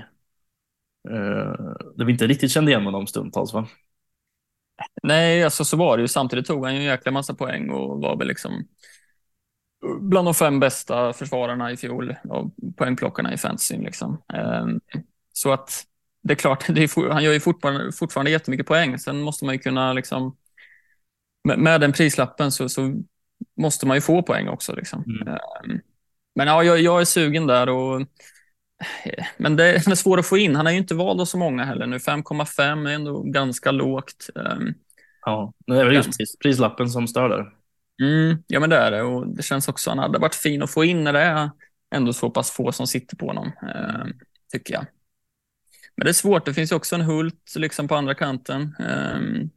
Eh, 1.09 1.55
där 1.97 2.05
vi 2.05 2.13
inte 2.13 2.27
riktigt 2.27 2.51
kände 2.51 2.71
igen 2.71 2.85
honom 2.85 3.07
stundtals 3.07 3.53
va? 3.53 3.69
Nej, 5.03 5.45
alltså 5.45 5.65
så 5.65 5.77
var 5.77 5.97
det 5.97 6.01
ju. 6.01 6.09
Samtidigt 6.09 6.47
tog 6.47 6.65
han 6.65 6.75
ju 6.75 6.81
en 6.81 6.87
jäkla 6.87 7.13
massa 7.13 7.35
poäng 7.35 7.71
och 7.71 8.01
var 8.01 8.17
väl 8.17 8.29
liksom 8.29 8.65
bland 10.01 10.27
de 10.27 10.35
fem 10.35 10.61
bästa 10.61 11.13
försvararna 11.13 11.73
i 11.73 11.77
fjol 11.77 12.17
och 12.25 12.53
poängplockarna 12.77 13.35
i 13.35 13.37
fantasy. 13.37 13.77
Liksom. 13.77 14.23
Ehm, 14.35 14.81
så 15.33 15.53
att 15.53 15.85
det 16.23 16.33
är 16.33 16.37
klart, 16.37 16.65
det 16.69 16.83
är, 16.83 17.11
han 17.11 17.25
gör 17.25 17.33
ju 17.33 17.41
fortfarande, 17.41 17.93
fortfarande 17.93 18.31
jättemycket 18.31 18.67
poäng. 18.67 18.99
Sen 18.99 19.21
måste 19.21 19.45
man 19.45 19.55
ju 19.55 19.59
kunna 19.59 19.93
liksom 19.93 20.37
med, 21.49 21.59
med 21.59 21.81
den 21.81 21.93
prislappen 21.93 22.53
så, 22.53 22.69
så, 22.69 23.03
måste 23.57 23.87
man 23.87 23.97
ju 23.97 24.01
få 24.01 24.23
poäng 24.23 24.49
också. 24.49 24.75
Liksom. 24.75 25.05
Mm. 25.05 25.29
Ehm, 25.29 25.81
men 26.35 26.47
ja, 26.47 26.63
jag, 26.63 26.81
jag, 26.81 27.01
är 27.01 27.05
sugen 27.05 27.47
där. 27.47 27.69
Och, 27.69 28.07
men 29.37 29.57
det 29.57 29.65
är 29.65 29.95
svårt 29.95 30.19
att 30.19 30.27
få 30.27 30.39
in. 30.39 30.57
Han 30.57 30.67
har 30.67 30.73
ju 30.73 30.79
inte 30.79 30.95
valt 30.95 31.21
av 31.21 31.25
så 31.25 31.39
många 31.39 31.65
heller 31.65 31.87
nu. 31.87 31.99
5,5 31.99 32.89
är 32.89 32.93
ändå 32.93 33.23
ganska 33.23 33.71
lågt. 33.71 34.31
Ehm, 34.35 34.75
ja, 35.25 35.53
det 35.67 35.81
är 35.81 35.85
väl 35.85 35.95
just 35.95 36.19
pris, 36.19 36.39
prislappen 36.39 36.91
som 36.91 37.09
stör 37.09 37.29
där. 37.29 37.53
Mm, 38.03 38.43
ja, 38.47 38.61
men 38.61 38.71
det 38.71 38.77
är 38.77 38.91
det. 38.91 39.03
Och 39.03 39.27
det 39.27 39.43
känns 39.43 39.69
också 39.69 39.91
han 39.91 39.99
hade 39.99 40.19
varit 40.19 40.35
fin 40.35 40.63
att 40.63 40.71
få 40.71 40.85
in 40.85 41.05
när 41.05 41.13
det 41.13 41.21
är 41.21 41.51
ändå 41.95 42.13
så 42.13 42.31
pass 42.31 42.51
få 42.51 42.73
som 42.73 42.87
sitter 42.87 43.17
på 43.17 43.27
honom, 43.27 43.53
eh, 43.63 44.07
tycker 44.53 44.75
jag. 44.75 44.87
Men 45.97 46.05
det 46.05 46.11
är 46.11 46.15
svårt. 46.15 46.45
Det 46.45 46.55
finns 46.55 46.73
ju 46.73 46.77
också 46.77 46.95
en 46.95 47.01
Hult 47.01 47.55
liksom 47.57 47.89
på 47.89 47.95
andra 47.95 48.15
kanten. 48.15 48.77
Eh, 48.79 49.49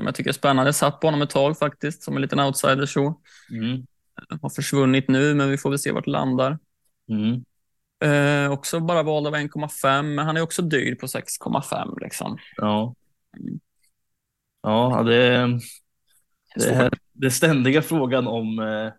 som 0.00 0.06
jag 0.06 0.14
tycker 0.14 0.30
är 0.30 0.34
spännande. 0.34 0.72
Satt 0.72 1.00
på 1.00 1.06
honom 1.06 1.22
ett 1.22 1.30
tag 1.30 1.58
faktiskt, 1.58 2.02
som 2.02 2.16
en 2.16 2.22
liten 2.22 2.40
outsider 2.40 2.86
så. 2.86 3.20
Mm. 3.50 3.86
Har 4.42 4.50
försvunnit 4.50 5.08
nu, 5.08 5.34
men 5.34 5.50
vi 5.50 5.58
får 5.58 5.70
väl 5.70 5.78
se 5.78 5.92
vart 5.92 6.04
det 6.04 6.10
landar. 6.10 6.58
Mm. 7.08 7.44
Eh, 8.04 8.52
också 8.52 8.80
bara 8.80 9.02
vald 9.02 9.26
av 9.26 9.34
1,5, 9.34 10.02
men 10.02 10.26
han 10.26 10.36
är 10.36 10.40
också 10.40 10.62
dyr 10.62 10.94
på 10.94 11.06
6,5 11.06 12.00
liksom. 12.00 12.38
Ja. 12.56 12.94
Mm. 13.38 13.60
Ja, 14.62 15.02
det 15.06 15.16
är, 15.16 15.60
det 16.56 16.70
är 16.70 16.90
den 17.12 17.30
ständiga 17.30 17.82
frågan 17.82 18.26
om 18.26 18.58
eh, 18.58 18.92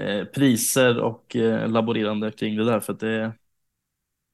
eh, 0.00 0.24
priser 0.24 1.00
och 1.00 1.36
eh, 1.36 1.68
laborerande 1.68 2.30
kring 2.30 2.56
det 2.56 2.64
där. 2.64 2.80
För 2.80 2.92
att 2.92 3.00
det 3.00 3.10
är 3.10 3.32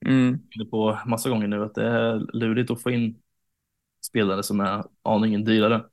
mm. 0.06 0.40
på 0.70 0.98
massa 1.06 1.28
gånger 1.28 1.46
nu 1.48 1.64
att 1.64 1.74
det 1.74 1.86
är 1.86 2.36
lurigt 2.36 2.70
att 2.70 2.82
få 2.82 2.90
in 2.90 3.21
spelare 4.06 4.42
som 4.42 4.60
är 4.60 4.84
aningen 5.02 5.44
dyrare. 5.44 5.84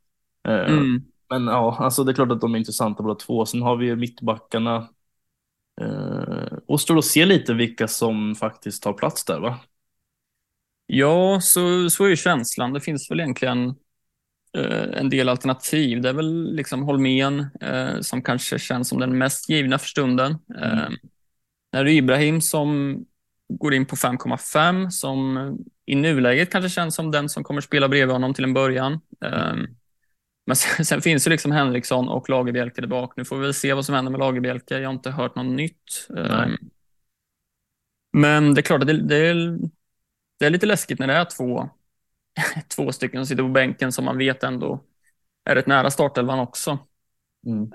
Eh, 0.48 0.74
mm. 0.74 1.04
Men 1.30 1.48
ja, 1.48 1.78
alltså 1.80 2.04
det 2.04 2.12
är 2.12 2.14
klart 2.14 2.32
att 2.32 2.42
de 2.42 2.54
är 2.54 2.60
intressanta 2.60 3.04
båda 3.04 3.16
två. 3.16 3.46
Sen 3.46 3.62
har 3.62 3.76
vi 3.76 3.96
mittbackarna. 3.96 4.90
Eh, 5.82 6.58
återstår 6.68 6.98
att 6.98 7.06
se 7.06 7.26
lite 7.26 7.54
vilka 7.54 7.88
som 7.88 8.36
faktiskt 8.36 8.84
tar 8.84 8.94
plats 8.94 9.26
där 9.26 9.40
va? 9.40 9.60
Ja, 10.86 11.40
så, 11.42 11.90
så 11.90 12.06
är 12.06 12.10
ju 12.10 12.16
känslan. 12.16 12.74
Det 12.74 12.82
finns 12.82 13.12
väl 13.12 13.20
egentligen 13.20 13.76
eh, 14.58 15.00
en 15.00 15.10
del 15.10 15.30
alternativ. 15.30 16.02
Det 16.02 16.10
är 16.10 16.14
väl 16.14 16.56
liksom 16.56 16.84
Holmén 16.84 17.48
eh, 17.62 18.00
som 18.02 18.22
kanske 18.22 18.60
känns 18.60 18.90
som 18.90 19.00
den 19.00 19.18
mest 19.18 19.50
givna 19.50 19.78
för 19.78 19.88
stunden. 19.88 20.38
Mm. 20.58 20.80
Eh, 20.80 20.90
är 21.72 21.84
det 21.84 21.92
Ibrahim 21.92 22.42
som 22.42 22.98
går 23.50 23.74
in 23.74 23.86
på 23.86 23.96
5,5 23.96 24.90
som 24.90 25.58
i 25.86 25.96
nuläget 25.96 26.52
kanske 26.52 26.70
känns 26.70 26.96
som 26.96 27.12
den 27.12 27.30
som 27.30 27.44
kommer 27.44 27.62
spela 27.62 27.88
bredvid 27.88 28.14
honom 28.14 28.34
till 28.34 28.44
en 28.44 28.54
början. 28.54 28.94
Um, 29.20 29.68
men 30.46 30.56
sen, 30.56 30.86
sen, 30.86 31.02
finns 31.02 31.28
ju 31.28 31.32
liksom 31.32 31.52
Henriksson 31.52 32.10
och 32.10 32.30
Lagerbielke 32.30 32.82
där 32.82 32.88
bak. 32.88 33.14
Nu 33.18 33.26
får 33.26 33.36
vi 33.36 33.42
väl 33.42 33.54
se 33.54 33.74
vad 33.74 33.86
som 33.86 33.96
händer 33.96 34.12
med 34.12 34.20
Lagerbielke. 34.20 34.80
Jag 34.80 34.88
har 34.88 34.94
inte 34.94 35.12
hört 35.12 35.36
något 35.36 35.56
nytt. 35.56 36.08
Um, 36.10 36.58
men 38.14 38.54
det 38.54 38.62
är 38.62 38.64
klart 38.64 38.82
att 38.82 38.88
det, 38.88 39.02
det, 39.02 39.16
är, 39.16 39.58
det 40.40 40.46
är 40.46 40.50
lite 40.50 40.66
läskigt 40.66 41.00
när 41.00 41.08
det 41.08 41.14
är 41.14 41.26
två, 41.26 41.70
två 42.76 42.92
stycken 42.92 43.20
som 43.20 43.26
sitter 43.26 43.44
på 43.44 43.50
bänken 43.50 43.92
som 43.92 44.06
man 44.06 44.18
vet 44.18 44.44
ändå 44.44 44.84
är 45.46 45.56
rätt 45.56 45.68
nära 45.68 45.92
startelvan 45.92 46.40
också. 46.40 46.80
Mm. 47.46 47.72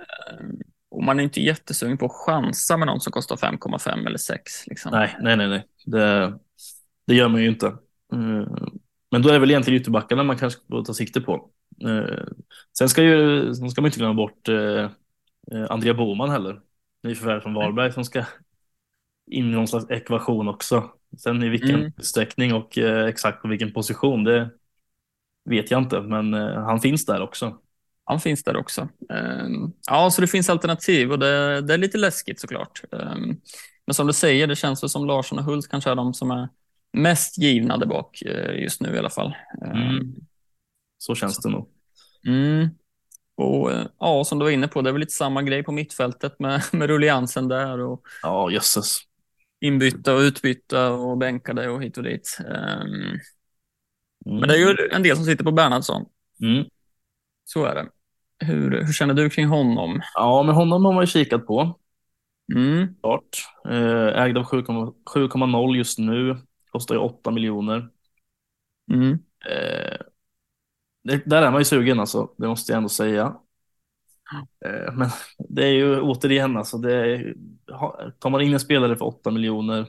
Och 0.95 1.03
man 1.03 1.21
är 1.21 1.25
inte 1.25 1.41
jättesugen 1.41 1.99
på 1.99 2.07
att 2.07 2.13
chansa 2.13 2.77
med 2.77 2.87
någon 2.87 3.01
som 3.01 3.13
kostar 3.13 3.37
5,5 3.37 4.07
eller 4.07 4.19
6. 4.19 4.67
Liksom. 4.67 4.93
Nej, 4.93 5.17
nej, 5.21 5.37
nej, 5.37 5.49
nej. 5.49 5.67
Det, 5.87 6.39
det 7.07 7.15
gör 7.15 7.29
man 7.29 7.43
ju 7.43 7.49
inte. 7.49 7.77
Mm. 8.13 8.49
Men 9.11 9.23
då 9.23 9.29
är 9.29 9.33
det 9.33 9.39
väl 9.39 9.51
egentligen 9.51 9.81
ytterbackarna 9.81 10.23
man 10.23 10.39
kanske 10.39 10.61
får 10.71 10.85
ta 10.85 10.95
sikte 10.95 11.21
på. 11.21 11.51
Eh, 11.85 12.25
sen 12.79 12.89
ska, 12.89 13.03
ju, 13.03 13.55
sen 13.55 13.71
ska 13.71 13.81
man 13.81 13.89
inte 13.89 13.99
glömma 13.99 14.15
bort 14.15 14.49
eh, 14.49 14.85
eh 15.53 15.67
Andrea 15.71 15.95
Boman 15.95 16.31
heller. 16.31 16.61
Nyförvärv 17.03 17.41
från 17.41 17.55
Varberg 17.55 17.93
som 17.93 18.05
ska 18.05 18.25
in 19.31 19.51
i 19.51 19.55
någon 19.55 19.69
slags 19.69 19.91
ekvation 19.91 20.49
också. 20.49 20.91
Sen 21.19 21.43
i 21.43 21.49
vilken 21.49 21.75
Mm. 21.75 21.93
utsträckning 21.97 22.55
och 22.55 22.79
eh, 22.79 23.07
exakt 23.07 23.43
på 23.43 23.49
vilken 23.49 23.73
position, 23.73 24.25
det 24.25 24.51
vet 25.45 25.71
jag 25.71 25.83
inte. 25.83 26.01
Men 26.01 26.35
eh, 26.35 26.63
han 26.63 26.81
finns 26.81 27.07
där 27.07 27.23
också. 27.23 27.59
Han 28.05 28.21
finns 28.21 28.43
där 28.45 28.57
också. 28.57 28.89
Ehm, 29.11 29.73
Ja, 29.91 30.11
så 30.11 30.21
det 30.21 30.27
finns 30.27 30.51
alternativ 30.51 31.13
och 31.13 31.19
det, 31.19 31.61
det 31.61 31.75
är 31.75 31.79
lite 31.79 31.99
läskigt 31.99 32.41
såklart. 32.41 32.83
Ehm, 32.93 33.37
Men 33.87 33.95
som 33.95 34.07
du 34.07 34.13
säger, 34.13 34.47
det 34.47 34.57
känns 34.57 34.93
som 34.93 35.07
Larsson 35.07 35.39
och 35.39 35.45
Hult 35.45 35.69
kanske 35.69 35.91
är 35.91 35.95
de 35.95 36.15
som 36.15 36.31
är 36.31 36.49
mest 36.93 37.39
givna 37.39 37.77
där 37.77 37.87
bak 37.87 38.23
eh, 38.23 38.63
just 38.63 38.81
nu 38.81 38.95
i 38.95 38.99
alla 38.99 39.11
fall. 39.11 39.35
Ehm, 39.65 39.73
Mm. 39.73 40.15
Så 40.99 41.15
känns 41.15 41.39
det 41.39 41.49
nog. 41.51 41.69
Mm. 42.27 42.69
Och 43.37 43.73
eh, 43.73 43.87
ja, 43.99 44.25
som 44.25 44.39
du 44.39 44.45
var 44.45 44.51
inne 44.51 44.69
på, 44.69 44.83
det 44.83 44.91
är 44.91 44.93
väl 44.93 45.01
lite 45.01 45.13
samma 45.13 45.43
grej 45.43 45.63
på 45.63 45.73
mittfältet 45.73 46.39
med, 46.41 46.63
med 46.73 46.89
rulliansen 46.91 47.49
där 47.49 47.81
och 47.81 48.03
Ja, 48.23 48.51
jösses. 48.51 48.99
inbytta 49.61 50.15
och 50.15 50.21
utbytta 50.21 50.91
och 50.91 51.19
bänkade 51.19 51.69
och 51.69 51.83
hit 51.83 51.97
och 51.99 52.03
dit. 52.05 52.39
Mm. 52.41 53.19
Men 54.25 54.49
det 54.49 54.55
är 54.55 54.59
ju 54.59 54.77
en 54.93 55.03
del 55.03 55.17
som 55.17 55.25
sitter 55.25 55.45
på 55.45 55.53
Bernhardsson. 55.53 56.05
Mm. 56.43 56.65
Så 57.45 57.65
är 57.65 57.75
det. 57.75 57.89
Hur, 58.47 58.71
hur 58.85 58.93
känner 58.93 59.15
du 59.15 59.31
kring 59.31 59.47
honom? 59.47 60.01
Ja, 60.15 60.43
men 60.43 60.55
honom 60.55 60.85
har 60.85 60.93
man 60.93 61.03
ju 61.03 61.07
kikat 61.07 61.47
på. 61.47 61.79
Mm. 62.55 62.95
Klart. 63.01 63.47
Eh, 63.69 64.23
Ägd 64.23 64.39
av 64.39 64.45
7,0 64.45 64.95
7,0 65.15 65.77
just 65.77 65.99
nu. 65.99 66.37
Kostar 66.71 66.95
ju 66.95 67.01
8 67.01 67.31
miljoner. 67.31 67.89
Mm. 68.93 69.13
Eh, 69.51 69.99
det, 71.05 71.23
där 71.27 71.43
är 71.43 71.51
man 71.51 71.61
ju 71.61 71.65
sugen 71.65 72.01
alltså, 72.01 72.35
det 72.37 72.49
måste 72.49 72.73
jag 72.73 72.77
ändå 72.77 72.89
säga. 72.89 73.37
Eh, 74.65 74.93
men 74.95 75.09
det 75.39 75.65
är 75.65 75.73
ju 75.73 76.01
återigen 76.01 76.57
alltså, 76.57 76.79
det 76.79 76.95
är, 76.95 77.35
tar 78.19 78.31
man 78.31 78.41
in 78.43 78.53
en 78.53 78.61
spelare 78.61 78.97
för 78.97 79.05
8 79.05 79.31
miljoner 79.31 79.87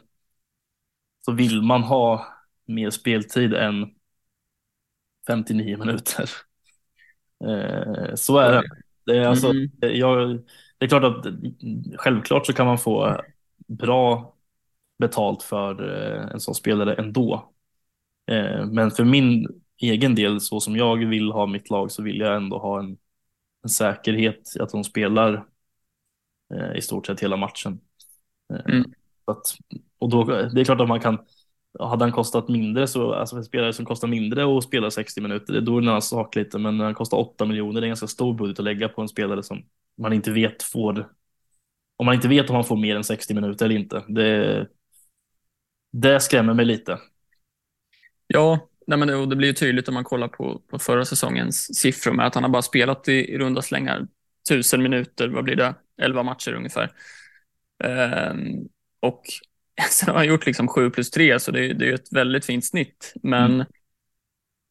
så 1.26 1.32
vill 1.32 1.62
man 1.62 1.84
ha 1.84 2.28
mer 2.66 2.90
speltid 2.90 3.54
än 3.54 3.96
59 5.28 5.78
minuter. 5.78 6.30
Eh, 7.44 8.16
så 8.16 8.38
är 8.38 8.52
det. 8.52 8.64
Det 9.06 9.18
är, 9.18 9.28
alltså, 9.28 9.50
Mm. 9.52 9.70
jag, 9.80 10.40
det 10.78 10.86
är 10.86 10.90
klart 10.90 11.04
att 11.04 11.26
självklart 11.98 12.46
så 12.46 12.54
kan 12.54 12.66
man 12.66 12.78
få 12.78 13.22
bra 13.68 14.36
betalt 15.00 15.44
för 15.44 15.90
eh, 15.90 16.32
en 16.32 16.40
sån 16.40 16.56
spelare 16.56 16.94
ändå. 16.94 17.52
Eh, 18.32 18.66
Men 18.66 18.92
för 18.92 19.04
min 19.04 19.48
egen 19.82 20.16
del, 20.16 20.42
så 20.42 20.60
som 20.60 20.76
jag 20.76 21.06
vill 21.06 21.32
ha 21.32 21.46
mitt 21.46 21.70
lag, 21.70 21.92
så 21.92 22.04
vill 22.04 22.20
jag 22.20 22.36
ändå 22.36 22.58
ha 22.58 22.80
en, 22.80 22.98
en 23.64 23.70
säkerhet 23.70 24.42
att 24.60 24.70
de 24.70 24.84
spelar 24.84 25.46
i 26.76 26.82
stort 26.82 27.08
sett 27.08 27.20
hela 27.20 27.38
matchen. 27.38 27.80
Mm. 28.70 28.84
Att, 29.26 29.58
och 29.98 30.10
då, 30.10 30.24
det 30.24 30.62
är 30.62 30.66
klart 30.66 30.82
att 30.82 30.88
man 30.88 31.00
kan, 31.00 31.20
hade 31.80 32.06
han 32.06 32.12
kostat 32.12 32.48
mindre, 32.48 32.88
så, 32.88 33.14
alltså 33.14 33.36
för 33.36 33.44
spelare 33.44 33.74
som 33.74 33.86
kostar 33.86 34.08
mindre 34.08 34.46
och 34.46 34.64
spelar 34.64 34.90
60 34.90 35.22
minuter, 35.22 35.62
då 35.62 35.78
är 35.78 35.82
det 35.82 35.86
en 35.86 35.90
annan 35.90 36.02
sak 36.02 36.36
lite, 36.36 36.60
men 36.60 36.78
när 36.78 36.86
han 36.86 36.94
kostar 36.94 37.18
8 37.18 37.46
miljoner, 37.46 37.82
det 37.82 37.86
är 37.86 37.88
en 37.88 37.90
ganska 37.90 38.08
stor 38.08 38.34
budget 38.34 38.60
att 38.60 38.66
lägga 38.66 38.90
på 38.90 39.02
en 39.02 39.08
spelare 39.08 39.44
som 39.44 39.66
man 39.98 40.14
inte 40.14 40.32
vet 40.32 40.64
får, 40.64 41.10
om 41.98 42.06
man 42.06 42.16
inte 42.16 42.28
vet 42.28 42.50
om 42.50 42.56
han 42.56 42.66
får 42.66 42.78
mer 42.78 42.96
än 42.96 43.04
60 43.04 43.34
minuter 43.34 43.66
eller 43.66 43.76
inte. 43.76 44.04
Det, 44.08 44.68
det 45.92 46.20
skrämmer 46.20 46.54
mig 46.54 46.66
lite. 46.66 47.00
Ja, 48.28 48.70
nej 48.88 49.00
men 49.00 49.08
det, 49.08 49.16
och 49.16 49.30
det 49.30 49.36
blir 49.36 49.48
ju 49.48 49.54
tydligt 49.54 49.88
om 49.88 49.94
man 49.94 50.04
kollar 50.04 50.28
på, 50.28 50.62
på 50.70 50.80
förra 50.80 51.06
säsongens 51.06 51.76
siffror 51.76 52.14
med 52.14 52.28
att 52.28 52.36
han 52.36 52.44
har 52.44 52.52
bara 52.52 52.62
spelat 52.62 53.08
i, 53.08 53.12
i 53.12 53.38
runda 53.38 53.62
slängar 53.62 54.08
tusen 54.50 54.84
minuter, 54.84 55.28
vad 55.28 55.44
blir 55.44 55.56
det, 55.56 55.76
elva 56.02 56.24
matcher 56.24 56.54
ungefär. 56.54 56.92
Ehm, 57.84 58.68
och 59.00 59.24
sen 59.92 60.10
har 60.10 60.16
han 60.16 60.28
gjort 60.28 60.46
liksom 60.46 60.68
7 60.68 60.90
plus 60.90 61.12
3, 61.12 61.40
så 61.40 61.52
det, 61.52 61.66
är- 61.66 61.74
det 61.74 61.90
är 61.90 61.94
ett 61.94 62.14
väldigt 62.14 62.46
fint 62.46 62.66
snitt. 62.66 63.14
Men 63.24 63.52
Mm. 63.54 63.66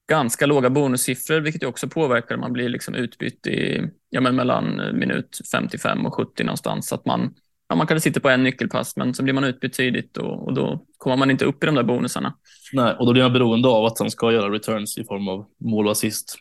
ganska 0.08 0.46
låga 0.46 0.70
bonussiffror, 0.70 1.40
vilket 1.40 1.64
också 1.64 1.88
påverkar 1.88 2.36
man 2.36 2.52
blir 2.52 2.68
liksom 2.68 2.94
utbytt 2.94 3.46
i, 3.46 3.82
ja, 4.10 4.20
men 4.20 4.36
mellan 4.36 4.76
minut 4.98 5.38
55 5.52 6.06
och 6.06 6.14
70 6.14 6.44
någonstans. 6.44 6.88
Så 6.88 6.94
att 6.94 7.04
man, 7.06 7.34
ja, 7.68 7.76
man 7.76 7.86
kanske 7.86 8.08
sitter 8.08 8.20
på 8.20 8.28
en 8.28 8.42
nyckelpass, 8.42 8.96
men 8.96 9.14
så 9.14 9.22
blir 9.22 9.34
man 9.34 9.44
utbytt 9.44 9.72
tidigt 9.72 10.16
och, 10.16 10.46
och 10.46 10.54
då 10.54 10.86
kommer 10.98 11.16
man 11.16 11.30
inte 11.30 11.44
upp 11.44 11.62
i 11.62 11.66
de 11.66 11.74
där 11.74 11.82
bonusarna. 11.82 12.34
Nej, 12.72 12.94
och 12.98 13.06
då 13.06 13.12
blir 13.12 13.22
man 13.22 13.32
beroende 13.32 13.68
av 13.68 13.84
att 13.84 13.98
han 13.98 14.10
ska 14.10 14.32
göra 14.32 14.52
returns 14.52 14.98
i 14.98 15.04
form 15.04 15.28
av 15.28 15.46
mål 15.60 15.86
och 15.86 15.92
assist. 15.92 16.36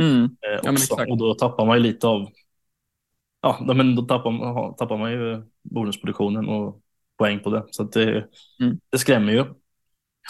Mm. 0.00 0.24
Eh, 0.24 0.28
men 0.64 0.72
också. 0.72 0.84
exakt. 0.94 1.10
och 1.10 1.18
då 1.18 1.34
tappar 1.34 1.66
man 1.66 1.76
ju 1.76 1.82
lite 1.82 2.06
av, 2.06 2.28
ja, 3.42 3.72
men 3.74 3.96
då 3.96 4.02
tappar, 4.02 4.30
man- 4.30 4.76
tappar 4.76 4.98
man 4.98 5.12
ju 5.12 5.42
bonusproduktionen 5.62 6.48
och 6.48 6.80
poäng 7.18 7.40
på 7.40 7.50
det. 7.50 7.64
Så 7.70 7.82
det, 7.82 8.28
Mm. 8.60 8.80
det 8.90 8.98
skrämmer 8.98 9.32
ju 9.32 9.44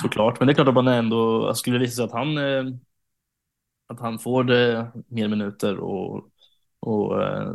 såklart. 0.03 0.39
Men 0.41 0.47
det 0.47 0.53
är 0.53 0.55
klart 0.55 0.69
att 0.69 0.75
man 0.75 0.89
ändå, 0.89 1.55
skulle 1.55 1.77
det 1.79 1.85
visa 1.85 1.97
sig 1.97 2.05
att 2.05 2.13
han, 2.13 2.39
eh, 2.39 2.65
att 3.87 4.01
han 4.01 4.19
får 4.19 4.45
det, 4.45 4.93
mer 5.09 5.29
minuter 5.29 5.77
och, 5.79 6.31
och 6.81 7.23
eh, 7.23 7.55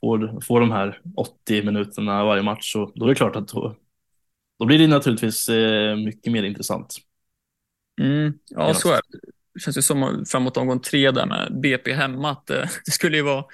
får, 0.00 0.40
får 0.46 0.60
de 0.60 0.70
här 0.70 1.00
80 1.16 1.62
minuterna 1.62 2.24
varje 2.24 2.42
match, 2.42 2.72
så 2.72 2.92
då 2.94 3.04
är 3.04 3.08
det 3.08 3.14
klart 3.14 3.36
att 3.36 3.48
då, 3.48 3.76
då 4.58 4.66
blir 4.66 4.78
det 4.78 4.86
naturligtvis 4.86 5.48
eh, 5.48 5.96
mycket 5.96 6.32
mer 6.32 6.42
intressant. 6.42 6.96
Mm, 8.00 8.32
ja, 8.48 8.74
så 8.74 8.88
är 8.88 9.00
det. 9.12 9.18
Det 9.54 9.60
känns 9.60 9.78
ju 9.78 9.82
som 9.82 10.24
framåt 10.28 10.56
omgång 10.56 10.80
tre 10.80 11.10
där 11.10 11.26
med 11.26 11.60
BP 11.62 11.92
hemma 11.92 12.30
att 12.30 12.50
eh, 12.50 12.56
det 12.84 12.90
skulle 12.90 13.16
ju 13.16 13.22
vara 13.22 13.44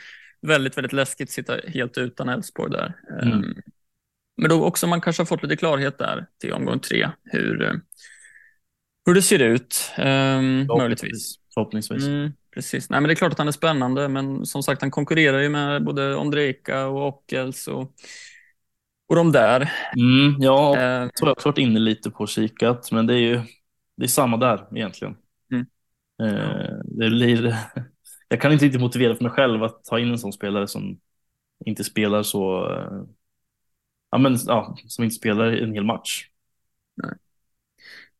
väldigt, 0.40 0.76
väldigt 0.76 0.92
läskigt 0.92 1.28
att 1.28 1.32
sitta 1.32 1.56
helt 1.68 1.98
utan 1.98 2.28
Elfsborg 2.28 2.72
där. 2.72 2.94
Mm. 3.22 3.54
Men 4.36 4.50
då 4.50 4.64
också 4.64 4.86
man 4.86 5.00
kanske 5.00 5.20
har 5.20 5.26
fått 5.26 5.42
lite 5.42 5.56
klarhet 5.56 5.98
där 5.98 6.26
till 6.40 6.52
omgång 6.52 6.78
tre, 6.78 7.08
hur, 7.24 7.62
eh, 7.62 7.72
hur 9.06 9.14
det 9.14 9.22
ser 9.22 9.38
ut, 9.38 9.92
ehm, 9.96 10.66
möjligtvis. 10.66 11.34
Förhoppningsvis. 11.54 12.06
Mm, 12.06 12.32
precis. 12.54 12.90
Nej, 12.90 13.00
men 13.00 13.08
det 13.08 13.12
är 13.12 13.16
klart 13.16 13.32
att 13.32 13.38
han 13.38 13.48
är 13.48 13.52
spännande, 13.52 14.08
men 14.08 14.46
som 14.46 14.62
sagt, 14.62 14.80
han 14.80 14.90
konkurrerar 14.90 15.38
ju 15.38 15.48
med 15.48 15.84
både 15.84 16.16
Ondrejka 16.16 16.86
och 16.86 17.08
Ockels 17.08 17.68
och, 17.68 17.92
och 19.08 19.16
de 19.16 19.32
där. 19.32 19.72
Mm, 19.96 20.42
ja, 20.42 20.76
har 20.76 21.10
jag 21.20 21.28
också 21.28 21.48
varit 21.48 21.58
inne 21.58 21.78
lite 21.78 22.10
på 22.10 22.18
och 22.18 22.28
kikat, 22.28 22.92
men 22.92 23.06
det 23.06 23.14
är 23.14 23.18
ju 23.18 23.40
det 23.96 24.04
är 24.04 24.08
samma 24.08 24.36
där 24.36 24.66
egentligen. 24.76 25.16
Mm. 25.52 25.66
Eh, 26.22 26.74
det 26.84 27.10
blir, 27.10 27.56
jag 28.28 28.40
kan 28.40 28.52
inte 28.52 28.64
riktigt 28.64 28.80
motivera 28.80 29.14
för 29.14 29.22
mig 29.24 29.32
själv 29.32 29.62
att 29.62 29.84
ta 29.84 29.98
in 29.98 30.10
en 30.10 30.18
sån 30.18 30.32
spelare 30.32 30.66
som 30.66 31.00
inte 31.64 31.84
spelar 31.84 32.22
så, 32.22 32.68
ja, 34.12 34.18
men, 34.18 34.38
ja, 34.46 34.76
som 34.86 35.04
inte 35.04 35.16
spelar 35.16 35.46
en 35.52 35.74
hel 35.74 35.84
match. 35.84 36.28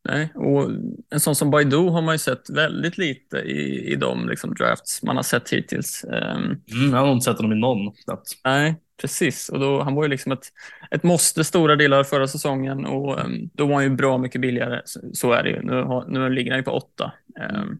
Nej, 0.05 0.33
och 0.35 0.71
en 1.11 1.21
sån 1.21 1.35
som 1.37 1.51
Baidu 1.51 1.77
har 1.77 2.03
man 2.03 2.15
ju 2.15 2.19
sett 2.19 2.51
väldigt 2.51 2.99
lite 2.99 3.37
i, 3.39 3.93
i 3.93 3.97
de 3.97 4.29
liksom, 4.29 4.55
drafts 4.55 5.03
man 5.03 5.17
har 5.17 5.23
sett 5.23 5.51
hittills. 5.51 6.05
Ehm, 6.05 6.45
Mm, 6.73 6.95
jag 6.95 6.99
har 6.99 7.13
inte 7.13 7.25
sett 7.25 7.37
honom 7.37 7.53
i 7.53 7.61
någon 7.61 7.93
knappt. 7.93 8.29
nej, 8.45 8.75
precis. 9.01 9.49
Och 9.49 9.61
då, 9.61 9.83
han 9.83 9.95
var 9.95 10.03
ju 10.03 10.09
liksom 10.09 10.33
ett, 10.33 10.47
ett 10.91 11.03
måste 11.03 11.45
stora 11.45 11.77
delar 11.77 11.99
av 11.99 12.05
förra 12.05 12.29
säsongen 12.29 12.87
och 12.87 13.21
ehm, 13.21 13.51
då 13.55 13.67
var 13.67 13.75
han 13.75 13.85
ju 13.85 13.91
bra 13.91 14.19
mycket 14.19 14.41
billigare. 14.41 14.83
Så, 14.85 15.01
så 15.13 15.33
är 15.33 15.43
det 15.43 15.51
ju. 15.51 15.63
Nu, 15.63 15.83
har, 15.83 16.05
nu 16.09 16.31
ligger 16.31 16.51
han 16.51 16.61
ju 16.61 16.65
på 16.65 16.71
åtta. 16.73 17.13
Ehm, 17.41 17.79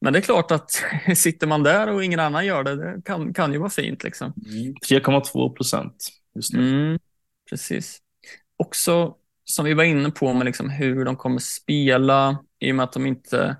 men 0.00 0.12
det 0.12 0.18
är 0.18 0.22
klart 0.22 0.50
att 0.50 0.70
sitter 1.16 1.46
man 1.46 1.62
där 1.62 1.92
och 1.92 2.04
ingen 2.04 2.20
annan 2.20 2.46
gör 2.46 2.64
det, 2.64 2.76
det 2.76 3.02
kan, 3.04 3.34
kan 3.34 3.52
ju 3.52 3.58
vara 3.58 3.70
fint. 3.70 4.04
Liksom. 4.04 4.32
3,2 4.88 5.54
procent 5.54 6.08
just 6.34 6.52
nu. 6.52 6.68
Mm, 6.70 6.98
precis. 7.50 7.98
Också 8.56 9.16
som 9.44 9.64
vi 9.64 9.74
var 9.74 9.84
inne 9.84 10.10
på 10.10 10.32
med 10.32 10.44
liksom 10.44 10.70
hur 10.70 11.04
de 11.04 11.16
kommer 11.16 11.38
spela 11.38 12.38
i 12.58 12.72
och 12.72 12.76
med 12.76 12.84
att 12.84 12.92
de 12.92 13.06
inte, 13.06 13.56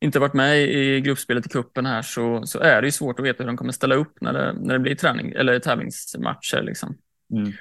inte 0.00 0.18
varit 0.18 0.34
med 0.34 0.62
i 0.62 1.00
gruppspelet 1.00 1.46
i 1.46 1.48
kuppen 1.48 1.86
här 1.86 2.02
så, 2.02 2.46
så 2.46 2.58
är 2.58 2.82
det 2.82 2.86
ju 2.88 2.92
svårt 2.92 3.18
att 3.18 3.24
veta 3.24 3.42
hur 3.42 3.46
de 3.46 3.56
kommer 3.56 3.72
ställa 3.72 3.94
upp 3.94 4.20
när 4.20 4.32
det, 4.32 4.52
när 4.52 4.74
det 4.74 4.80
blir 4.80 4.94
träning 4.94 5.32
eller 5.32 5.58
tävlingsmatcher. 5.58 6.62
Liksom. 6.62 6.96
Mm. 7.32 7.52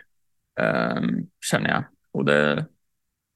Ehm, 0.60 1.28
känner 1.52 1.70
jag. 1.70 1.84
Och 2.12 2.26
det, 2.26 2.66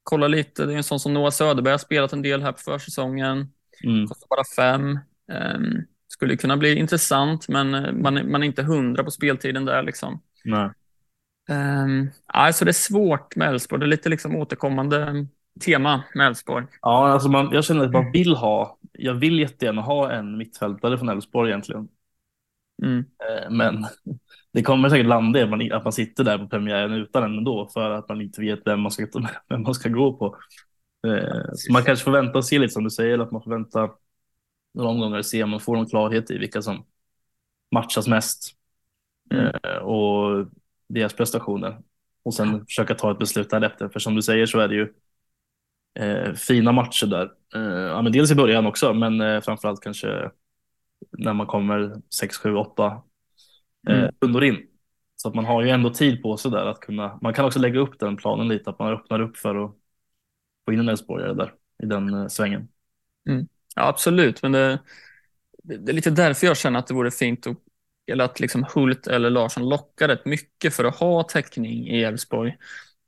kolla 0.04 0.28
lite, 0.28 0.66
det 0.66 0.74
är 0.74 0.78
en 0.78 0.84
sån 0.84 1.00
som 1.00 1.14
Noah 1.14 1.32
Söderberg 1.32 1.72
har 1.72 1.78
spelat 1.78 2.14
en 2.14 2.22
del 2.22 2.42
här 2.42 2.52
på 2.52 2.60
försäsongen. 2.60 3.54
Mm. 3.84 4.08
Kostar 4.08 4.28
bara 4.28 4.44
fem. 4.56 5.00
Ehm, 5.32 5.86
skulle 6.08 6.38
kunna 6.38 6.58
bli 6.58 6.76
intressant 6.76 7.48
men 7.48 7.76
eh, 7.76 7.94
man, 7.94 8.32
man 8.32 8.44
är 8.44 8.48
inte 8.48 8.64
hundra 8.64 9.04
på 9.04 9.12
speltiden 9.12 9.66
där. 9.66 9.84
Liksom. 9.84 10.22
Nej. 10.44 10.70
Um, 11.50 12.10
alltså 12.26 12.66
det 12.66 12.72
är 12.72 12.74
svårt 12.74 13.36
med 13.36 13.50
Elfsborg. 13.50 13.80
Det 13.80 13.86
är 13.86 13.88
lite 13.88 14.10
liksom 14.10 14.36
återkommande 14.36 15.28
tema 15.62 16.04
med 16.16 16.28
Elfsborg. 16.28 16.66
Ja, 16.82 17.08
alltså 17.08 17.30
man, 17.30 17.50
jag 17.52 17.64
känner 17.64 17.86
att 17.86 17.92
man 17.92 18.12
vill 18.12 18.36
ha, 18.36 18.78
jag 18.92 19.14
vill 19.14 19.40
jättegärna 19.40 19.82
ha 19.82 20.12
en 20.12 20.38
mittfältare 20.38 20.98
från 20.98 21.10
Elfsborg 21.10 21.50
egentligen. 21.50 21.88
Mm. 22.84 23.00
Eh, 23.00 23.50
Men 23.52 23.86
det 24.54 24.64
kommer 24.64 24.90
säkert 24.90 25.06
landa 25.08 25.40
i 25.40 25.44
att 25.44 25.50
man, 25.50 25.72
att 25.72 25.84
man 25.84 25.94
sitter 25.94 26.24
där 26.24 26.38
på 26.38 26.48
premiären 26.48 26.94
utan 26.94 27.24
en 27.24 27.38
ändå 27.38 27.68
för 27.74 27.92
att 27.92 28.10
man 28.10 28.22
inte 28.22 28.42
vet 28.42 28.60
vem 28.66 28.80
man 28.82 28.92
ska, 28.92 29.08
vem 29.50 29.62
man 29.62 29.74
ska 29.76 29.90
gå 29.90 30.14
på. 30.14 30.38
Eh, 31.08 31.44
Så 31.54 31.74
man 31.74 31.84
kanske 31.84 32.06
får 32.06 32.12
vänta 32.12 32.38
och 32.38 32.46
se 32.46 32.60
lite 32.60 32.74
som 32.74 32.84
du 32.84 32.90
säger, 32.90 33.20
att 33.20 33.32
man 33.32 33.42
får 33.44 33.52
vänta 33.52 33.90
några 34.74 34.90
omgångar 34.90 35.18
och 35.18 35.26
se 35.26 35.44
om 35.44 35.50
man 35.50 35.60
får 35.60 35.76
någon 35.76 35.90
klarhet 35.90 36.32
i 36.32 36.38
vilka 36.38 36.62
som 36.62 36.86
matchas 37.72 38.08
mest 38.08 38.54
Mm. 39.32 39.48
eh, 39.64 39.78
och 39.78 40.48
deras 40.88 41.14
prestationer. 41.14 41.82
och 42.24 42.34
sen 42.34 42.66
försöka 42.66 42.96
ta 42.96 43.12
ett 43.12 43.20
beslut 43.20 43.50
därefter. 43.50 43.90
För 43.90 44.00
som 44.00 44.16
du 44.16 44.22
säger 44.22 44.46
så 44.46 44.60
är 44.60 44.68
det 44.68 44.76
ju 44.76 44.94
eh, 46.00 46.34
fina 46.34 46.72
matcher 46.72 47.06
där. 47.06 47.32
Eh, 47.56 47.82
ja, 47.82 48.02
men 48.02 48.12
dels 48.12 48.32
i 48.32 48.36
början 48.36 48.66
också, 48.66 48.94
men 48.94 49.22
eh, 49.22 49.42
framförallt 49.42 49.82
kanske 49.82 50.32
när 51.12 51.34
man 51.34 51.48
kommer 51.48 52.02
6, 52.14 52.38
7, 52.38 52.56
8 52.56 53.02
mm. 53.88 54.12
rundor 54.22 54.44
in. 54.44 54.68
Så 55.16 55.28
att 55.28 55.36
man 55.36 55.46
har 55.46 55.64
ju 55.64 55.70
ändå 55.70 55.90
tid 55.90 56.22
på 56.22 56.38
sig 56.38 56.52
där 56.52 56.66
att 56.66 56.80
kunna, 56.80 57.20
man 57.22 57.34
kan 57.34 57.46
också 57.46 57.60
lägga 57.60 57.80
upp 57.80 58.00
den 58.00 58.18
planen 58.18 58.48
lite, 58.48 58.70
att 58.70 58.80
man 58.80 58.94
öppnar 58.94 59.22
upp 59.22 59.38
för 59.38 59.66
att 59.66 59.72
få 60.66 60.74
in 60.74 60.80
en 60.80 60.90
Elfsborgare 60.90 61.34
där 61.34 61.54
i 61.84 61.86
den 61.86 62.14
eh, 62.14 62.28
svängen. 62.28 62.68
Mm. 63.30 63.48
Ja, 63.76 63.88
absolut, 63.88 64.42
men 64.42 64.52
det, 64.52 64.80
det, 65.64 65.92
är 65.92 65.94
lite 65.94 66.12
därför 66.12 66.48
jag 66.48 66.58
känner 66.58 66.80
att 66.80 66.88
det 66.88 66.94
vore 66.94 67.12
fint 67.12 67.48
att, 67.48 67.58
eller 68.12 68.24
att 68.24 68.40
liksom 68.40 68.66
Hult 68.76 69.08
eller 69.08 69.30
Larsson 69.30 69.70
lockar 69.70 70.08
rätt 70.08 70.26
mycket 70.26 70.74
för 70.74 70.86
att 70.86 70.96
ha 70.96 71.24
täckning 71.24 71.88
i 71.88 72.04
Elfsborg 72.04 72.58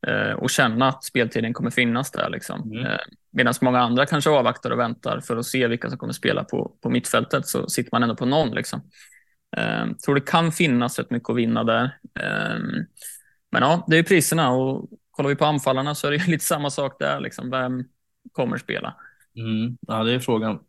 eh, 0.08 0.32
och 0.32 0.50
känna 0.50 0.88
att 0.88 1.04
speltiden 1.04 1.54
kommer 1.54 1.70
finnas 1.70 2.12
där. 2.12 2.30
Liksom. 2.30 2.72
Mm. 2.72 2.86
Eh, 2.86 2.98
Medan 3.38 3.54
många 3.62 3.80
andra 3.80 4.06
kanske 4.06 4.30
avvaktar 4.30 4.72
och 4.72 4.80
väntar 4.80 5.20
för 5.20 5.38
att 5.38 5.46
se 5.46 5.68
vilka 5.68 5.90
som 5.90 5.98
kommer 5.98 6.14
spela 6.14 6.44
på, 6.44 6.78
på 6.82 6.90
mittfältet 6.90 7.48
så 7.48 7.70
sitter 7.70 7.90
man 7.92 8.04
ändå 8.04 8.16
på 8.16 8.26
någon. 8.26 8.52
Liksom. 8.52 8.82
Eh, 9.58 9.86
tror 10.06 10.16
det 10.16 10.22
kan 10.22 10.52
finnas 10.52 11.00
rätt 11.00 11.10
mycket 11.10 11.30
att 11.30 11.36
vinna 11.36 11.64
där. 11.64 11.84
Eh, 12.20 12.60
men 13.52 13.62
ja, 13.62 13.86
det 13.88 13.98
är 13.98 14.04
priserna 14.04 14.52
och 14.52 14.90
kollar 15.12 15.30
vi 15.30 15.36
på 15.36 15.46
anfallarna 15.46 15.96
så 15.96 16.08
är 16.08 16.12
det 16.12 16.28
lite 16.28 16.46
samma 16.46 16.70
sak 16.70 16.96
där. 17.00 17.20
Liksom. 17.20 17.50
Vem 17.50 17.84
kommer 18.32 18.58
spela? 18.58 18.96
Mm, 19.36 19.78
ja, 19.88 20.04
det 20.04 20.12
är 20.12 20.20
frågan. 20.20 20.60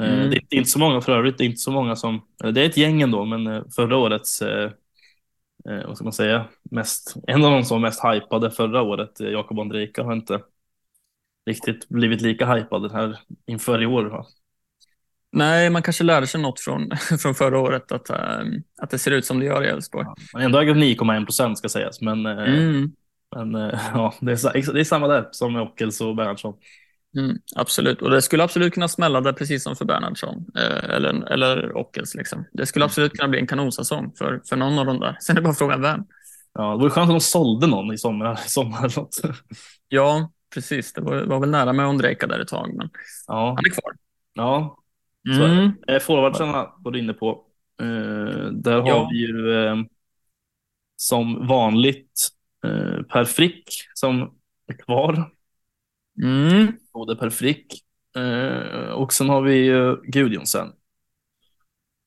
Eh, 0.00 0.12
mm. 0.12 0.30
Det 0.30 0.36
är 0.36 0.58
inte 0.58 0.70
så 0.70 0.78
många 0.78 1.00
för 1.00 1.12
övrigt. 1.12 1.38
Det 1.38 1.44
är 1.44 1.46
inte 1.46 1.60
så 1.60 1.70
många 1.70 1.96
som, 1.96 2.22
det 2.38 2.60
är 2.60 2.66
ett 2.66 2.76
gäng 2.76 3.02
ändå, 3.02 3.24
men 3.24 3.46
eh, 3.46 3.62
förra 3.76 3.96
årets, 3.96 4.42
eh, 4.42 4.70
vad 5.64 5.96
ska 5.96 6.04
man 6.04 6.12
säga, 6.12 6.44
mest, 6.70 7.16
en 7.26 7.44
av 7.44 7.50
de 7.50 7.64
som 7.64 7.74
var 7.80 7.88
mest 7.88 8.04
hypade 8.04 8.50
förra 8.50 8.82
året, 8.82 9.20
Jakob 9.20 9.60
Andrejka, 9.60 10.02
har 10.02 10.12
inte 10.12 10.40
riktigt 11.46 11.88
blivit 11.88 12.20
lika 12.20 12.54
hypad 12.54 12.92
här 12.92 13.18
inför 13.46 13.82
i 13.82 13.86
år. 13.86 14.04
Va? 14.04 14.26
Nej, 15.32 15.70
man 15.70 15.82
kanske 15.82 16.04
lärde 16.04 16.26
sig 16.26 16.40
något 16.40 16.60
från, 16.60 16.90
från 17.20 17.34
förra 17.34 17.58
året, 17.58 17.92
att, 17.92 18.10
att 18.82 18.90
det 18.90 18.98
ser 18.98 19.10
ut 19.10 19.26
som 19.26 19.40
det 19.40 19.46
gör 19.46 19.64
i 19.64 19.66
Elfsborg. 19.66 20.06
Ja, 20.06 20.14
man 20.32 20.42
ändå 20.42 20.58
äger 20.58 20.74
9,1 20.74 21.24
procent 21.24 21.58
ska 21.58 21.68
sägas, 21.68 22.00
men, 22.00 22.26
mm. 22.26 22.92
men 23.36 23.52
ja, 23.94 24.14
det, 24.20 24.32
är, 24.32 24.72
det 24.72 24.80
är 24.80 24.84
samma 24.84 25.08
där 25.08 25.28
som 25.30 25.52
med 25.52 25.62
Ockels 25.62 26.00
och 26.00 26.16
Bernhardsson. 26.16 26.54
Mm, 27.16 27.38
absolut, 27.56 28.02
och 28.02 28.10
det 28.10 28.22
skulle 28.22 28.44
absolut 28.44 28.74
kunna 28.74 28.88
smälla 28.88 29.20
där 29.20 29.32
precis 29.32 29.62
som 29.62 29.76
för 29.76 29.84
Bernhardsson 29.84 30.46
eh, 30.56 30.84
eller, 30.90 31.32
eller 31.32 31.76
Ockels. 31.76 32.14
Liksom. 32.14 32.44
Det 32.52 32.66
skulle 32.66 32.84
absolut 32.84 33.12
kunna 33.12 33.28
bli 33.28 33.40
en 33.40 33.46
kanonsäsong 33.46 34.12
för, 34.18 34.42
för 34.48 34.56
någon 34.56 34.78
av 34.78 34.86
dem 34.86 35.00
där. 35.00 35.16
Sen 35.20 35.36
är 35.36 35.40
bara 35.40 35.54
frågan 35.54 35.82
vem. 35.82 36.04
Ja, 36.54 36.72
det 36.72 36.78
vore 36.78 36.90
skönt 36.90 37.08
om 37.08 37.14
de 37.14 37.20
sålde 37.20 37.66
någon 37.66 37.94
i 37.94 37.98
sommar. 37.98 38.34
sommar 38.46 38.92
ja, 39.88 40.32
precis. 40.54 40.92
Det 40.92 41.00
var, 41.00 41.22
var 41.22 41.40
väl 41.40 41.50
nära 41.50 41.72
med 41.72 41.86
Ondrejka 41.86 42.26
där 42.26 42.38
ett 42.38 42.48
tag, 42.48 42.74
men 42.74 42.90
ja. 43.26 43.46
han 43.46 43.66
är 43.66 43.70
kvar. 43.70 43.92
Ja, 44.34 44.76
så 45.36 45.44
mm. 45.44 45.72
eh, 45.88 45.98
Forwardsarna 45.98 46.72
var 46.78 46.90
du 46.90 46.98
inne 46.98 47.12
på. 47.12 47.44
Eh, 47.82 48.50
där 48.52 48.76
ja. 48.86 48.98
har 48.98 49.10
vi 49.10 49.18
ju 49.18 49.64
eh, 49.64 49.76
som 50.96 51.46
vanligt 51.46 52.28
eh, 52.64 53.02
Per 53.02 53.24
Frick 53.24 53.68
som 53.94 54.34
är 54.66 54.74
kvar. 54.74 55.30
Mm. 56.22 56.72
Både 56.92 57.16
Per 57.16 57.30
Frick 57.30 57.66
eh, 58.16 58.90
och 58.90 59.12
sen 59.12 59.28
har 59.28 59.42
vi 59.42 59.70
uh, 59.70 59.96
Gudjonsen. 60.02 60.72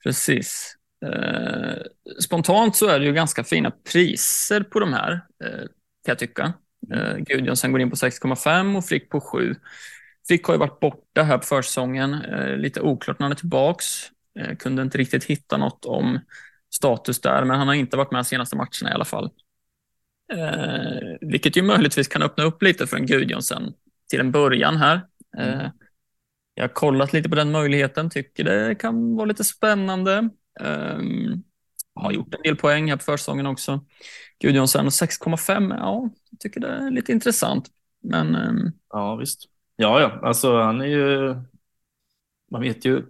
Precis. 0.04 0.76
Eh, 1.06 1.82
spontant 2.20 2.76
så 2.76 2.88
är 2.88 3.00
det 3.00 3.06
ju 3.06 3.14
ganska 3.14 3.44
fina 3.44 3.72
priser 3.72 4.64
på 4.64 4.80
de 4.80 4.94
här, 4.94 5.12
eh, 5.44 5.60
kan 6.06 6.12
jag 6.12 6.20
tycka. 6.20 6.54
Eh, 6.94 7.18
Gudjonsen 7.18 7.72
går 7.72 7.82
in 7.82 7.90
på 7.90 7.96
6,5 7.96 8.78
och 8.78 8.86
Frick 8.86 9.10
på 9.10 9.22
7. 9.22 9.56
Frick 10.28 10.46
har 10.46 10.54
ju 10.54 10.58
varit 10.58 10.80
borta 10.80 11.24
här 11.24 11.38
på 11.38 11.44
försäsongen. 11.44 12.14
Eh, 12.14 12.58
lite 12.58 12.82
oklart 12.82 13.20
när 13.20 13.26
han 13.26 13.32
är 13.32 13.36
tillbaks. 13.36 13.86
Eh, 14.40 14.56
kunde 14.56 14.82
inte 14.82 14.98
riktigt 14.98 15.24
hitta 15.24 15.58
något 15.58 15.86
om 15.86 16.20
status 16.74 17.22
där, 17.22 17.46
men 17.46 17.58
han 17.58 17.68
har 17.68 17.76
inte 17.76 17.98
varit 17.98 18.12
med 18.12 18.20
de 18.20 18.26
senaste 18.26 18.56
matcherna 18.56 18.90
i 18.90 18.94
alla 18.94 19.06
fall. 19.06 19.30
Eh, 20.34 21.18
vilket 21.22 21.58
ju 21.58 21.62
möjligtvis 21.62 22.08
kan 22.08 22.22
öppna 22.22 22.44
upp 22.44 22.64
lite 22.64 22.88
för 22.88 22.98
en 22.98 23.06
Gudjonsen 23.06 23.74
till 24.14 24.20
en 24.20 24.32
början 24.32 24.78
här. 24.78 25.02
Mm. 25.38 25.60
Eh, 25.60 25.72
jag 26.54 26.64
har 26.64 26.74
kollat 26.74 27.14
lite 27.14 27.30
på 27.30 27.36
den 27.36 27.52
möjligheten, 27.52 28.10
tycker 28.10 28.44
det 28.44 28.76
kan 28.76 29.16
vara 29.16 29.26
lite 29.26 29.44
spännande. 29.44 30.30
Um, 30.60 31.44
har 31.96 32.12
gjort 32.12 32.34
en 32.36 32.42
del 32.42 32.56
poäng 32.56 32.90
här 32.90 32.98
på 32.98 33.04
försäsongen 33.04 33.46
också. 33.46 33.86
Gudjonsen 34.40 34.90
6,5, 34.90 35.76
ja, 35.78 36.10
jag 36.32 36.40
tycker 36.40 36.60
det 36.60 36.68
är 36.68 36.92
lite 36.92 37.12
intressant. 37.12 37.70
Men, 38.04 38.36
um... 38.36 38.72
Ja, 38.90 39.16
visst. 39.16 39.50
Ja, 39.76 40.02
ja, 40.02 40.20
alltså 40.28 40.62
han 40.62 40.82
är 40.82 40.86
ju, 40.86 41.36
man 42.52 42.62
vet 42.62 42.86
ju 42.86 43.06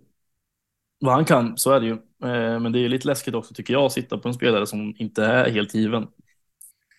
vad 1.00 1.14
han 1.14 1.26
kan, 1.26 1.58
så 1.58 1.72
är 1.72 1.80
det 1.80 1.86
ju. 1.86 1.94
Eh, 2.30 2.60
men 2.60 2.72
det 2.72 2.80
är 2.80 2.90
lite 2.90 3.08
läskigt 3.08 3.36
också 3.36 3.54
tycker 3.54 3.74
jag 3.74 3.84
att 3.84 3.92
sitta 3.92 4.18
på 4.18 4.28
en 4.28 4.34
spelare 4.34 4.68
som 4.68 4.96
inte 4.98 5.26
är 5.26 5.52
helt 5.52 5.74
given. 5.74 6.08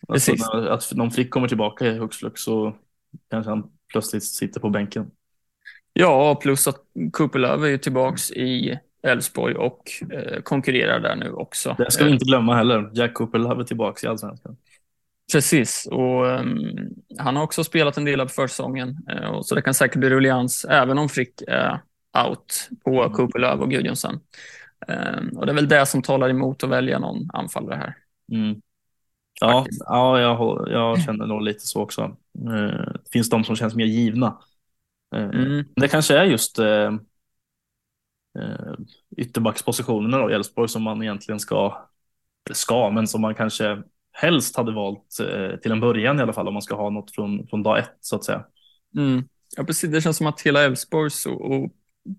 Alltså, 0.08 0.32
att 0.52 0.92
någon 0.92 1.10
flick 1.10 1.30
kommer 1.30 1.48
tillbaka 1.48 1.86
i 1.86 2.08
flux 2.12 2.42
så 2.42 2.76
kanske 3.30 3.50
han 3.50 3.70
plötsligt 3.92 4.24
sitter 4.24 4.60
på 4.60 4.70
bänken. 4.70 5.10
Ja, 5.92 6.34
plus 6.42 6.68
att 6.68 6.76
Kupelöv 7.12 7.64
är 7.64 7.68
ju 7.68 7.78
tillbaks 7.78 8.30
i 8.30 8.78
Elfsborg 9.02 9.54
och 9.54 9.82
eh, 10.12 10.40
konkurrerar 10.42 11.00
där 11.00 11.16
nu 11.16 11.32
också. 11.32 11.74
Det 11.78 11.90
ska 11.90 12.04
vi 12.04 12.10
inte 12.10 12.24
glömma 12.24 12.56
heller. 12.56 12.90
Jack 12.94 13.14
Kupelöv 13.14 13.60
är 13.60 13.64
tillbaks 13.64 14.04
i 14.04 14.06
Allsvenskan. 14.06 14.56
Precis, 15.32 15.88
och 15.90 16.26
um, 16.26 16.76
han 17.18 17.36
har 17.36 17.42
också 17.42 17.64
spelat 17.64 17.96
en 17.96 18.04
del 18.04 18.20
av 18.20 18.28
försäsongen, 18.28 18.88
uh, 18.88 19.40
så 19.42 19.54
det 19.54 19.62
kan 19.62 19.74
säkert 19.74 19.96
bli 19.96 20.10
rullians 20.10 20.64
även 20.64 20.98
om 20.98 21.08
Frick 21.08 21.42
är 21.48 21.80
out 22.26 22.68
på. 22.84 23.10
Kupelöv 23.10 23.60
och 23.60 23.70
Gudjonsen. 23.70 24.20
Um, 24.88 25.28
och 25.38 25.46
det 25.46 25.52
är 25.52 25.54
väl 25.54 25.68
det 25.68 25.86
som 25.86 26.02
talar 26.02 26.28
emot 26.28 26.64
att 26.64 26.70
välja 26.70 26.98
någon 26.98 27.30
anfallare 27.32 27.76
här. 27.76 27.96
Mm. 28.32 28.60
Ja, 29.50 29.66
ja 29.78 30.20
jag, 30.20 30.68
jag 30.70 31.02
känner 31.02 31.26
nog 31.26 31.42
lite 31.42 31.66
så 31.66 31.82
också. 31.82 32.02
Eh, 32.46 32.92
det 33.04 33.10
finns 33.12 33.30
de 33.30 33.44
som 33.44 33.56
känns 33.56 33.74
mer 33.74 33.84
givna. 33.84 34.38
Eh, 35.14 35.22
mm. 35.22 35.64
Det 35.76 35.88
kanske 35.88 36.18
är 36.18 36.24
just 36.24 36.58
eh, 36.58 36.92
ytterbackspositionerna 39.16 40.18
då 40.18 40.30
i 40.30 40.34
Elfsborg 40.34 40.68
som 40.68 40.82
man 40.82 41.02
egentligen 41.02 41.40
ska, 41.40 41.88
ska, 42.52 42.90
men 42.90 43.06
som 43.06 43.20
man 43.20 43.34
kanske 43.34 43.82
helst 44.12 44.56
hade 44.56 44.72
valt 44.72 45.08
till 45.62 45.72
en 45.72 45.80
början 45.80 46.18
i 46.18 46.22
alla 46.22 46.32
fall 46.32 46.48
om 46.48 46.54
man 46.54 46.62
ska 46.62 46.74
ha 46.74 46.90
något 46.90 47.14
från, 47.14 47.46
från 47.46 47.62
dag 47.62 47.78
ett 47.78 47.96
så 48.00 48.16
att 48.16 48.24
säga. 48.24 48.44
Mm. 48.96 49.24
Ja, 49.56 49.64
precis. 49.64 49.90
Det 49.90 50.00
känns 50.00 50.16
som 50.16 50.26
att 50.26 50.40
hela 50.40 50.62
Elfsborgs 50.62 51.26
och, 51.26 51.52
och 51.52 51.70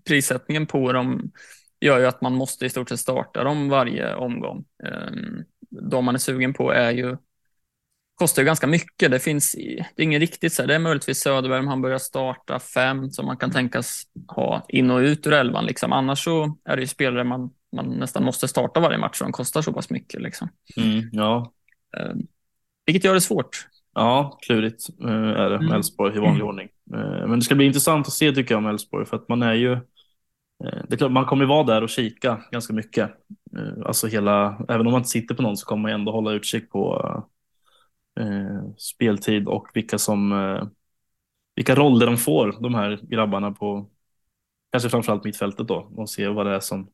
prissättningen 0.08 0.66
på 0.66 0.92
dem 0.92 1.30
gör 1.80 1.98
ju 1.98 2.06
att 2.06 2.20
man 2.20 2.34
måste 2.34 2.66
i 2.66 2.70
stort 2.70 2.88
sett 2.88 3.00
starta 3.00 3.44
dem 3.44 3.68
varje 3.68 4.14
omgång. 4.14 4.64
Ehm, 4.84 5.44
de 5.70 6.04
man 6.04 6.14
är 6.14 6.18
sugen 6.18 6.54
på 6.54 6.72
är 6.72 6.90
ju 6.90 7.16
kostar 8.16 8.42
ju 8.42 8.46
ganska 8.46 8.66
mycket. 8.66 9.10
Det 9.10 9.18
finns 9.18 9.52
det 9.96 10.02
är 10.02 10.04
ingen 10.04 10.20
riktigt 10.20 10.52
så 10.52 10.62
här. 10.62 10.66
Det 10.68 10.74
är 10.74 10.78
möjligtvis 10.78 11.22
Söderberg 11.22 11.58
om 11.58 11.68
han 11.68 11.82
börjar 11.82 11.98
starta 11.98 12.58
fem 12.58 13.10
som 13.10 13.26
man 13.26 13.36
kan 13.36 13.50
tänkas 13.50 14.02
ha 14.28 14.66
in 14.68 14.90
och 14.90 14.98
ut 14.98 15.26
ur 15.26 15.32
elvan. 15.32 15.66
Liksom. 15.66 15.92
Annars 15.92 16.24
så 16.24 16.58
är 16.64 16.76
det 16.76 16.82
ju 16.82 16.88
spelare 16.88 17.24
man, 17.24 17.50
man 17.76 17.86
nästan 17.86 18.24
måste 18.24 18.48
starta 18.48 18.80
varje 18.80 18.98
match 18.98 19.20
och 19.20 19.26
de 19.26 19.32
kostar 19.32 19.62
så 19.62 19.72
pass 19.72 19.90
mycket. 19.90 20.22
Liksom. 20.22 20.48
Mm, 20.76 21.08
ja. 21.12 21.52
Eh, 21.96 22.14
vilket 22.86 23.04
gör 23.04 23.14
det 23.14 23.20
svårt. 23.20 23.66
Ja, 23.94 24.38
klurigt 24.42 24.88
eh, 25.02 25.10
är 25.10 25.50
det 25.50 25.58
med 25.58 25.62
mm. 25.62 25.72
Elfsborg 25.72 26.12
mm. 26.12 26.24
i 26.24 26.26
vanlig 26.26 26.44
ordning. 26.46 26.68
Eh, 26.94 27.26
men 27.28 27.38
det 27.38 27.42
ska 27.42 27.54
bli 27.54 27.66
intressant 27.66 28.06
att 28.06 28.12
se 28.12 28.32
tycker 28.32 28.54
jag 28.54 28.58
om 28.58 28.66
Elfsborg 28.66 29.06
för 29.06 29.16
att 29.16 29.28
man 29.28 29.42
är 29.42 29.54
ju 29.54 29.72
eh, 29.72 29.78
det 30.88 30.92
är 30.92 30.96
klart, 30.96 31.12
man 31.12 31.24
kommer 31.24 31.44
ju 31.44 31.48
vara 31.48 31.64
där 31.64 31.82
och 31.82 31.88
kika 31.88 32.40
ganska 32.50 32.72
mycket. 32.72 33.10
Eh, 33.58 33.86
alltså 33.86 34.06
hela, 34.06 34.58
även 34.68 34.86
om 34.86 34.92
man 34.92 35.00
inte 35.00 35.08
sitter 35.10 35.34
på 35.34 35.42
någon 35.42 35.56
så 35.56 35.66
kommer 35.66 35.82
man 35.82 36.00
ändå 36.00 36.12
hålla 36.12 36.32
utkik 36.32 36.70
på 36.70 37.02
eh, 38.20 38.74
speltid 38.78 39.48
och 39.48 39.68
vilka 39.74 39.98
som 39.98 40.32
eh, 40.32 40.68
vilka 41.54 41.74
roller 41.74 42.06
de 42.06 42.16
får, 42.16 42.56
de 42.62 42.74
här 42.74 43.00
grabbarna 43.02 43.52
på 43.52 43.90
kanske 44.72 44.90
framförallt 44.90 45.24
mittfältet 45.24 45.68
då 45.68 45.74
och 45.96 46.10
se 46.10 46.28
vad 46.28 46.46
det 46.46 46.54
är 46.54 46.60
som 46.60 46.90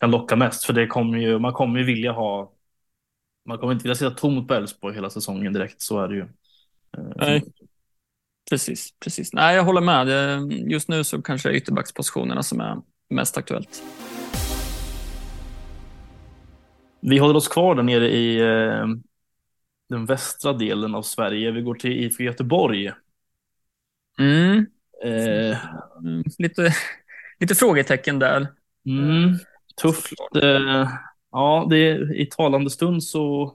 kan 0.00 0.10
locka 0.10 0.36
mest. 0.36 0.64
För 0.64 0.72
det 0.72 0.86
kommer 0.86 1.18
ju, 1.18 1.38
man 1.38 1.52
kommer 1.52 1.78
ju 1.78 1.84
vilja 1.84 2.12
ha, 2.12 2.52
man 3.46 3.58
kommer 3.58 3.72
inte 3.72 3.82
vilja 3.82 3.94
sitta 3.94 4.10
tomt 4.10 4.48
på 4.48 4.54
Elfsborg 4.54 4.94
hela 4.94 5.10
säsongen 5.10 5.52
direkt, 5.52 5.82
så 5.82 6.00
är 6.00 6.08
det 6.08 6.14
ju. 6.14 6.22
Eh, 6.98 7.04
Nej. 7.16 7.42
Precis, 8.50 8.94
precis. 9.04 9.32
Nej, 9.32 9.56
jag 9.56 9.64
håller 9.64 9.80
med. 9.80 10.08
Just 10.70 10.88
nu 10.88 11.04
så 11.04 11.22
kanske 11.22 11.48
det 11.48 11.52
är 11.52 11.56
ytterbackspositionerna 11.56 12.42
som 12.42 12.60
är 12.60 12.76
mest 13.08 13.36
aktuellt. 13.36 13.82
Vi 17.02 17.18
håller 17.18 17.36
oss 17.36 17.48
kvar 17.48 17.74
där 17.74 17.82
nere 17.82 18.08
i 18.08 18.40
eh, 18.40 18.86
den 19.88 20.06
västra 20.06 20.52
delen 20.52 20.94
av 20.94 21.02
Sverige. 21.02 21.50
Vi 21.50 21.62
går 21.62 21.74
till 21.74 21.92
IFK 21.92 22.22
Göteborg. 22.22 22.92
Mm. 24.18 24.66
Eh. 25.04 25.58
Lite, 26.38 26.74
lite 27.40 27.54
frågetecken 27.54 28.18
där. 28.18 28.46
Mm. 28.86 29.38
Tufft. 29.82 30.12
Eh, 30.42 30.88
ja, 31.30 31.66
det 31.70 31.76
är, 31.76 32.16
i 32.16 32.26
talande 32.26 32.70
stund 32.70 33.04
så 33.04 33.54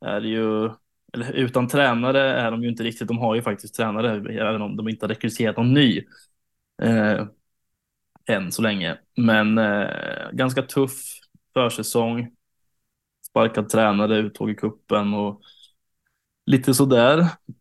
är 0.00 0.20
det 0.20 0.28
ju 0.28 0.70
eller 1.12 1.32
utan 1.32 1.68
tränare 1.68 2.32
är 2.32 2.50
de 2.50 2.62
ju 2.62 2.68
inte 2.68 2.82
riktigt. 2.82 3.08
De 3.08 3.18
har 3.18 3.34
ju 3.34 3.42
faktiskt 3.42 3.74
tränare, 3.74 4.32
även 4.40 4.62
om 4.62 4.76
de 4.76 4.88
inte 4.88 5.04
har 5.04 5.08
rekryterat 5.08 5.56
någon 5.56 5.74
ny. 5.74 6.04
Eh, 6.82 7.26
än 8.26 8.52
så 8.52 8.62
länge. 8.62 8.98
Men 9.16 9.58
eh, 9.58 9.88
ganska 10.32 10.62
tuff 10.62 11.20
försäsong. 11.56 12.30
Sparkad 13.28 13.68
tränare, 13.68 14.16
uttåg 14.16 14.50
i 14.50 14.54
kuppen 14.54 15.14
och 15.14 15.40
lite 16.46 16.74
sådär. 16.74 17.18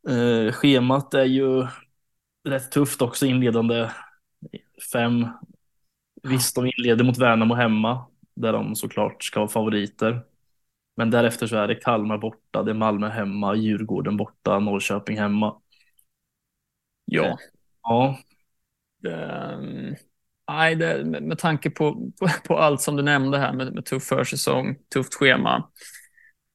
Eh, 0.09 0.51
schemat 0.53 1.13
är 1.13 1.25
ju 1.25 1.67
rätt 2.47 2.71
tufft 2.71 3.01
också 3.01 3.25
inledande 3.25 3.89
fem. 4.93 5.27
Visst, 6.23 6.55
de 6.55 6.65
inleder 6.65 7.03
mot 7.03 7.17
Värnamo 7.17 7.55
hemma 7.55 8.05
där 8.33 8.53
de 8.53 8.75
såklart 8.75 9.23
ska 9.23 9.39
vara 9.39 9.49
favoriter. 9.49 10.21
Men 10.95 11.09
därefter 11.11 11.47
så 11.47 11.55
är 11.55 11.67
det 11.67 11.75
Kalmar 11.75 12.17
borta, 12.17 12.63
det 12.63 12.71
är 12.71 12.75
Malmö 12.75 13.09
hemma, 13.09 13.55
Djurgården 13.55 14.17
borta, 14.17 14.59
Norrköping 14.59 15.17
hemma. 15.17 15.61
Ja. 17.05 17.25
Eh, 17.25 17.35
ja. 17.81 18.17
Um, 19.03 19.95
nej, 20.47 20.75
det, 20.75 21.05
med, 21.05 21.23
med 21.23 21.37
tanke 21.37 21.69
på, 21.69 22.11
på, 22.19 22.29
på, 22.47 22.57
allt 22.57 22.81
som 22.81 22.95
du 22.95 23.03
nämnde 23.03 23.37
här 23.37 23.53
med, 23.53 23.73
med 23.73 23.85
tuff 23.85 24.03
försäsong, 24.03 24.75
tufft 24.93 25.13
schema, 25.13 25.69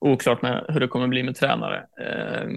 oklart 0.00 0.42
med 0.42 0.64
hur 0.68 0.80
det 0.80 0.88
kommer 0.88 1.08
bli 1.08 1.22
med 1.22 1.36
tränare, 1.36 1.86
eh, 2.00 2.48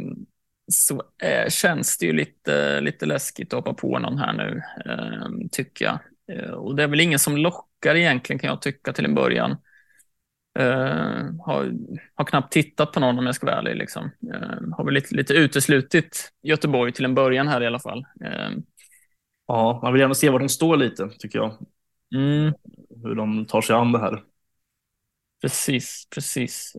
så 0.71 1.03
eh, 1.23 1.49
känns 1.49 1.97
det 1.97 2.05
ju 2.05 2.13
lite, 2.13 2.81
lite 2.81 3.05
läskigt 3.05 3.53
att 3.53 3.57
hoppa 3.57 3.73
på 3.73 3.99
någon 3.99 4.17
här 4.17 4.33
nu, 4.33 4.61
eh, 4.85 5.47
tycker 5.51 5.85
jag. 5.85 5.99
Eh, 6.31 6.51
och 6.51 6.75
det 6.75 6.83
är 6.83 6.87
väl 6.87 6.99
ingen 6.99 7.19
som 7.19 7.37
lockar 7.37 7.95
egentligen, 7.95 8.39
kan 8.39 8.49
jag 8.49 8.61
tycka, 8.61 8.93
till 8.93 9.05
en 9.05 9.15
början. 9.15 9.57
Uh, 10.59 11.41
har, 11.45 11.71
har 12.15 12.25
knappt 12.25 12.53
tittat 12.53 12.91
på 12.91 12.99
någon 12.99 13.19
om 13.19 13.25
jag 13.25 13.35
ska 13.35 13.45
vara 13.45 13.57
ärlig. 13.57 13.75
Liksom. 13.75 14.03
Uh, 14.03 14.75
har 14.77 14.85
väl 14.85 14.93
lite, 14.93 15.15
lite 15.15 15.33
uteslutit 15.33 16.31
Göteborg 16.43 16.91
till 16.91 17.05
en 17.05 17.15
början 17.15 17.47
här 17.47 17.61
i 17.61 17.67
alla 17.67 17.79
fall. 17.79 18.05
Ehm, 18.25 18.63
Ja, 19.47 19.79
man 19.83 19.93
vill 19.93 19.99
gärna 19.99 20.13
se 20.13 20.29
var 20.29 20.39
de 20.39 20.49
står 20.49 20.77
lite, 20.77 21.09
tycker 21.19 21.39
jag. 21.39 21.57
Mm. 22.15 22.53
Hur 23.03 23.15
de 23.15 23.45
tar 23.45 23.61
sig 23.61 23.75
an 23.75 23.91
det 23.91 23.99
här. 23.99 24.23
Precis, 25.41 26.07
precis. 26.15 26.73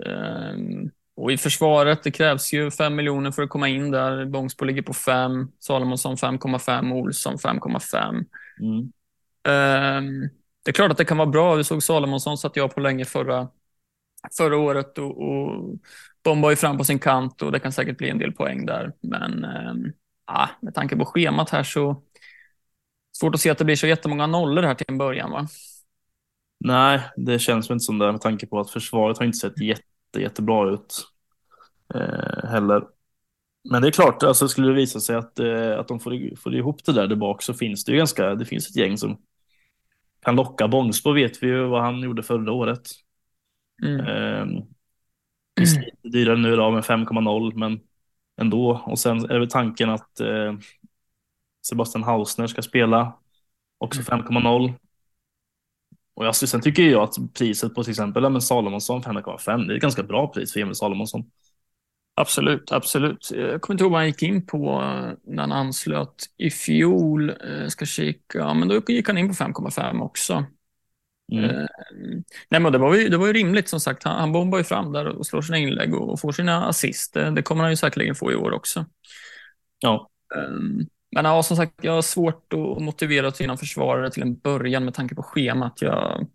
och 1.17 1.33
i 1.33 1.37
försvaret, 1.37 2.03
det 2.03 2.11
krävs 2.11 2.53
ju 2.53 2.71
5 2.71 2.95
miljoner 2.95 3.31
för 3.31 3.43
att 3.43 3.49
komma 3.49 3.69
in 3.69 3.91
där. 3.91 4.25
Bångsbo 4.25 4.65
ligger 4.65 4.83
på 4.83 4.93
5, 4.93 5.49
Salomonsson 5.59 6.17
5,5, 6.17 6.93
Olsson 6.93 7.37
5,5. 7.37 8.25
Mm. 8.61 8.93
det 10.65 10.71
är 10.71 10.73
klart 10.73 10.91
att 10.91 10.99
det 10.99 11.05
kan 11.05 11.17
vara 11.17 11.29
bra. 11.29 11.55
Vi 11.55 11.65
såg 11.65 11.83
Salomonsson 11.83 12.39
satt 12.39 12.57
jag 12.57 12.75
på 12.75 12.81
länge 12.81 13.05
förra, 13.05 13.49
förra 14.37 14.57
året 14.57 14.99
och, 14.99 15.23
och 15.23 15.79
bombar 16.25 16.51
ju 16.51 16.57
fram 16.57 16.79
på 16.79 16.85
sin 16.85 16.99
kant 16.99 17.43
och 17.43 17.53
det 17.53 17.61
kan 17.61 17.73
säkert 17.73 17.99
bli 17.99 18.11
en 18.11 18.19
del 18.19 18.33
poäng 18.33 18.67
där. 18.67 18.93
Men 19.01 19.45
äh, 19.45 20.49
med 20.61 20.75
tanke 20.75 20.97
på 20.97 21.05
schemat 21.05 21.51
här 21.51 21.63
så 21.63 22.03
svårt 23.19 23.35
att 23.35 23.41
se 23.41 23.51
att 23.51 23.59
det 23.59 23.65
blir 23.65 23.77
så 23.77 23.87
jättemånga 23.87 24.27
nollor 24.27 24.63
här 24.63 24.75
till 24.75 24.87
en 24.89 24.99
början 24.99 25.31
va? 25.31 25.49
Nej, 26.61 27.01
det 27.17 27.39
känns 27.39 27.71
väl 27.71 27.75
inte 27.75 27.85
som 27.85 27.99
det 27.99 28.13
med 28.13 28.21
tanke 28.21 28.47
på 28.47 28.61
att 28.61 28.71
försvaret 28.71 29.19
har 29.19 29.25
inte 29.25 29.39
sett 29.39 29.61
jätte, 29.61 30.21
jättebra 30.21 30.71
ut 30.71 31.07
eh, 31.95 32.49
heller. 32.51 32.85
Men 33.71 33.83
det 33.83 33.89
är 33.89 33.93
klart, 33.93 34.23
alltså 34.23 34.49
skulle 34.49 34.69
det 34.69 34.75
visa 34.75 35.01
sig 35.01 35.17
att, 35.17 35.39
eh, 35.39 35.79
att 35.79 35.89
de 35.89 36.01
får, 36.01 36.37
får 36.37 36.55
ihop 36.55 36.85
det 36.85 36.93
där, 36.93 37.07
där 37.07 37.17
bak 37.17 37.43
så 37.43 37.55
finns 37.55 37.85
det 37.85 37.93
ju 37.93 37.99
ganska, 37.99 38.35
det 38.35 38.45
finns 38.45 38.71
ett 38.71 38.77
gäng 38.77 38.99
som 38.99 39.19
kan 40.23 40.37
locka. 40.37 40.69
Bångsbo 40.69 41.13
vet 41.13 41.43
vi 41.43 41.47
ju 41.47 41.65
vad 41.65 41.83
han 41.83 42.01
gjorde 42.01 42.23
förra 42.23 42.53
året. 42.53 42.91
Mm. 43.83 44.01
Eh, 44.01 44.65
lite 45.61 46.09
dyrare 46.09 46.37
nu 46.37 46.57
då 46.57 46.71
med 46.71 46.85
5,0 46.85 47.55
men 47.55 47.81
ändå. 48.41 48.83
Och 48.87 48.99
sen 48.99 49.31
är 49.31 49.39
det 49.41 49.51
tanken 49.51 49.91
att 49.91 50.21
eh, 50.21 50.55
Sebastian 51.69 52.05
Hausner 52.05 52.47
ska 52.47 52.63
spela 52.63 53.19
också 53.79 54.01
5,0. 54.01 54.65
Mm. 54.65 54.75
Och 56.15 56.27
jag, 56.27 56.37
sen 56.37 56.61
tycker 56.61 56.83
jag 56.83 57.03
att 57.03 57.35
priset 57.35 57.75
på 57.75 57.85
till 57.85 57.91
exempel 57.91 58.25
Emil 58.25 58.41
Salomonsson 58.41 59.03
5,5 59.03 59.67
det 59.67 59.73
är 59.73 59.77
ett 59.77 59.83
ganska 59.83 60.03
bra 60.03 60.29
pris 60.29 60.53
för 60.53 60.61
Emil 60.61 60.75
Salomonsson. 60.75 61.31
Absolut, 62.17 62.73
absolut. 62.73 63.31
Jag 63.31 63.63
kommer 63.63 63.75
inte 63.75 63.85
ihåg 63.85 63.93
vad 63.93 64.01
han 64.01 64.07
gick 64.07 64.23
in 64.23 64.47
på 64.47 64.81
när 65.25 65.43
han 65.43 65.53
anslöt 65.53 66.25
i 66.37 66.51
fjol. 66.51 67.33
Jag 67.41 67.73
ska 67.73 67.87
kika, 67.87 68.55
men 68.55 68.69
då 68.69 68.83
gick 68.89 69.09
han 69.09 69.19
in 69.19 69.29
på 69.29 69.35
5,5 69.35 70.01
också. 70.01 70.45
Mm. 71.33 71.45
Eh, 71.45 71.67
nej, 72.49 72.61
men 72.61 72.73
det, 72.73 72.79
var 72.79 72.95
ju, 72.95 73.09
det 73.09 73.17
var 73.17 73.27
ju 73.27 73.33
rimligt 73.33 73.69
som 73.69 73.81
sagt. 73.81 74.05
Han, 74.05 74.19
han 74.21 74.33
bombar 74.33 74.59
ju 74.59 74.65
fram 74.65 74.93
där 74.93 75.07
och 75.07 75.27
slår 75.27 75.43
sina 75.43 75.59
inlägg 75.59 75.95
och, 75.95 76.13
och 76.13 76.21
får 76.21 76.33
sina 76.33 76.67
assist. 76.67 77.15
Det, 77.15 77.31
det, 77.31 77.43
kommer 77.43 77.63
han 77.63 77.73
ju 77.73 77.77
säkerligen 77.77 78.15
få 78.15 78.33
i 78.33 78.35
år 78.35 78.53
också. 78.53 78.87
Ja. 79.79 80.11
Um, 80.35 80.87
men 81.15 81.25
ja, 81.25 81.43
som 81.43 81.57
sagt, 81.57 81.73
jag 81.83 81.93
har 81.93 82.03
svårt 82.03 82.53
att 82.53 82.83
motivera 82.83 83.31
till 83.31 83.47
någon 83.47 83.59
försvarare 83.59 84.11
till 84.11 84.23
en 84.23 84.39
början 84.39 84.85
med 84.85 84.95
tanke 84.95 85.15
på 85.15 85.23
schemat. 85.23 85.83
Jag 85.83 85.93
har 85.93 86.27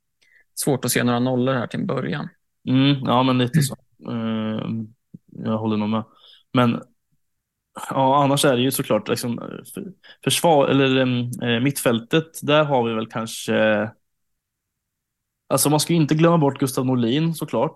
svårt 0.56 0.86
att 0.86 0.92
se 0.92 1.04
några 1.04 1.20
nollor 1.20 1.54
här 1.54 1.68
till 1.68 1.80
en 1.80 1.88
början. 1.88 2.30
Mm, 2.70 3.04
ja, 3.06 3.24
men 3.24 3.38
lite 3.38 3.62
så. 3.62 3.76
Uh, 4.10 4.84
jag 5.28 5.58
håller 5.58 5.78
nog 5.78 5.90
med. 5.90 6.04
Men 6.54 6.82
ja, 7.90 8.24
annars 8.24 8.46
är 8.46 8.56
det 8.56 8.62
ju 8.62 8.72
såklart 8.72 9.08
liksom, 9.08 9.62
försvar 10.24 10.68
eller 10.68 10.98
uh, 10.98 11.64
mittfältet. 11.64 12.40
Där 12.42 12.64
har 12.64 12.88
vi 12.88 12.94
väl 12.94 13.08
kanske 13.08 13.90
Alltså 15.50 15.70
man 15.70 15.80
ska 15.80 15.94
inte 15.94 16.16
glömma 16.16 16.38
bort 16.38 16.60
Gustav 16.60 16.86
Norlin 16.86 17.34
såklart. 17.34 17.76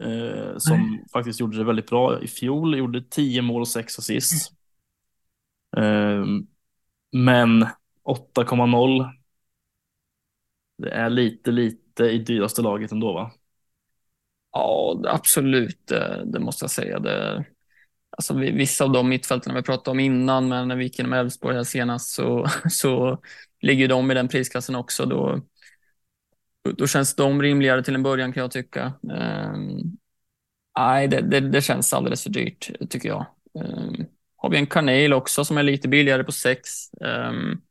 Eh, 0.00 0.58
som 0.58 0.78
Nej. 0.78 1.04
faktiskt 1.12 1.40
gjorde 1.40 1.56
det 1.56 1.64
väldigt 1.64 1.90
bra 1.90 2.22
i 2.22 2.28
fjol. 2.28 2.78
Gjorde 2.78 3.02
10 3.02 3.42
mål 3.42 3.60
och 3.60 3.68
6 3.68 3.98
assist. 3.98 4.52
Ehm, 5.76 6.46
men 7.12 7.66
8,0. 8.04 9.10
Det 10.78 10.90
är 10.90 11.10
lite, 11.10 11.50
lite 11.50 12.04
i 12.04 12.18
dyraste 12.18 12.62
laget 12.62 12.92
ändå 12.92 13.12
va? 13.12 13.32
Ja, 14.52 15.02
absolut. 15.06 15.90
Eh, 15.90 16.18
det 16.24 16.40
måste 16.40 16.64
jag 16.64 16.70
säga. 16.70 16.98
Det, 16.98 17.44
alltså, 18.10 18.34
vissa 18.34 18.84
av 18.84 18.92
de 18.92 19.08
mittfälten 19.08 19.54
vi 19.54 19.62
pratade 19.62 19.90
om 19.90 20.00
innan, 20.00 20.48
men 20.48 20.68
när 20.68 20.76
vi 20.76 20.84
gick 20.84 20.98
igenom 20.98 21.12
Elfsborg 21.12 21.56
här 21.56 21.64
senast 21.64 22.14
så, 22.14 22.46
så 22.70 23.18
ligger 23.60 23.88
de 23.88 24.10
i 24.10 24.14
den 24.14 24.28
prisklassen 24.28 24.74
också. 24.74 25.06
Då, 25.06 25.40
då 26.76 26.86
känns 26.86 27.14
de 27.16 27.42
rimligare 27.42 27.82
till 27.82 27.94
en 27.94 28.02
början 28.02 28.32
kan 28.32 28.40
jag 28.40 28.50
tycka. 28.50 28.92
Ehm, 29.12 29.78
nej, 30.78 31.08
det, 31.08 31.20
det, 31.20 31.40
det, 31.40 31.62
känns 31.62 31.92
alldeles 31.92 32.22
för 32.22 32.30
dyrt 32.30 32.70
tycker 32.90 33.08
jag. 33.08 33.26
Um, 33.54 34.06
har 34.44 34.50
vi 34.50 34.58
en 34.58 34.66
Carneil 34.66 35.12
också 35.12 35.44
som 35.44 35.58
är 35.58 35.62
lite 35.62 35.88
billigare 35.88 36.24
på 36.24 36.32
6. 36.32 36.70
Um, 37.00 37.62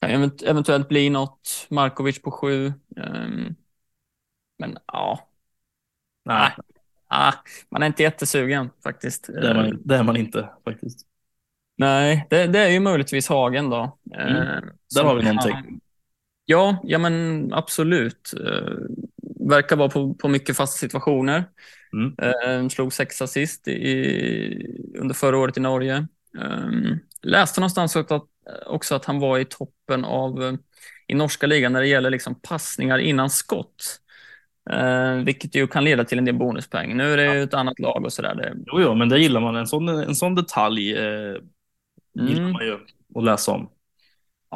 kan 0.00 0.30
eventuellt 0.44 0.88
bli 0.88 1.10
något. 1.10 1.66
Markovic 1.70 2.22
på 2.22 2.30
7. 2.30 2.72
Um, 2.96 3.54
men 4.58 4.78
ja. 4.86 5.28
Nej. 6.24 6.50
Ah, 7.08 7.32
man 7.70 7.82
är 7.82 7.86
inte 7.86 8.02
jättesugen 8.02 8.70
faktiskt. 8.82 9.26
Det 9.26 9.48
är 9.48 9.54
man, 9.54 9.82
det 9.84 9.96
är 9.96 10.02
man 10.02 10.16
inte 10.16 10.48
faktiskt. 10.64 11.06
Nej, 11.76 12.26
det, 12.30 12.46
det 12.46 12.58
är 12.58 12.68
ju 12.68 12.80
möjligtvis 12.80 13.28
Hagen 13.28 13.70
då. 13.70 13.98
Mm. 14.14 14.64
Där 14.94 15.04
har 15.04 15.14
vi 15.14 15.22
någonting. 15.22 15.80
Ja, 16.44 16.78
ja 16.84 16.98
men 16.98 17.48
absolut. 17.52 18.34
Uh, 18.40 18.78
verkar 19.48 19.76
vara 19.76 19.88
på, 19.88 20.14
på 20.14 20.28
mycket 20.28 20.56
fasta 20.56 20.78
situationer. 20.78 21.44
Mm. 21.92 22.14
Uh, 22.22 22.68
slog 22.68 22.92
sex 22.92 23.22
assist 23.22 23.68
i, 23.68 24.66
under 24.98 25.14
förra 25.14 25.38
året 25.38 25.56
i 25.56 25.60
Norge. 25.60 26.06
Um, 26.38 26.98
läste 27.22 27.60
någonstans 27.60 27.96
också 27.96 28.14
att, 28.14 28.26
också 28.66 28.94
att 28.94 29.04
han 29.04 29.18
var 29.18 29.38
i 29.38 29.44
toppen 29.44 30.04
av 30.04 30.42
uh, 30.42 30.54
i 31.06 31.14
norska 31.14 31.46
ligan 31.46 31.72
när 31.72 31.80
det 31.80 31.86
gäller 31.86 32.10
liksom 32.10 32.34
passningar 32.34 32.98
innan 32.98 33.30
skott. 33.30 34.00
Uh, 34.72 35.24
vilket 35.24 35.54
ju 35.54 35.66
kan 35.66 35.84
leda 35.84 36.04
till 36.04 36.18
en 36.18 36.24
del 36.24 36.34
bonuspoäng. 36.34 36.96
Nu 36.96 37.12
är 37.12 37.16
det 37.16 37.24
ja. 37.24 37.34
ett 37.34 37.54
annat 37.54 37.78
lag 37.78 38.04
och 38.04 38.12
sådär. 38.12 38.34
Det... 38.34 38.52
Jo, 38.66 38.80
jo, 38.80 38.94
men 38.94 39.08
det 39.08 39.18
gillar 39.18 39.40
man. 39.40 39.56
En 39.56 39.66
sån, 39.66 39.88
en 39.88 40.14
sån 40.14 40.34
detalj 40.34 40.92
eh, 40.92 41.36
gillar 42.14 42.40
mm. 42.40 42.52
man 42.52 42.64
ju 42.66 42.78
att 43.14 43.24
läsa 43.24 43.52
om. 43.52 43.68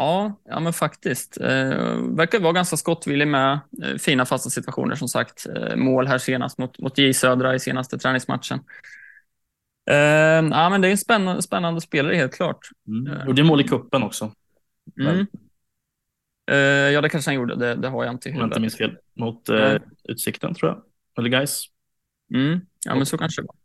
Ja, 0.00 0.40
ja 0.44 0.60
men 0.60 0.72
faktiskt. 0.72 1.40
Eh, 1.40 1.96
verkar 2.16 2.40
vara 2.40 2.52
ganska 2.52 2.76
skottvillig 2.76 3.28
med. 3.28 3.60
Eh, 3.82 3.96
fina 3.98 4.24
fasta 4.26 4.50
situationer 4.50 4.94
som 4.94 5.08
sagt. 5.08 5.46
Eh, 5.46 5.76
mål 5.76 6.06
här 6.06 6.18
senast 6.18 6.58
mot, 6.58 6.78
mot 6.78 6.98
J 6.98 7.14
Södra 7.14 7.54
i 7.54 7.60
senaste 7.60 7.98
träningsmatchen. 7.98 8.60
Eh, 9.90 9.96
ja, 10.50 10.70
men 10.70 10.80
det 10.80 10.88
är 10.88 10.90
en 10.90 10.98
spännande, 10.98 11.42
spännande 11.42 11.80
spelare 11.80 12.14
helt 12.14 12.34
klart. 12.34 12.58
Mm. 12.86 13.28
Och 13.28 13.34
det 13.34 13.42
är 13.42 13.44
mål 13.44 13.60
i 13.60 13.64
kuppen 13.64 14.02
också. 14.02 14.32
Mm. 15.00 15.26
Eh, 16.50 16.56
ja, 16.92 17.00
det 17.00 17.08
kanske 17.08 17.30
han 17.30 17.36
gjorde. 17.36 17.56
Det, 17.56 17.74
det 17.74 17.88
har 17.88 18.04
jag 18.04 18.14
inte 18.14 18.28
i 18.28 18.32
huvudet. 18.32 18.56
Om 18.56 18.62
jag 18.62 18.70
inte 18.70 18.82
minns 18.82 18.94
fel. 18.94 18.96
Mot 19.14 19.48
eh, 19.48 19.76
Utsikten 20.04 20.54
tror 20.54 20.70
jag. 20.70 20.82
Eller 21.18 21.28
guys. 21.28 21.64
Mm. 22.34 22.60
Ja, 22.84 22.94
men 22.94 23.06
så 23.06 23.18
kanske 23.18 23.42
det 23.42 23.46
var. 23.46 23.56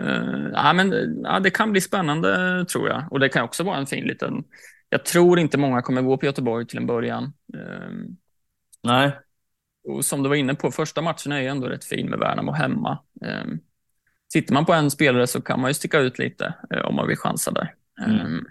Uh, 0.00 0.50
ja, 0.52 0.72
men, 0.72 1.20
ja, 1.24 1.40
det 1.40 1.50
kan 1.50 1.72
bli 1.72 1.80
spännande 1.80 2.64
tror 2.64 2.88
jag. 2.88 3.04
Och 3.10 3.20
det 3.20 3.28
kan 3.28 3.44
också 3.44 3.62
vara 3.62 3.76
en 3.76 3.86
fin 3.86 4.04
liten 4.04 4.44
jag 4.92 5.04
tror 5.04 5.38
inte 5.38 5.58
många 5.58 5.82
kommer 5.82 6.02
gå 6.02 6.16
på 6.16 6.26
Göteborg 6.26 6.66
till 6.66 6.78
en 6.78 6.86
början. 6.86 7.32
Ehm, 7.54 8.16
Nej. 8.82 9.18
Och 9.88 10.04
som 10.04 10.22
du 10.22 10.28
var 10.28 10.36
inne 10.36 10.54
på, 10.54 10.70
första 10.70 11.02
matchen 11.02 11.32
är 11.32 11.40
ju 11.40 11.46
ändå 11.46 11.66
rätt 11.66 11.84
fin 11.84 12.10
med 12.10 12.18
Värnamo 12.18 12.52
hemma. 12.52 12.98
Ehm, 13.24 13.58
sitter 14.32 14.54
man 14.54 14.66
på 14.66 14.72
en 14.72 14.90
spelare 14.90 15.26
så 15.26 15.42
kan 15.42 15.60
man 15.60 15.70
ju 15.70 15.74
sticka 15.74 15.98
ut 15.98 16.18
lite 16.18 16.54
eh, 16.70 16.84
om 16.84 16.94
man 16.94 17.08
vill 17.08 17.16
chansa 17.16 17.50
där. 17.50 17.74
Mm. 18.06 18.26
Um, 18.26 18.46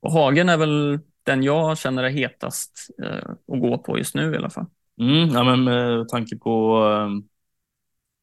och 0.00 0.12
Hagen 0.12 0.48
är 0.48 0.56
väl 0.56 1.00
den 1.22 1.42
jag 1.42 1.78
känner 1.78 2.02
är 2.02 2.10
hetast 2.10 2.90
uh, 3.02 3.30
att 3.52 3.60
gå 3.60 3.78
på 3.78 3.98
just 3.98 4.14
nu 4.14 4.34
i 4.34 4.36
alla 4.36 4.50
fall. 4.50 4.66
Mm, 5.00 5.28
ja, 5.28 5.44
men 5.44 5.64
med 5.64 6.08
tanke 6.08 6.36
på 6.36 6.84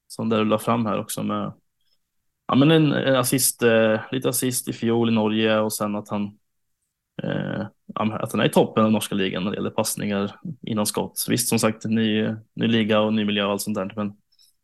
som 0.07 0.29
det 0.29 0.37
du 0.37 0.45
la 0.45 0.59
fram 0.59 0.85
här 0.85 0.99
också 0.99 1.23
med 1.23 1.53
ja, 2.47 2.55
men 2.55 2.71
en, 2.71 3.15
assist, 3.15 3.63
uh, 3.63 3.99
lite 4.11 4.29
assist 4.29 4.67
i 4.67 4.73
fjol 4.73 5.09
i 5.09 5.13
Norge 5.13 5.59
och 5.59 5.73
sen 5.73 5.95
att 5.95 6.09
han 6.09 6.37
att 7.95 8.31
han 8.31 8.41
är 8.41 8.45
i 8.45 8.49
toppen 8.49 8.85
av 8.85 8.91
norska 8.91 9.15
ligan 9.15 9.43
när 9.43 9.51
det 9.51 9.57
gäller 9.57 9.69
passningar 9.69 10.35
innan 10.61 10.85
skott. 10.85 11.25
Visst, 11.29 11.49
som 11.49 11.59
sagt, 11.59 11.85
ny, 11.85 12.27
ny 12.55 12.67
liga 12.67 12.99
och 12.99 13.13
ny 13.13 13.25
miljö 13.25 13.45
och 13.45 13.51
allt 13.51 13.61
sånt 13.61 13.77
där, 13.77 13.93
men 13.95 14.13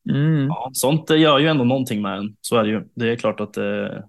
Mm. 0.09 0.47
Ja, 0.47 0.69
sånt 0.73 1.09
gör 1.09 1.39
ju 1.39 1.47
ändå 1.47 1.63
någonting 1.63 2.01
med 2.01 2.17
en. 2.17 2.35
Så 2.41 2.57
är 2.57 2.63
det 2.63 2.69
ju. 2.69 2.87
Det 2.95 3.11
är 3.11 3.15
klart 3.15 3.39
att 3.39 3.53
det, 3.53 4.03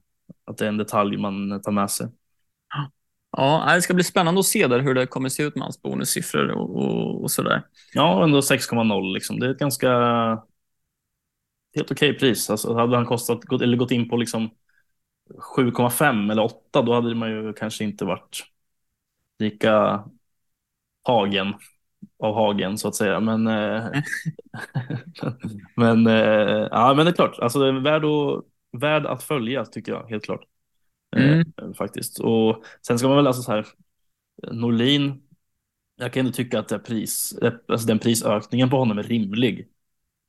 att 0.44 0.58
det 0.58 0.64
är 0.64 0.68
en 0.68 0.76
detalj 0.76 1.16
man 1.16 1.62
tar 1.62 1.72
med 1.72 1.90
sig. 1.90 2.06
Ja, 3.36 3.70
det 3.74 3.82
ska 3.82 3.94
bli 3.94 4.04
spännande 4.04 4.40
att 4.40 4.46
se 4.46 4.66
där 4.66 4.80
hur 4.80 4.94
det 4.94 5.06
kommer 5.06 5.28
se 5.28 5.42
ut 5.42 5.54
med 5.54 5.62
hans 5.62 5.82
bonussiffror 5.82 6.50
och, 6.50 6.76
och, 6.76 7.22
och 7.22 7.30
sådär. 7.30 7.62
Ja, 7.94 8.24
ändå 8.24 8.40
6,0 8.40 9.12
liksom. 9.14 9.40
Det 9.40 9.46
är 9.46 9.50
ett 9.50 9.58
ganska 9.58 9.90
helt 11.74 11.90
okej 11.90 12.18
pris. 12.18 12.50
Alltså, 12.50 12.74
hade 12.74 12.96
han 12.96 13.06
kostat, 13.06 13.52
eller 13.62 13.76
gått 13.76 13.90
in 13.90 14.08
på 14.08 14.16
liksom 14.16 14.50
7,5 15.56 16.30
eller 16.30 16.42
8, 16.42 16.82
då 16.82 16.94
hade 16.94 17.14
man 17.14 17.30
ju 17.30 17.52
kanske 17.52 17.84
inte 17.84 18.04
varit 18.04 18.44
lika 19.38 20.04
tagen 21.04 21.54
av 22.18 22.34
hagen 22.34 22.78
så 22.78 22.88
att 22.88 22.94
säga. 22.94 23.20
Men, 23.20 23.46
eh, 23.46 23.86
men, 25.76 26.06
eh, 26.06 26.68
ja, 26.70 26.94
men 26.96 27.06
det 27.06 27.10
är 27.10 27.14
klart, 27.14 27.38
alltså, 27.38 27.58
det 27.58 27.68
är 27.68 27.72
värd, 27.72 28.04
att, 28.04 28.44
värd 28.80 29.06
att 29.06 29.22
följa 29.22 29.64
tycker 29.64 29.92
jag 29.92 30.08
helt 30.08 30.24
klart. 30.24 30.44
Eh, 31.16 31.32
mm. 31.32 31.52
Eh, 31.62 31.72
faktiskt. 31.72 32.20
Och 32.20 32.64
sen 32.86 32.98
ska 32.98 33.08
man 33.08 33.16
väl 33.16 33.26
alltså 33.26 33.42
så 33.42 33.52
här, 33.52 33.66
Norlin, 34.52 35.22
jag 35.96 36.12
kan 36.12 36.20
ändå 36.20 36.32
tycka 36.32 36.58
att 36.58 36.68
det 36.68 36.78
pris, 36.78 37.38
alltså 37.68 37.86
den 37.86 37.98
prisökningen 37.98 38.70
på 38.70 38.76
honom 38.76 38.98
är 38.98 39.02
rimlig. 39.02 39.68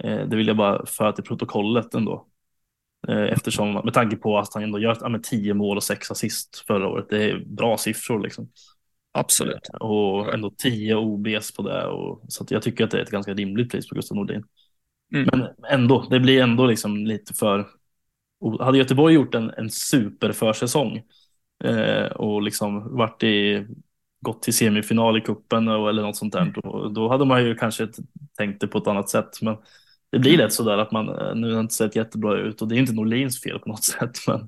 Eh, 0.04 0.28
det 0.28 0.36
vill 0.36 0.48
jag 0.48 0.58
bara 0.58 0.86
föra 0.86 1.12
till 1.12 1.24
protokollet 1.24 1.94
ändå. 1.94 2.28
Eh, 3.08 3.24
eftersom, 3.24 3.74
med 3.74 3.94
tanke 3.94 4.16
på 4.16 4.38
att 4.38 4.54
han 4.54 4.64
ändå 4.64 4.80
gör 4.80 4.98
ja, 5.02 5.20
10 5.24 5.54
mål 5.54 5.78
och 5.78 5.84
6 5.84 6.12
assist 6.12 6.64
förra 6.68 6.88
året. 6.88 7.06
Det 7.10 7.24
är 7.24 7.46
bra 7.46 7.78
siffror 7.78 8.20
liksom. 8.20 8.50
Absolut. 9.12 9.70
Och 9.80 10.34
ändå 10.34 10.52
10 10.58 10.96
OBs 10.96 11.56
på 11.56 11.62
det. 11.62 11.86
Och, 11.86 12.22
så 12.28 12.46
jag 12.50 12.62
tycker 12.62 12.84
att 12.84 12.92
det 12.92 12.98
är 12.98 13.02
ett 13.02 13.10
ganska 13.10 13.34
rimligt 13.34 13.72
pris 13.72 13.90
på 13.90 13.96
Gustav 13.96 14.16
Nordin. 14.16 14.44
Mm. 15.14 15.30
Men 15.32 15.48
ändå, 15.72 16.08
det 16.10 16.20
blir 16.20 16.42
ändå 16.42 16.66
liksom 16.66 17.06
lite 17.06 17.34
för... 17.34 17.68
Hade 18.60 18.78
Göteborg 18.78 19.16
gjort 19.16 19.36
en, 19.36 19.50
en 19.50 19.70
superförsäsong 19.70 21.02
eh, 21.64 22.06
och 22.06 22.42
liksom 22.42 22.98
varit 22.98 23.24
i, 23.24 23.66
gått 24.22 24.44
till 24.44 24.54
semifinal 24.54 25.18
i 25.18 25.22
kuppen 25.22 25.68
eller 25.68 26.02
något 26.02 26.18
sånt 26.18 26.34
där, 26.34 26.42
mm. 26.42 26.54
då, 26.56 26.90
då 26.90 27.10
hade 27.10 27.26
man 27.26 27.46
ju 27.46 27.56
kanske 27.56 27.88
tänkt 28.38 28.62
det 28.62 28.68
på 28.68 28.78
ett 28.78 28.88
annat 28.88 29.10
sätt. 29.10 29.42
Men 29.42 29.58
det 30.12 30.20
blir 30.20 30.38
lätt 30.38 30.54
sådär 30.54 30.78
att 30.78 30.92
man, 30.92 31.10
eh, 31.10 31.36
nu 31.36 31.48
har 31.48 31.54
det 31.54 31.60
inte 31.62 31.74
sett 31.74 31.96
jättebra 31.96 32.38
ut 32.38 32.62
och 32.62 32.68
det 32.68 32.76
är 32.76 32.80
inte 32.80 32.94
Norlins 32.94 33.42
fel 33.42 33.60
på 33.60 33.70
något 33.70 33.84
sätt. 33.84 34.18
Men, 34.28 34.48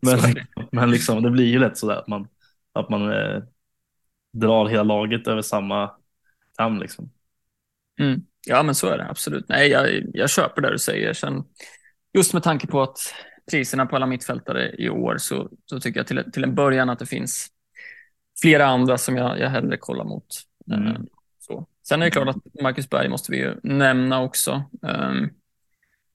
men, 0.00 0.34
men 0.72 0.90
liksom, 0.90 1.22
det 1.22 1.30
blir 1.30 1.46
ju 1.46 1.58
lätt 1.58 1.78
sådär 1.78 1.96
att 1.96 2.08
man, 2.08 2.28
att 2.72 2.88
man 2.88 3.12
eh, 3.12 3.42
drar 4.32 4.66
hela 4.66 4.82
laget 4.82 5.28
över 5.28 5.42
samma 5.42 5.90
kam 6.56 6.78
liksom. 6.78 7.10
Mm. 8.00 8.20
Ja, 8.46 8.62
men 8.62 8.74
så 8.74 8.88
är 8.88 8.98
det 8.98 9.10
absolut. 9.10 9.48
Nej, 9.48 9.68
jag, 9.68 10.02
jag 10.14 10.30
köper 10.30 10.62
det 10.62 10.70
du 10.70 10.78
säger. 10.78 11.12
Sen, 11.12 11.44
just 12.14 12.34
med 12.34 12.42
tanke 12.42 12.66
på 12.66 12.82
att 12.82 12.98
priserna 13.50 13.86
på 13.86 13.96
alla 13.96 14.06
mittfältare 14.06 14.74
i 14.78 14.88
år 14.88 15.16
så, 15.18 15.50
så 15.66 15.80
tycker 15.80 16.00
jag 16.00 16.06
till, 16.06 16.24
till 16.32 16.44
en 16.44 16.54
början 16.54 16.90
att 16.90 16.98
det 16.98 17.06
finns 17.06 17.48
flera 18.42 18.66
andra 18.66 18.98
som 18.98 19.16
jag, 19.16 19.40
jag 19.40 19.50
hellre 19.50 19.76
kollar 19.76 20.04
mot. 20.04 20.26
Mm. 20.72 21.06
Sen 21.88 22.02
är 22.02 22.06
det 22.06 22.10
klart 22.10 22.28
att 22.28 22.62
Marcus 22.62 22.90
Berg 22.90 23.08
måste 23.08 23.32
vi 23.32 23.38
ju 23.38 23.56
nämna 23.62 24.22
också. 24.22 24.62
Um, 24.82 25.30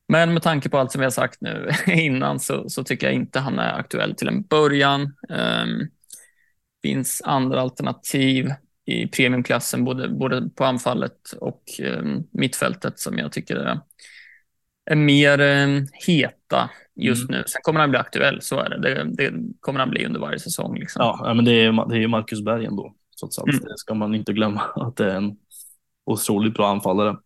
men 0.07 0.34
med 0.34 0.43
tanke 0.43 0.69
på 0.69 0.78
allt 0.78 0.91
som 0.91 0.99
vi 0.99 1.05
har 1.05 1.11
sagt 1.11 1.41
nu 1.41 1.69
innan 1.88 2.39
så, 2.39 2.69
så 2.69 2.84
tycker 2.84 3.07
jag 3.07 3.15
inte 3.15 3.39
han 3.39 3.59
är 3.59 3.80
aktuell 3.80 4.15
till 4.15 4.28
en 4.28 4.41
början. 4.41 5.01
Um, 5.30 5.88
finns 6.84 7.21
andra 7.26 7.61
alternativ 7.61 8.51
i 8.86 9.07
premiumklassen, 9.07 9.84
både, 9.84 10.09
både 10.09 10.49
på 10.55 10.65
anfallet 10.65 11.32
och 11.39 11.63
eh, 11.80 12.03
mittfältet 12.32 12.99
som 12.99 13.17
jag 13.17 13.32
tycker 13.32 13.55
är, 13.55 13.80
är 14.86 14.95
mer 14.95 15.41
eh, 15.41 15.84
heta 16.07 16.69
just 16.95 17.30
mm. 17.30 17.39
nu. 17.39 17.43
Sen 17.47 17.61
kommer 17.63 17.80
han 17.80 17.89
bli 17.89 17.99
aktuell, 17.99 18.41
så 18.41 18.59
är 18.59 18.69
det. 18.69 18.82
Det, 18.82 19.03
det 19.03 19.34
kommer 19.59 19.80
han 19.80 19.89
bli 19.89 20.05
under 20.05 20.19
varje 20.19 20.39
säsong. 20.39 20.80
Liksom. 20.80 20.99
Ja, 20.99 21.34
men 21.34 21.45
det 21.45 21.51
är, 21.51 21.89
det 21.89 22.03
är 22.03 22.07
Marcus 22.07 22.41
Berg 22.41 22.65
ändå, 22.65 22.93
trots 23.19 23.39
allt. 23.39 23.49
Mm. 23.49 23.63
Det 23.63 23.78
ska 23.78 23.93
man 23.93 24.15
inte 24.15 24.34
glömma, 24.34 24.61
att 24.76 24.95
det 24.95 25.11
är 25.11 25.15
en 25.15 25.38
otroligt 26.06 26.54
bra 26.54 26.68
anfallare. 26.68 27.18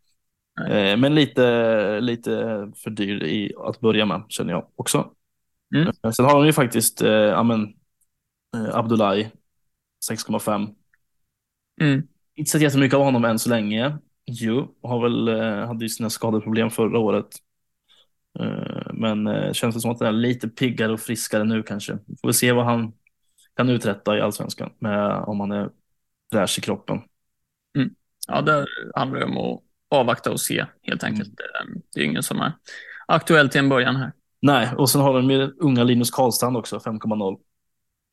Eh, 0.69 0.97
men 0.97 1.15
lite, 1.15 1.99
lite 1.99 2.31
för 2.75 2.89
dyr 2.89 3.23
i 3.23 3.53
att 3.57 3.79
börja 3.79 4.05
med, 4.05 4.23
känner 4.29 4.53
jag 4.53 4.67
också. 4.75 5.11
Mm. 5.75 5.87
Eh, 6.03 6.11
sen 6.11 6.25
har 6.25 6.33
de 6.33 6.45
ju 6.45 6.53
faktiskt 6.53 7.01
eh, 7.01 7.09
ja, 7.11 7.43
men, 7.43 7.73
eh, 8.55 8.75
Abdullahi 8.75 9.31
6,5. 10.09 10.75
Mm. 11.81 12.07
Inte 12.35 12.51
sett 12.51 12.61
jättemycket 12.61 12.97
av 12.97 13.03
honom 13.03 13.25
än 13.25 13.39
så 13.39 13.49
länge. 13.49 13.97
Jo, 14.25 14.75
har 14.83 15.01
väl, 15.01 15.27
eh, 15.27 15.67
hade 15.67 15.85
ju 15.85 15.89
sina 15.89 16.09
skadeproblem 16.09 16.69
förra 16.69 16.99
året. 16.99 17.27
Eh, 18.39 18.93
men 18.93 19.53
känns 19.53 19.75
det 19.75 19.81
som 19.81 19.91
att 19.91 19.99
han 19.99 20.07
är 20.07 20.11
lite 20.11 20.47
piggare 20.47 20.93
och 20.93 20.99
friskare 20.99 21.43
nu 21.43 21.63
kanske. 21.63 21.97
Får 22.21 22.27
vi 22.27 22.33
se 22.33 22.51
vad 22.51 22.65
han 22.65 22.93
kan 23.55 23.69
uträtta 23.69 24.17
i 24.17 24.21
allsvenskan 24.21 24.69
med, 24.79 25.11
om 25.11 25.39
han 25.39 25.51
är 25.51 25.69
fräsch 26.31 26.59
i 26.59 26.61
kroppen. 26.61 27.01
Mm. 27.77 27.95
Ja, 28.27 28.41
det 28.41 28.65
handlar 28.95 29.23
om 29.23 29.37
att 29.37 29.61
avvakta 29.89 30.31
och 30.31 30.41
se 30.41 30.65
helt 30.83 31.03
enkelt. 31.03 31.29
Mm. 31.63 31.81
Det 31.93 32.01
är 32.01 32.05
ingen 32.05 32.23
som 32.23 32.41
är 32.41 32.51
aktuell 33.07 33.49
till 33.49 33.59
en 33.59 33.69
början 33.69 33.95
här. 33.95 34.11
Nej, 34.41 34.69
och 34.77 34.89
sen 34.89 35.01
har 35.01 35.13
de 35.13 35.27
med 35.27 35.53
unga 35.59 35.83
Linus 35.83 36.11
Karlstrand 36.11 36.57
också, 36.57 36.77
5,0. 36.77 37.39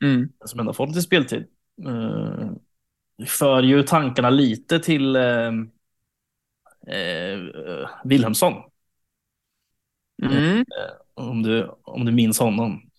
Mm. 0.03 0.29
Som 0.45 0.61
ändå 0.61 0.73
fått 0.73 0.89
lite 0.89 1.03
speltid 1.03 1.47
eh, 1.87 2.51
för 3.27 3.63
ju 3.63 3.83
tankarna 3.83 4.31
lite 4.31 4.79
till 4.79 5.17
eh, 5.17 5.53
eh, 6.87 7.39
Wilhelmsson. 8.05 8.53
Mm. 10.23 10.59
Eh, 10.59 10.65
om, 11.15 11.43
du, 11.43 11.71
om 11.83 12.05
du 12.05 12.13
minns 12.13 12.39
honom. 12.39 12.91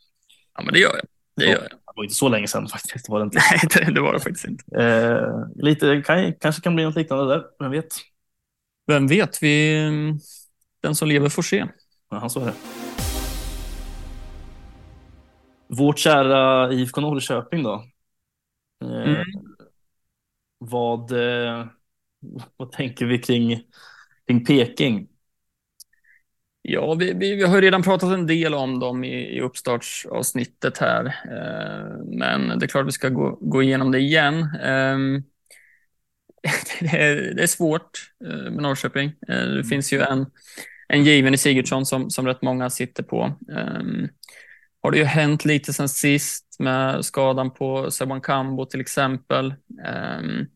Ja, 0.55 0.63
men 0.63 0.73
det 0.73 0.79
gör 0.79 0.95
jag. 0.95 1.05
Det 1.35 1.51
gör 1.51 1.67
jag. 1.71 1.84
Det 1.95 1.99
var 1.99 2.03
inte 2.03 2.15
så 2.15 2.29
länge 2.29 2.47
sedan 2.47 2.67
faktiskt. 2.67 3.09
Var 3.09 3.19
det 3.19 3.23
inte. 3.23 3.39
Nej, 3.51 3.93
det, 3.93 4.01
var 4.01 4.13
det 4.13 4.19
faktiskt 4.19 4.45
inte. 4.45 4.81
Eh, 4.81 5.63
lite, 5.63 6.01
kan, 6.05 6.33
kanske 6.33 6.61
kan 6.61 6.75
bli 6.75 6.83
något 6.83 6.95
liknande 6.95 7.33
där, 7.33 7.43
vem 7.59 7.71
vet? 7.71 7.93
Vem 8.87 9.07
vet? 9.07 9.43
Vi, 9.43 9.81
den 10.81 10.95
som 10.95 11.07
lever 11.07 11.29
får 11.29 11.41
se. 11.41 11.65
Ja, 12.09 12.29
så 12.29 12.39
är 12.39 12.45
det. 12.45 12.53
Vårt 15.67 15.99
kära 15.99 16.73
IFK 16.73 17.01
Norrköping 17.01 17.63
då. 17.63 17.83
Eh, 18.83 19.09
mm. 19.09 19.25
Vad, 20.57 21.11
eh, 21.11 21.65
vad 22.57 22.71
tänker 22.71 23.05
vi 23.05 23.19
kring, 23.19 23.61
kring 24.27 24.45
Peking? 24.45 25.07
Ja, 26.67 26.93
vi, 26.93 27.13
vi, 27.13 27.35
vi, 27.35 27.43
har 27.43 27.61
redan 27.61 27.83
pratat 27.83 28.13
en 28.13 28.27
del 28.27 28.53
om 28.53 28.79
dem 28.79 29.03
i, 29.03 29.37
i 29.37 29.41
uppstartsavsnittet 29.41 30.77
här, 30.77 31.05
eh, 31.05 31.97
men 32.05 32.59
det 32.59 32.65
är 32.65 32.67
klart 32.67 32.87
vi 32.87 32.91
ska 32.91 33.09
gå, 33.09 33.37
gå 33.41 33.63
igenom 33.63 33.91
det 33.91 33.99
igen. 33.99 34.39
Eh, 34.63 34.97
det, 36.79 36.97
är, 36.97 37.33
det, 37.35 37.43
är, 37.43 37.47
svårt 37.47 38.11
eh, 38.25 38.51
med 38.51 38.63
Norrköping. 38.63 39.07
Eh, 39.07 39.35
det 39.35 39.51
mm. 39.51 39.63
finns 39.63 39.93
ju 39.93 40.01
en, 40.01 40.25
en 40.87 41.03
given 41.03 41.33
i 41.33 41.37
Sigurdsson 41.37 41.85
som, 41.85 42.09
som 42.09 42.27
rätt 42.27 42.41
många 42.41 42.69
sitter 42.69 43.03
på. 43.03 43.33
Ehm, 43.57 44.07
har 44.81 44.91
det 44.91 44.97
ju 44.97 45.03
hänt 45.03 45.45
lite 45.45 45.73
sen 45.73 45.89
sist 45.89 46.55
med 46.59 47.05
skadan 47.05 47.51
på 47.51 47.91
Seban 47.91 48.21
Kambo 48.21 48.65
till 48.65 48.81
exempel. 48.81 49.53
Um, 50.19 50.47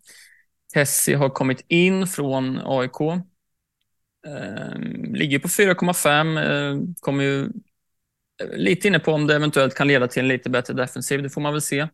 Tessie 0.74 1.18
har 1.18 1.30
kommit 1.30 1.66
in 1.68 2.08
från 2.08 2.60
AIK. 2.64 3.24
Ehm, 4.28 5.14
ligger 5.14 5.40
på 5.40 5.48
4,5. 5.48 6.38
Uh, 6.38 6.82
kommer 7.00 7.24
ju 7.24 7.44
eh, 7.44 8.58
lite 8.58 8.88
inne 8.88 9.00
på 9.00 9.12
om 9.12 9.28
det 9.28 9.36
eventuellt 9.36 9.76
kan 9.76 9.88
leda 9.88 10.08
till 10.08 10.22
en 10.22 10.28
lite 10.28 10.50
bättre 10.50 10.74
defensiv. 10.74 11.24
Det 11.24 11.30
får 11.30 11.42
man 11.42 11.54
väl 11.54 11.62
se. 11.62 11.88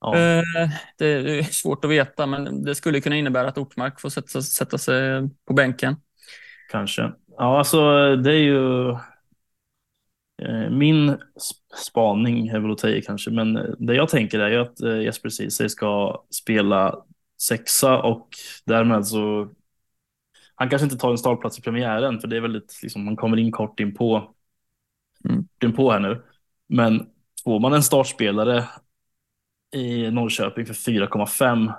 Ja. 0.00 0.14
Uh, 0.16 0.68
det 0.98 1.06
är 1.06 1.42
svårt 1.52 1.84
att 1.84 1.90
veta, 1.90 2.26
men 2.26 2.64
det 2.64 2.74
skulle 2.74 3.00
kunna 3.00 3.16
innebära 3.16 3.48
att 3.48 3.58
Ortmark 3.58 4.00
får 4.00 4.08
sätta, 4.08 4.42
sätta 4.42 4.78
sig 4.78 5.28
på 5.46 5.54
bänken. 5.54 5.96
Kanske. 6.70 7.12
Ja, 7.38 7.58
alltså 7.58 8.16
det 8.16 8.32
är 8.32 8.42
ju 8.42 8.94
Eh, 10.42 10.70
min 10.70 11.16
spaning 11.76 12.48
är 12.48 12.60
väl 12.60 12.70
att 12.70 12.80
säga 12.80 13.02
kanske, 13.02 13.30
men 13.30 13.76
det 13.78 13.94
jag 13.94 14.08
tänker 14.08 14.38
är 14.38 14.58
att 14.58 14.80
eh, 14.80 15.00
Jesper 15.00 15.28
Ceesay 15.28 15.68
ska 15.68 16.22
spela 16.30 17.04
sexa 17.42 18.02
och 18.02 18.28
därmed 18.64 19.06
så 19.06 19.48
han 20.56 20.68
kanske 20.68 20.84
inte 20.84 20.96
tar 20.96 21.10
en 21.10 21.18
startplats 21.18 21.58
i 21.58 21.62
premiären 21.62 22.20
för 22.20 22.28
det 22.28 22.36
är 22.36 22.40
väldigt, 22.40 22.80
liksom, 22.82 23.04
man 23.04 23.16
kommer 23.16 23.36
in 23.36 23.52
kort 23.52 23.80
in 23.80 23.94
på, 23.94 24.34
mm. 25.28 25.48
in 25.62 25.72
på 25.72 25.92
här 25.92 26.00
nu. 26.00 26.22
Men 26.68 27.06
får 27.44 27.60
man 27.60 27.72
en 27.72 27.82
startspelare 27.82 28.64
i 29.74 30.10
Norrköping 30.10 30.66
för 30.66 30.74
4,5 30.74 31.72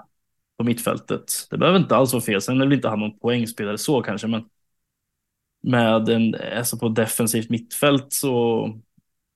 på 0.58 0.64
mittfältet. 0.64 1.32
Det 1.50 1.58
behöver 1.58 1.80
inte 1.80 1.96
alls 1.96 2.14
vara 2.14 2.24
fel. 2.24 2.42
Sen 2.42 2.62
är 2.62 2.66
väl 2.66 2.74
inte 2.74 2.90
han 2.90 3.00
någon 3.00 3.20
poängspelare 3.20 3.78
så 3.78 4.02
kanske, 4.02 4.28
men 4.28 4.46
med 5.64 6.10
en, 6.10 6.36
alltså 6.58 6.78
på 6.78 6.90
defensivt 6.90 7.50
mittfält 7.50 8.14
så 8.14 8.70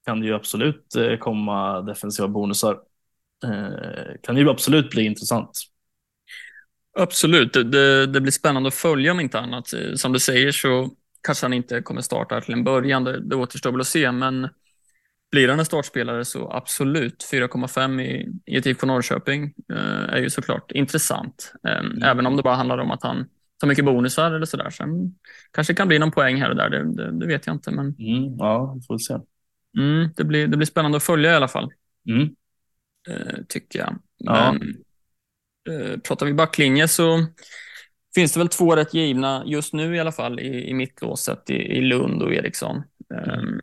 kan 0.06 0.20
det 0.20 0.26
ju 0.26 0.34
absolut 0.34 0.96
eh, 0.96 1.16
komma 1.16 1.82
defensiva 1.82 2.28
bonusar. 2.28 2.80
Eh, 3.44 4.20
kan 4.22 4.36
ju 4.36 4.50
absolut 4.50 4.90
bli 4.90 5.04
intressant. 5.04 5.71
Absolut, 6.98 7.52
det, 7.52 8.06
det, 8.06 8.20
blir 8.20 8.32
spännande 8.32 8.68
att 8.68 8.74
följa 8.74 9.12
om 9.12 9.20
inte 9.20 9.38
annat. 9.38 9.72
Eh, 9.72 9.94
som 9.94 10.12
du 10.12 10.18
säger 10.18 10.52
så 10.52 10.90
kanske 11.22 11.44
han 11.44 11.52
inte 11.52 11.82
kommer 11.82 12.00
starta 12.00 12.40
till 12.40 12.54
en 12.54 12.64
början, 12.64 13.04
det, 13.04 13.20
det 13.20 13.36
återstår 13.36 13.72
väl 13.72 13.80
att 13.80 13.86
se, 13.86 14.12
men 14.12 14.48
blir 15.30 15.48
han 15.48 15.58
en 15.58 15.64
startspelare 15.64 16.24
så 16.24 16.52
absolut, 16.52 17.28
4,5 17.32 18.00
i, 18.02 18.28
i 18.46 18.56
ett 18.56 18.66
IFK 18.66 18.86
Norrköping 18.86 19.54
eh, 19.72 20.14
är 20.14 20.18
ju 20.18 20.30
såklart 20.30 20.72
intressant. 20.72 21.52
Eh, 21.68 21.78
mm. 21.78 22.02
Även 22.02 22.26
om 22.26 22.36
det 22.36 22.42
bara 22.42 22.54
handlar 22.54 22.78
om 22.78 22.90
att 22.90 23.02
han 23.02 23.26
tar 23.60 23.68
mycket 23.68 23.84
bonusar 23.84 24.32
eller 24.32 24.46
sådär. 24.46 24.70
Sen 24.70 25.14
kanske 25.52 25.72
det 25.72 25.76
kan 25.76 25.88
bli 25.88 25.98
någon 25.98 26.10
poäng 26.10 26.40
här 26.40 26.50
och 26.50 26.56
där, 26.56 26.70
det, 26.70 26.94
det, 26.94 27.18
det 27.18 27.26
vet 27.26 27.46
jag 27.46 27.54
inte. 27.54 27.70
Men... 27.70 27.86
Mm, 27.86 28.36
ja, 28.38 28.74
vi 28.74 28.86
får 28.86 28.98
se. 28.98 29.18
Mm, 29.78 30.08
det, 30.16 30.24
blir, 30.24 30.46
det 30.46 30.56
blir 30.56 30.66
spännande 30.66 30.96
att 30.96 31.02
följa 31.02 31.32
i 31.32 31.34
alla 31.34 31.48
fall. 31.48 31.72
Mm. 32.08 32.28
Eh, 33.08 33.36
tycker 33.48 33.78
jag. 33.78 33.98
Men, 34.24 34.34
ja. 34.34 34.54
Eh, 35.70 35.98
pratar 35.98 36.26
vi 36.26 36.34
backlinje 36.34 36.88
så 36.88 37.26
finns 38.14 38.32
det 38.32 38.38
väl 38.38 38.48
två 38.48 38.76
rätt 38.76 38.94
givna 38.94 39.42
just 39.46 39.72
nu 39.72 39.96
i 39.96 40.00
alla 40.00 40.12
fall 40.12 40.40
i, 40.40 40.68
i 40.68 40.74
mittlåset 40.74 41.50
i, 41.50 41.54
i 41.54 41.80
Lund 41.80 42.22
och 42.22 42.34
Eriksson. 42.34 42.82
Mm. 43.14 43.60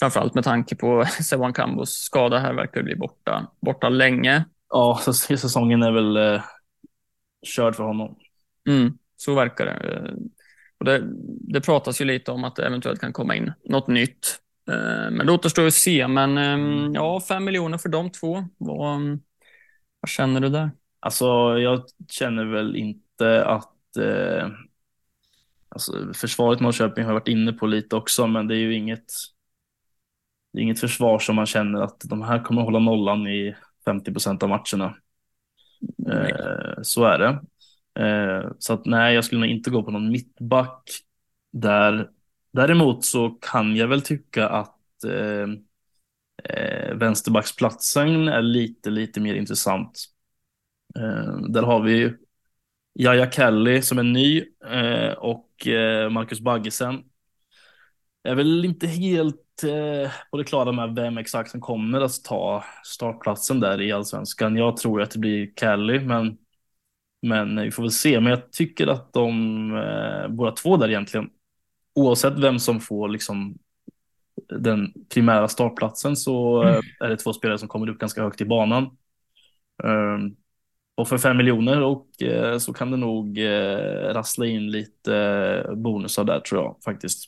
Framförallt 0.00 0.34
med 0.34 0.44
tanke 0.44 0.76
på 0.76 1.04
Sewan 1.22 1.52
Kambos 1.52 1.90
skada 1.90 2.38
här 2.38 2.54
verkar 2.54 2.82
bli 2.82 2.96
borta, 2.96 3.46
borta 3.60 3.88
länge. 3.88 4.44
Ja, 4.68 5.00
så 5.04 5.12
säsongen 5.12 5.82
är 5.82 5.92
väl 5.92 6.16
eh, 6.16 6.42
körd 7.46 7.74
för 7.74 7.84
honom. 7.84 8.16
Mm, 8.68 8.98
så 9.16 9.34
verkar 9.34 9.66
det. 9.66 10.14
Och 10.78 10.84
det. 10.84 11.02
Det 11.52 11.60
pratas 11.60 12.00
ju 12.00 12.04
lite 12.04 12.32
om 12.32 12.44
att 12.44 12.56
det 12.56 12.66
eventuellt 12.66 13.00
kan 13.00 13.12
komma 13.12 13.36
in 13.36 13.52
något 13.64 13.88
nytt. 13.88 14.40
Eh, 14.68 15.10
men 15.10 15.26
det 15.26 15.32
återstår 15.32 15.66
att 15.66 15.74
se. 15.74 16.08
Men 16.08 16.38
eh, 16.38 16.90
ja, 16.94 17.20
fem 17.28 17.44
miljoner 17.44 17.78
för 17.78 17.88
de 17.88 18.10
två. 18.10 18.44
Vad, 18.58 19.18
vad 20.00 20.08
känner 20.08 20.40
du 20.40 20.48
där? 20.48 20.70
Alltså, 21.00 21.58
jag 21.58 21.84
känner 22.08 22.44
väl 22.44 22.76
inte 22.76 23.44
att 23.44 23.96
eh, 23.96 24.48
alltså, 25.68 26.12
försvaret 26.14 26.60
Norrköping 26.60 27.04
har 27.04 27.12
varit 27.12 27.28
inne 27.28 27.52
på 27.52 27.66
lite 27.66 27.96
också, 27.96 28.26
men 28.26 28.48
det 28.48 28.54
är 28.54 28.58
ju 28.58 28.74
inget 28.74 29.12
det 30.52 30.58
är 30.58 30.62
inget 30.62 30.80
försvar 30.80 31.18
som 31.18 31.36
man 31.36 31.46
känner 31.46 31.80
att 31.80 32.00
de 32.04 32.22
här 32.22 32.42
kommer 32.42 32.62
hålla 32.62 32.78
nollan 32.78 33.28
i 33.28 33.56
50 33.84 34.12
procent 34.12 34.42
av 34.42 34.48
matcherna. 34.48 34.96
Eh, 36.08 36.82
så 36.82 37.04
är 37.04 37.18
det. 37.18 37.40
Eh, 38.04 38.52
så 38.58 38.72
att 38.72 38.86
nej, 38.86 39.14
jag 39.14 39.24
skulle 39.24 39.40
nog 39.40 39.50
inte 39.50 39.70
gå 39.70 39.82
på 39.82 39.90
någon 39.90 40.10
mittback 40.10 40.90
där. 41.52 42.10
Däremot 42.52 43.04
så 43.04 43.30
kan 43.30 43.76
jag 43.76 43.88
väl 43.88 44.02
tycka 44.02 44.48
att 44.48 45.04
eh, 45.04 45.48
eh 46.44 46.94
vänsterbacksplatsen 46.94 48.28
är 48.28 48.42
lite, 48.42 48.90
lite 48.90 49.20
mer 49.20 49.34
intressant. 49.34 50.04
Eh, 50.96 51.36
där 51.48 51.62
har 51.62 51.82
vi 51.82 52.14
Jaja 52.94 53.30
Kelly 53.30 53.82
som 53.82 53.98
är 53.98 54.02
ny 54.02 54.44
eh, 54.64 55.12
och 55.12 55.46
Marcus 56.10 56.40
Baggesen. 56.40 57.04
Jag 58.22 58.30
är 58.30 58.36
väl 58.36 58.64
inte 58.64 58.86
helt 58.86 59.50
eh, 59.64 60.10
på 60.30 60.36
det 60.36 60.44
klara 60.44 60.72
med 60.72 60.94
vem 60.94 61.18
exakt 61.18 61.50
som 61.50 61.60
kommer 61.60 62.00
att 62.00 62.24
ta 62.24 62.64
startplatsen 62.84 63.60
där 63.60 63.80
i 63.80 63.92
allsvenskan. 63.92 64.56
Jag 64.56 64.76
tror 64.76 65.02
att 65.02 65.10
det 65.10 65.18
blir 65.18 65.52
Kelly, 65.56 66.00
men, 66.00 66.38
men 67.22 67.62
vi 67.62 67.70
får 67.70 67.82
väl 67.82 67.90
se. 67.90 68.20
Men 68.20 68.30
jag 68.30 68.52
tycker 68.52 68.86
att 68.86 69.12
de 69.12 69.30
eh, 69.76 70.28
båda 70.28 70.52
två 70.52 70.76
där 70.76 70.88
egentligen, 70.88 71.30
oavsett 71.94 72.38
vem 72.38 72.58
som 72.58 72.80
får 72.80 73.08
liksom 73.08 73.58
den 74.48 74.92
primära 75.08 75.48
startplatsen 75.48 76.16
så 76.16 76.62
mm. 76.62 76.82
är 77.00 77.08
det 77.08 77.16
två 77.16 77.32
spelare 77.32 77.58
som 77.58 77.68
kommer 77.68 77.88
upp 77.88 77.98
ganska 77.98 78.22
högt 78.22 78.40
i 78.40 78.44
banan. 78.44 78.96
Um, 79.82 80.36
och 81.00 81.08
för 81.08 81.18
fem 81.18 81.36
miljoner 81.36 81.82
och 81.82 82.22
eh, 82.22 82.58
så 82.58 82.72
kan 82.72 82.90
det 82.90 82.96
nog 82.96 83.38
eh, 83.38 84.14
rassla 84.14 84.46
in 84.46 84.70
lite 84.70 85.16
eh, 85.16 85.74
bonusar 85.74 86.24
där 86.24 86.40
tror 86.40 86.62
jag 86.62 86.76
faktiskt. 86.84 87.24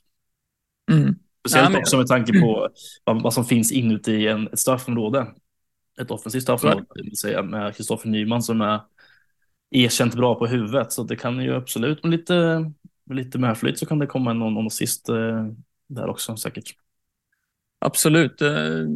Mm. 0.93 1.15
Speciellt 1.49 1.75
ja, 1.75 1.79
också 1.79 1.97
med 1.97 2.07
tanke 2.07 2.41
på 2.41 2.69
vad, 3.05 3.23
vad 3.23 3.35
som 3.35 3.45
finns 3.45 3.73
inuti 3.73 4.29
en, 4.29 4.49
ett 4.49 4.59
straffområde. 4.59 5.27
Ett 6.01 6.11
offensivt 6.11 6.43
straffområde, 6.43 6.85
vill 6.95 7.17
säga 7.17 7.43
med 7.43 7.77
Kristoffer 7.77 8.09
Nyman 8.09 8.43
som 8.43 8.61
är 8.61 8.81
erkänt 9.71 10.15
bra 10.15 10.35
på 10.35 10.47
huvudet. 10.47 10.93
Så 10.93 11.03
det 11.03 11.17
kan 11.17 11.41
ju 11.41 11.55
absolut 11.55 12.05
med 12.05 12.11
lite, 12.11 12.35
med 13.05 13.17
lite 13.17 13.39
medflytt 13.39 13.79
så 13.79 13.87
kan 13.87 13.99
det 13.99 14.07
komma 14.07 14.33
någon, 14.33 14.55
någon 14.55 14.67
assist 14.67 15.09
eh, 15.09 15.47
där 15.89 16.09
också 16.09 16.37
säkert. 16.37 16.75
Absolut, 17.85 18.43
eh, 18.43 18.87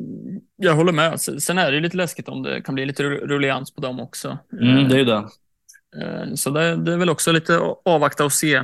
jag 0.57 0.75
håller 0.75 0.93
med. 0.93 1.21
Sen 1.21 1.59
är 1.59 1.73
det 1.73 1.81
lite 1.81 1.97
läskigt 1.97 2.29
om 2.29 2.43
det 2.43 2.61
kan 2.61 2.75
bli 2.75 2.87
lite 2.87 3.03
rullians 3.03 3.75
på 3.75 3.81
dem 3.81 4.01
också. 4.01 4.39
Mm, 4.53 4.89
det 4.89 4.95
är 4.95 4.99
ju 4.99 5.05
det. 5.05 5.29
Eh, 6.03 6.35
så 6.35 6.51
det, 6.51 6.63
är 6.63 6.97
väl 6.97 7.11
också 7.11 7.33
lite 7.33 7.59
avvakta 7.85 8.25
och 8.25 8.33
se 8.33 8.63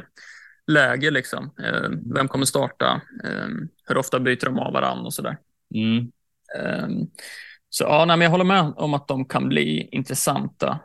läge. 0.66 1.11
Liksom. 1.11 1.51
Eh, 1.62 1.91
vem 2.14 2.29
kommer 2.29 2.45
starta? 2.45 3.01
Eh, 3.25 3.49
hur 3.87 3.97
ofta 3.97 4.20
byter 4.20 4.45
de 4.45 4.59
av 4.59 4.73
varandra 4.73 5.05
och 5.05 5.14
sådär. 5.14 5.37
Mm. 5.75 6.12
Eh, 6.59 6.89
så 7.68 7.85
ja, 7.85 8.05
nej, 8.05 8.16
men 8.16 8.25
jag 8.25 8.31
håller 8.31 8.45
med 8.45 8.73
om 8.77 8.95
att 8.95 9.09
de 9.09 9.25
kan 9.25 9.49
bli 9.49 9.89
intressanta 9.93 10.79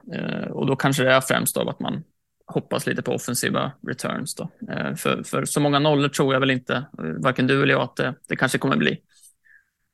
och 0.49 0.65
då 0.65 0.75
kanske 0.75 1.03
det 1.03 1.13
är 1.13 1.21
främst 1.21 1.57
av 1.57 1.69
att 1.69 1.79
man 1.79 2.03
hoppas 2.45 2.87
lite 2.87 3.01
på 3.01 3.11
offensiva 3.11 3.71
returns. 3.87 4.35
Då. 4.35 4.49
För, 4.97 5.23
för 5.23 5.45
så 5.45 5.59
många 5.59 5.79
nollor 5.79 6.09
tror 6.09 6.33
jag 6.33 6.39
väl 6.39 6.51
inte, 6.51 6.85
varken 7.19 7.47
du 7.47 7.63
eller 7.63 7.73
jag, 7.73 7.81
att 7.81 7.95
det, 7.95 8.13
det 8.27 8.35
kanske 8.35 8.57
kommer 8.57 8.77
bli. 8.77 9.01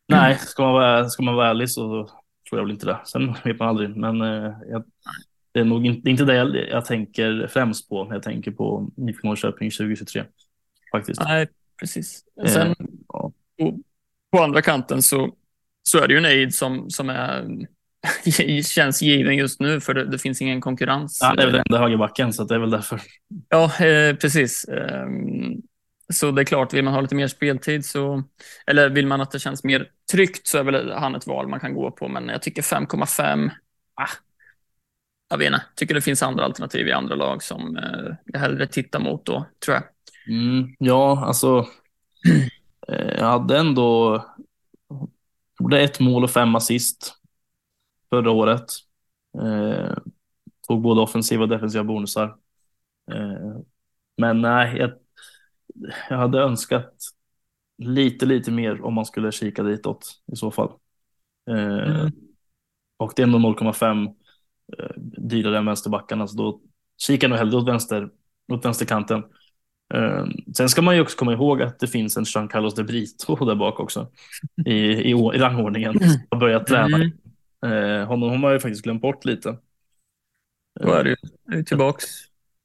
Nej, 0.08 0.38
ska 0.38 0.64
man, 0.64 0.74
vara, 0.74 1.10
ska 1.10 1.24
man 1.24 1.36
vara 1.36 1.50
ärlig 1.50 1.70
så 1.70 1.82
tror 2.50 2.60
jag 2.60 2.64
väl 2.64 2.72
inte 2.72 2.86
det. 2.86 3.00
Sen 3.06 3.36
vet 3.44 3.60
man 3.60 3.68
aldrig, 3.68 3.96
men 3.96 4.20
jag, 4.70 4.84
det 5.54 5.60
är 5.60 5.64
nog 5.64 5.86
inte, 5.86 6.10
inte 6.10 6.26
det 6.26 6.36
jag, 6.36 6.56
jag 6.56 6.86
tänker 6.86 7.48
främst 7.48 7.90
på 7.90 8.04
när 8.04 8.14
jag 8.14 8.24
tänker 8.24 8.52
på 8.52 8.90
IFK 8.98 9.28
Norrköping 9.28 9.72
2023. 9.72 10.24
Faktiskt. 10.92 11.22
Nej, 11.22 11.48
precis. 11.80 12.24
Sen, 12.48 12.68
eh, 12.68 12.76
ja. 13.08 13.32
på, 13.60 13.80
på, 14.32 14.44
andra 14.44 14.62
kanten 14.62 15.02
så, 15.02 15.36
så 15.84 15.98
är 15.98 16.08
det 16.08 16.14
ju 16.14 16.18
en 16.18 16.26
aid 16.26 16.56
som, 16.56 16.90
som 16.90 17.10
är, 17.10 17.48
känns 18.64 19.02
given 19.02 19.36
just 19.36 19.60
nu 19.60 19.80
för 19.80 19.94
det, 19.94 20.06
det 20.06 20.20
finns 20.20 20.42
ingen 20.42 20.62
konkurrens. 20.62 21.20
Ja, 21.22 21.36
det 21.36 21.42
är 21.42 21.46
väl 21.46 21.56
den 21.56 21.64
enda 21.70 21.80
högerbacken 21.80 22.34
så 22.34 22.44
det 22.44 22.56
är 22.56 22.60
väl 22.60 22.72
därför. 22.72 23.02
Ja, 23.50 23.86
eh, 23.86 24.16
precis. 24.16 24.66
Eh, 24.66 25.08
så 26.14 26.32
det 26.32 26.42
är 26.42 26.46
klart, 26.46 26.74
vill 26.74 26.84
man 26.84 26.94
ha 26.94 27.02
lite 27.02 27.16
mer 27.16 27.28
speltid 27.28 27.86
så, 27.86 28.24
eller 28.68 28.90
vill 28.90 29.08
man 29.08 29.22
att 29.22 29.32
det 29.32 29.40
känns 29.40 29.64
mer 29.64 29.90
tryggt 30.12 30.48
så 30.48 30.58
är 30.58 30.64
väl 30.64 30.92
han 30.92 31.16
ett 31.16 31.28
val 31.28 31.48
man 31.48 31.60
kan 31.60 31.74
gå 31.74 31.92
på. 31.92 32.08
Men 32.08 32.30
jag 32.30 32.42
tycker 32.42 32.62
5,5, 32.62 33.50
ah, 33.96 34.08
jag 35.30 35.38
vet 35.38 35.48
inte, 35.48 35.64
tycker 35.76 35.96
det 35.96 36.02
finns 36.02 36.24
andra 36.24 36.46
alternativ 36.46 36.88
i 36.88 36.92
andra 36.92 37.16
lag 37.16 37.44
som 37.44 37.78
eh, 37.78 38.16
jag 38.26 38.40
hellre 38.40 38.68
tittar 38.68 39.00
mot 39.00 39.26
då, 39.26 39.46
tror 39.66 39.76
jag. 39.76 39.84
Mm, 40.28 40.76
ja, 40.80 41.26
alltså. 41.26 41.68
Eh, 42.88 43.16
jag 43.18 43.26
hade 43.26 43.58
ändå 43.58 44.20
gjorde 45.60 45.82
ett 45.82 46.00
mål 46.00 46.24
och 46.24 46.32
fem 46.32 46.56
assist 46.56 47.14
förra 48.10 48.32
året. 48.32 48.66
Eh, 49.42 49.98
tog 50.68 50.82
både 50.82 51.02
offensiva 51.02 51.44
och 51.44 51.50
defensiva 51.50 51.84
bonusar. 51.84 52.38
Eh, 53.12 53.60
men 54.18 54.42
nej, 54.42 54.78
jag, 54.78 54.92
jag 56.10 56.18
hade 56.18 56.40
önskat 56.40 56.94
lite, 57.78 58.26
lite 58.26 58.52
mer 58.52 58.82
om 58.82 58.94
man 58.94 59.06
skulle 59.06 59.32
kika 59.32 59.64
ditåt 59.64 60.22
i 60.32 60.36
så 60.36 60.52
fall. 60.52 60.72
Eh, 61.50 61.90
mm. 61.90 62.12
Och 62.98 63.14
det 63.16 63.22
är 63.22 63.28
ändå 63.28 63.38
0,5 63.38 64.14
Eh, 64.78 64.90
dyrare 65.18 65.58
än 65.58 65.66
vänsterbackarna, 65.66 66.28
så 66.28 66.38
då 66.38 66.60
kikar 66.98 67.28
jag 67.28 67.30
nog 67.30 67.40
hellre 67.40 67.58
åt, 67.58 67.68
vänster, 67.68 68.10
åt 68.52 68.66
vänsterkanten. 68.66 69.24
Uh, 69.94 70.26
sen 70.58 70.70
ska 70.70 70.82
man 70.82 70.96
ju 70.96 71.02
också 71.02 71.18
komma 71.18 71.34
ihåg 71.34 71.62
att 71.62 71.80
det 71.80 71.88
finns 71.88 72.18
en 72.18 72.26
Jean 72.28 72.48
Carlos 72.48 72.76
de 72.76 72.84
Brito 72.84 73.46
där 73.46 73.56
bak 73.56 73.80
också 73.80 74.08
i, 74.66 74.74
i, 74.74 75.10
i 75.10 75.38
rangordningen. 75.38 76.00
Som 76.00 76.22
har 76.30 76.40
börjat 76.40 76.68
träna. 76.68 77.12
Mm. 77.66 78.08
Honom 78.08 78.30
har 78.30 78.38
man 78.38 78.54
ju 78.54 78.60
faktiskt 78.60 78.84
glömt 78.84 79.02
bort 79.02 79.26
lite. 79.26 79.58
Då 80.80 80.92
är 80.92 81.04
du 81.04 81.16
ju 81.58 81.64
tillbaks 81.64 82.06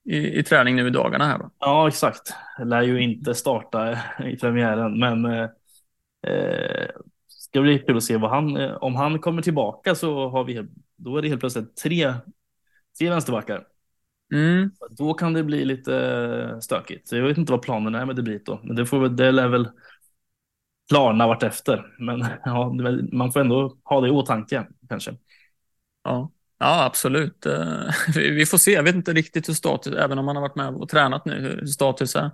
i, 0.08 0.38
i 0.38 0.42
träning 0.42 0.76
nu 0.76 0.86
i 0.86 0.90
dagarna 0.90 1.24
här 1.24 1.38
va? 1.38 1.50
Ja, 1.58 1.88
exakt. 1.88 2.34
Lär 2.64 2.82
ju 2.82 3.00
inte 3.02 3.34
starta 3.34 3.98
i 4.24 4.36
premiären, 4.36 4.98
men 4.98 5.24
uh, 5.24 5.48
ska 7.28 7.60
bli 7.60 7.78
kul 7.78 7.96
att 7.96 8.04
se 8.04 8.16
vad 8.16 8.30
han, 8.30 8.56
om 8.56 8.96
han 8.96 9.18
kommer 9.18 9.42
tillbaka 9.42 9.94
så 9.94 10.28
har 10.28 10.44
vi, 10.44 10.66
då 10.96 11.16
är 11.16 11.22
det 11.22 11.28
helt 11.28 11.40
plötsligt 11.40 11.76
tre, 11.76 12.14
tre 12.98 13.10
vänsterbackar. 13.10 13.64
Mm. 14.32 14.70
Då 14.90 15.14
kan 15.14 15.32
det 15.32 15.44
bli 15.44 15.64
lite 15.64 16.58
stökigt. 16.60 17.12
Jag 17.12 17.22
vet 17.22 17.38
inte 17.38 17.52
vad 17.52 17.62
planen 17.62 17.94
är 17.94 18.06
med 18.06 18.40
då. 18.44 18.60
Men 18.62 18.76
det, 18.76 18.86
får, 18.86 19.08
det 19.08 19.32
lär 19.32 19.48
väl 19.48 19.68
klarna 20.88 21.26
vartefter. 21.26 21.94
Men 21.98 22.26
ja, 22.44 22.72
man 23.12 23.32
får 23.32 23.40
ändå 23.40 23.76
ha 23.84 24.00
det 24.00 24.08
i 24.08 24.10
åtanke 24.10 24.66
kanske. 24.88 25.16
Ja, 26.04 26.30
ja 26.58 26.84
absolut. 26.84 27.46
Eh, 27.46 27.90
vi 28.14 28.46
får 28.46 28.58
se. 28.58 28.72
Jag 28.72 28.82
vet 28.82 28.94
inte 28.94 29.12
riktigt 29.12 29.48
hur 29.48 29.54
status, 29.54 29.94
även 29.94 30.18
om 30.18 30.24
man 30.24 30.36
har 30.36 30.40
varit 30.42 30.56
med 30.56 30.74
och 30.74 30.88
tränat 30.88 31.24
nu, 31.24 31.40
hur 31.40 31.66
status 31.66 32.16
är. 32.16 32.30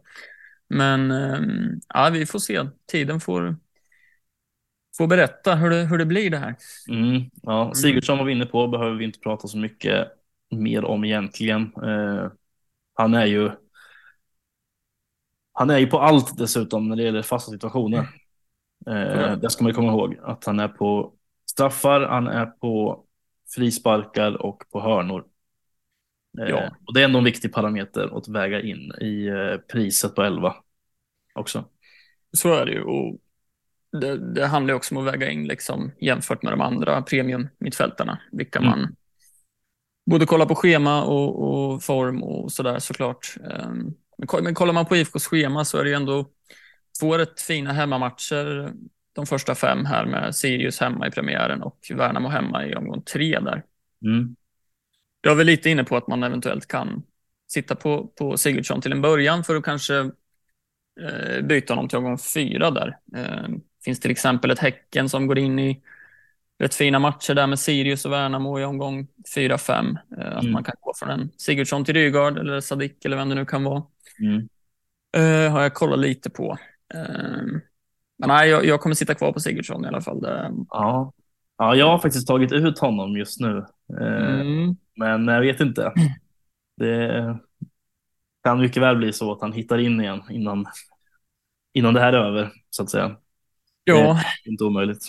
Men 0.69 1.11
ehm, 1.11 1.81
ja, 1.89 2.11
vi 2.13 2.27
får 2.27 2.39
se. 2.39 2.63
Tiden 2.93 3.21
får, 3.21 3.57
får 4.97 5.07
berätta 5.07 5.55
hur 5.55 5.71
det, 5.71 5.77
hur 5.77 5.99
det 5.99 6.07
blir 6.07 6.31
det 6.31 6.39
här. 6.39 6.57
Mm, 6.89 7.31
ja, 7.43 7.75
Sigurdsson 7.75 8.19
var 8.19 8.25
vi 8.25 8.33
inne 8.33 8.47
på, 8.47 8.69
behöver 8.69 8.97
vi 8.97 9.05
inte 9.05 9.19
prata 9.19 9.49
så 9.49 9.59
mycket 9.59 10.09
mer 10.51 10.85
om 10.85 11.05
egentligen. 11.05 11.63
Eh, 11.63 12.31
han 12.95 13.15
är 13.15 13.27
ju 13.27 13.51
han 15.53 15.71
är 15.71 15.79
ju 15.79 15.87
på 15.87 15.99
allt 15.99 16.39
dessutom 16.39 16.89
när 16.89 16.97
det 16.97 17.03
gäller 17.03 17.23
fasta 17.23 17.53
situationer. 17.53 18.09
Eh, 18.87 19.37
det 19.37 19.51
ska 19.51 19.65
man 19.65 19.75
komma 19.75 19.93
ihåg 19.93 20.17
att 20.23 20.45
han 20.45 20.61
är 20.61 20.69
på 20.69 21.13
straffar, 21.51 22.01
han 22.01 22.27
är 22.27 22.47
på 22.47 23.05
frisparkar 23.55 24.43
och 24.43 24.63
på 24.73 24.81
hörnor. 24.81 25.25
Eh, 26.39 26.49
ja. 26.49 26.77
Och 26.87 26.95
det 26.95 27.01
är 27.01 27.05
ändå 27.05 27.19
en 27.19 27.25
viktig 27.25 27.53
parameter 27.53 28.19
att 28.19 28.29
väga 28.29 28.63
in 28.63 28.93
i 29.01 29.27
eh, 29.27 29.57
priset 29.73 30.15
på 30.15 30.23
11 30.23 30.55
också. 31.35 31.65
Så 32.37 32.55
är 32.55 32.67
det 32.67 32.73
ju. 32.73 32.83
Och 32.83 33.19
det, 34.01 34.35
det 34.35 34.47
handlar 34.47 34.75
också 34.75 34.95
om 34.95 35.07
att 35.07 35.15
väga 35.15 35.31
in 35.31 35.47
liksom, 35.47 35.93
jämfört 36.01 36.43
med 36.43 36.53
de 36.53 36.61
andra 36.61 37.03
premium-mittfältarna, 37.03 38.19
vilka 38.33 38.59
mm. 38.59 38.71
man 38.71 38.97
både 40.11 40.27
kollar 40.27 40.47
på 40.47 40.55
schema 40.55 41.05
och, 41.05 41.43
och 41.43 41.83
form 41.83 42.23
och 42.23 42.53
sådär 42.53 42.79
såklart. 42.79 43.35
Um, 43.69 43.95
men 44.43 44.55
kollar 44.55 44.73
man 44.73 44.87
på 44.87 44.97
IFKs 44.97 45.27
schema 45.27 45.65
så 45.65 45.79
är 45.79 45.85
det 45.85 45.91
ju 45.91 45.97
ändå 45.97 46.27
två 47.01 47.19
rätt 47.19 47.41
fina 47.41 47.73
hemmamatcher 47.73 48.73
de 49.15 49.27
första 49.27 49.55
fem 49.55 49.85
här 49.85 50.07
med 50.07 50.37
Sirius 50.37 50.81
hemma 50.81 51.07
i 51.07 51.11
premiären 51.11 51.63
och 51.63 51.79
Värnamo 51.95 52.29
hemma 52.29 52.67
i 52.67 52.75
omgång 52.75 53.03
tre 53.03 53.41
där. 53.41 53.63
Mm. 54.05 54.37
Jag 55.21 55.31
är 55.31 55.37
väl 55.37 55.47
lite 55.47 55.71
inne 55.71 55.85
på 55.85 55.97
att 55.97 56.09
man 56.09 56.23
eventuellt 56.23 56.69
kan 56.69 57.03
sitta 57.49 57.75
på, 57.75 58.07
på 58.07 58.37
Sigurdsson 58.37 58.81
till 58.81 58.93
en 58.93 59.03
början 59.03 59.45
för 59.45 59.57
att 59.57 59.65
kanske 59.65 60.11
eh, 61.01 61.43
byta 61.43 61.75
honom 61.75 61.89
till 61.89 61.99
omgång 61.99 62.19
fyra 62.19 62.71
där. 62.71 62.99
Eh, 63.17 63.49
finns 63.85 64.01
till 64.01 64.11
exempel 64.11 64.51
ett 64.51 64.59
Häcken 64.59 65.09
som 65.09 65.27
går 65.27 65.39
in 65.39 65.59
i 65.59 65.83
rätt 66.59 66.75
fina 66.75 66.99
matcher 66.99 67.35
där 67.35 67.47
med 67.47 67.59
Sirius 67.59 68.05
och 68.05 68.13
Värnamo 68.13 68.61
i 68.61 68.65
omgång 68.65 69.07
4-5. 69.37 69.99
Eh, 70.19 70.37
att 70.37 70.43
mm. 70.43 70.53
man 70.53 70.65
kan 70.65 70.75
gå 70.81 70.93
från 70.97 71.11
en 71.11 71.31
Sigurdsson 71.37 71.85
till 71.85 71.95
Rygaard 71.95 72.39
eller 72.39 72.61
Sadik 72.61 73.05
eller 73.05 73.17
vem 73.17 73.29
det 73.29 73.35
nu 73.35 73.47
kan 73.47 73.65
vara. 73.65 73.83
Mm. 74.21 74.49
Eh, 75.17 75.53
har 75.53 75.63
jag 75.63 75.75
kollat 75.75 75.99
lite 75.99 76.31
på. 76.31 76.59
Men 78.19 78.29
nej, 78.29 78.51
jag, 78.51 78.65
jag, 78.65 78.81
kommer 78.81 78.95
sitta 78.95 79.15
kvar 79.15 79.33
på 79.33 79.41
Sigurdsson 79.41 79.85
i 79.85 79.89
alla 79.89 80.01
fall. 80.01 80.21
Ja. 80.71 81.13
ja, 81.59 81.75
jag 81.75 81.87
har 81.87 81.99
faktiskt 81.99 82.27
tagit 82.27 82.53
ut 82.53 82.79
honom 82.79 83.17
just 83.17 83.41
nu. 83.41 83.67
Eh, 84.01 84.41
mm. 84.41 84.77
Men 84.97 85.29
jag 85.29 85.41
vet 85.41 85.61
inte. 85.61 85.93
Det 86.77 87.39
kan 88.45 88.61
mycket 88.61 88.83
väl 88.83 88.97
bli 88.97 89.13
så 89.13 89.33
att 89.33 89.41
han 89.41 89.53
hittar 89.53 89.79
in 89.79 90.01
igen 90.01 90.23
innan, 90.31 90.67
innan 91.73 91.95
det 91.95 92.01
här 92.01 92.13
är 92.13 92.27
över, 92.27 92.53
så 92.71 92.83
att 92.83 92.91
säga. 92.91 93.17
Ja. 93.85 93.95
Det 93.95 94.49
är 94.49 94.53
inte 94.53 94.65
omöjligt. 94.65 95.07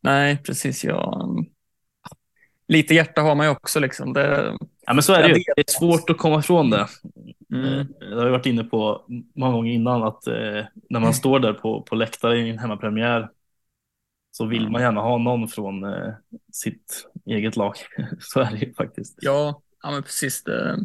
Nej, 0.00 0.42
precis. 0.42 0.84
Jag... 0.84 1.46
Lite 2.68 2.94
hjärta 2.94 3.20
har 3.20 3.34
man 3.34 3.46
ju 3.46 3.52
också. 3.52 3.80
Liksom. 3.80 4.12
Det... 4.12 4.56
Ja, 4.86 4.92
men 4.92 5.02
så 5.02 5.12
är 5.12 5.22
det 5.22 5.28
ju. 5.28 5.44
Det 5.56 5.60
är 5.60 5.78
svårt 5.78 6.10
att 6.10 6.18
komma 6.18 6.38
ifrån 6.38 6.70
det. 6.70 6.86
Mm. 7.54 7.78
Eh, 7.78 7.86
det 7.98 8.16
har 8.16 8.24
vi 8.24 8.30
varit 8.30 8.46
inne 8.46 8.64
på 8.64 9.04
många 9.34 9.52
gånger 9.52 9.72
innan 9.72 10.02
att 10.02 10.26
eh, 10.26 10.34
när 10.72 11.00
man 11.00 11.02
mm. 11.02 11.12
står 11.12 11.38
där 11.38 11.52
på, 11.52 11.82
på 11.82 11.94
läktaren 11.94 12.46
i 12.46 12.50
en 12.50 12.58
hemmapremiär 12.58 13.28
så 14.30 14.46
vill 14.46 14.70
man 14.70 14.82
gärna 14.82 15.00
ha 15.00 15.18
någon 15.18 15.48
från 15.48 15.84
eh, 15.84 16.14
sitt 16.52 17.06
eget 17.26 17.56
lag. 17.56 17.74
så 18.20 18.40
är 18.40 18.50
det 18.50 18.58
ju 18.58 18.74
faktiskt. 18.74 19.18
Ja, 19.20 19.62
ja 19.82 19.90
men 19.90 20.02
precis. 20.02 20.44
Det, 20.44 20.78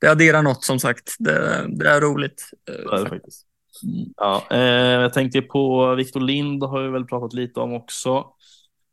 det 0.00 0.06
adderar 0.06 0.42
något 0.42 0.64
som 0.64 0.80
sagt. 0.80 1.16
Det, 1.18 1.66
det 1.68 1.88
är 1.88 2.00
roligt. 2.00 2.50
Eh, 2.70 2.84
så 2.88 2.94
är 2.94 3.04
det 3.04 3.08
faktiskt. 3.08 3.46
Mm. 3.82 4.12
Ja, 4.16 4.46
eh, 4.50 5.00
jag 5.02 5.12
tänkte 5.12 5.42
på 5.42 5.94
Victor 5.94 6.20
Lind 6.20 6.62
har 6.62 6.82
vi 6.82 6.88
väl 6.88 7.04
pratat 7.04 7.32
lite 7.32 7.60
om 7.60 7.72
också 7.72 8.26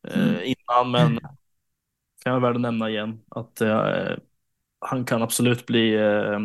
eh, 0.08 0.30
mm. 0.30 0.42
innan, 0.44 0.92
men 0.92 1.20
kan 2.24 2.34
jag 2.34 2.40
väl 2.40 2.62
nämna 2.62 2.90
igen 2.90 3.22
att 3.30 3.62
eh, 3.62 4.18
han 4.80 5.06
kan 5.06 5.22
absolut 5.22 5.66
bli 5.66 5.96
eh, 5.96 6.40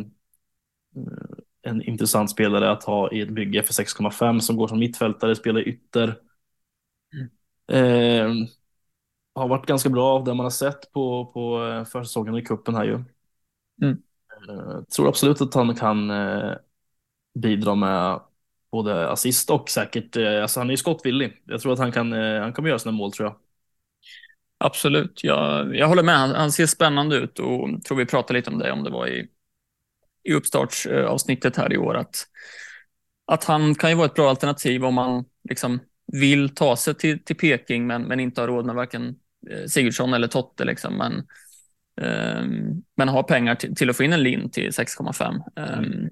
en 1.62 1.82
intressant 1.82 2.30
spelare 2.30 2.70
att 2.70 2.84
ha 2.84 3.12
i 3.12 3.20
ett 3.20 3.28
bygge 3.28 3.62
för 3.62 3.72
6,5 3.72 4.40
som 4.40 4.56
går 4.56 4.68
som 4.68 4.78
mittfältare, 4.78 5.36
spelar 5.36 5.68
ytter. 5.68 6.18
Mm. 7.14 8.42
Eh, 8.42 8.48
har 9.34 9.48
varit 9.48 9.66
ganska 9.66 9.88
bra 9.88 10.14
av 10.14 10.24
det 10.24 10.34
man 10.34 10.46
har 10.46 10.50
sett 10.50 10.92
på, 10.92 11.26
på 11.26 11.64
eh, 11.64 11.84
försäsongen 11.84 12.36
i 12.36 12.42
kuppen 12.44 12.74
här 12.74 12.84
ju. 12.84 12.94
Mm. 13.82 14.02
Eh, 14.48 14.82
tror 14.82 15.08
absolut 15.08 15.40
att 15.40 15.54
han 15.54 15.74
kan 15.74 16.10
eh, 16.10 16.52
bidra 17.34 17.74
med 17.74 18.20
både 18.72 19.10
assist 19.10 19.50
och 19.50 19.70
säkert, 19.70 20.16
eh, 20.16 20.42
alltså 20.42 20.60
han 20.60 20.68
är 20.68 20.72
ju 20.72 20.76
skottvillig. 20.76 21.42
Jag 21.44 21.60
tror 21.60 21.72
att 21.72 21.78
han 21.78 21.92
kan, 21.92 22.12
eh, 22.12 22.40
han 22.40 22.52
kommer 22.52 22.68
göra 22.68 22.78
sina 22.78 22.92
mål 22.92 23.12
tror 23.12 23.28
jag. 23.28 23.36
Absolut, 24.58 25.24
jag, 25.24 25.76
jag 25.76 25.88
håller 25.88 26.02
med. 26.02 26.18
Han, 26.18 26.30
han 26.30 26.52
ser 26.52 26.66
spännande 26.66 27.16
ut 27.16 27.38
och 27.38 27.84
tror 27.84 27.96
vi 27.96 28.06
pratade 28.06 28.38
lite 28.38 28.50
om 28.50 28.58
det, 28.58 28.72
om 28.72 28.84
det 28.84 28.90
var 28.90 29.06
i, 29.06 29.28
i 30.24 30.32
uppstartsavsnittet 30.32 31.56
här 31.56 31.72
i 31.72 31.78
år, 31.78 31.96
att, 31.96 32.16
att 33.26 33.44
han 33.44 33.74
kan 33.74 33.90
ju 33.90 33.96
vara 33.96 34.06
ett 34.06 34.14
bra 34.14 34.30
alternativ 34.30 34.84
om 34.84 34.94
man 34.94 35.24
liksom 35.48 35.80
vill 36.12 36.54
ta 36.54 36.76
sig 36.76 36.94
till, 36.94 37.24
till 37.24 37.36
Peking 37.36 37.86
men, 37.86 38.02
men 38.02 38.20
inte 38.20 38.40
har 38.40 38.48
råd 38.48 38.66
med 38.66 38.74
varken 38.74 39.16
eh, 39.50 39.66
Sigurdsson 39.66 40.14
eller 40.14 40.28
Totte. 40.28 40.64
Liksom. 40.64 40.96
Men, 40.96 41.12
um, 42.00 42.82
men 42.96 43.08
har 43.08 43.22
pengar 43.22 43.54
till, 43.54 43.76
till, 43.76 43.90
att 43.90 43.96
få 43.96 44.04
in 44.04 44.12
en 44.12 44.22
lin 44.22 44.50
till 44.50 44.70
6,5. 44.70 45.42
Um, 45.56 45.84
mm 45.84 46.10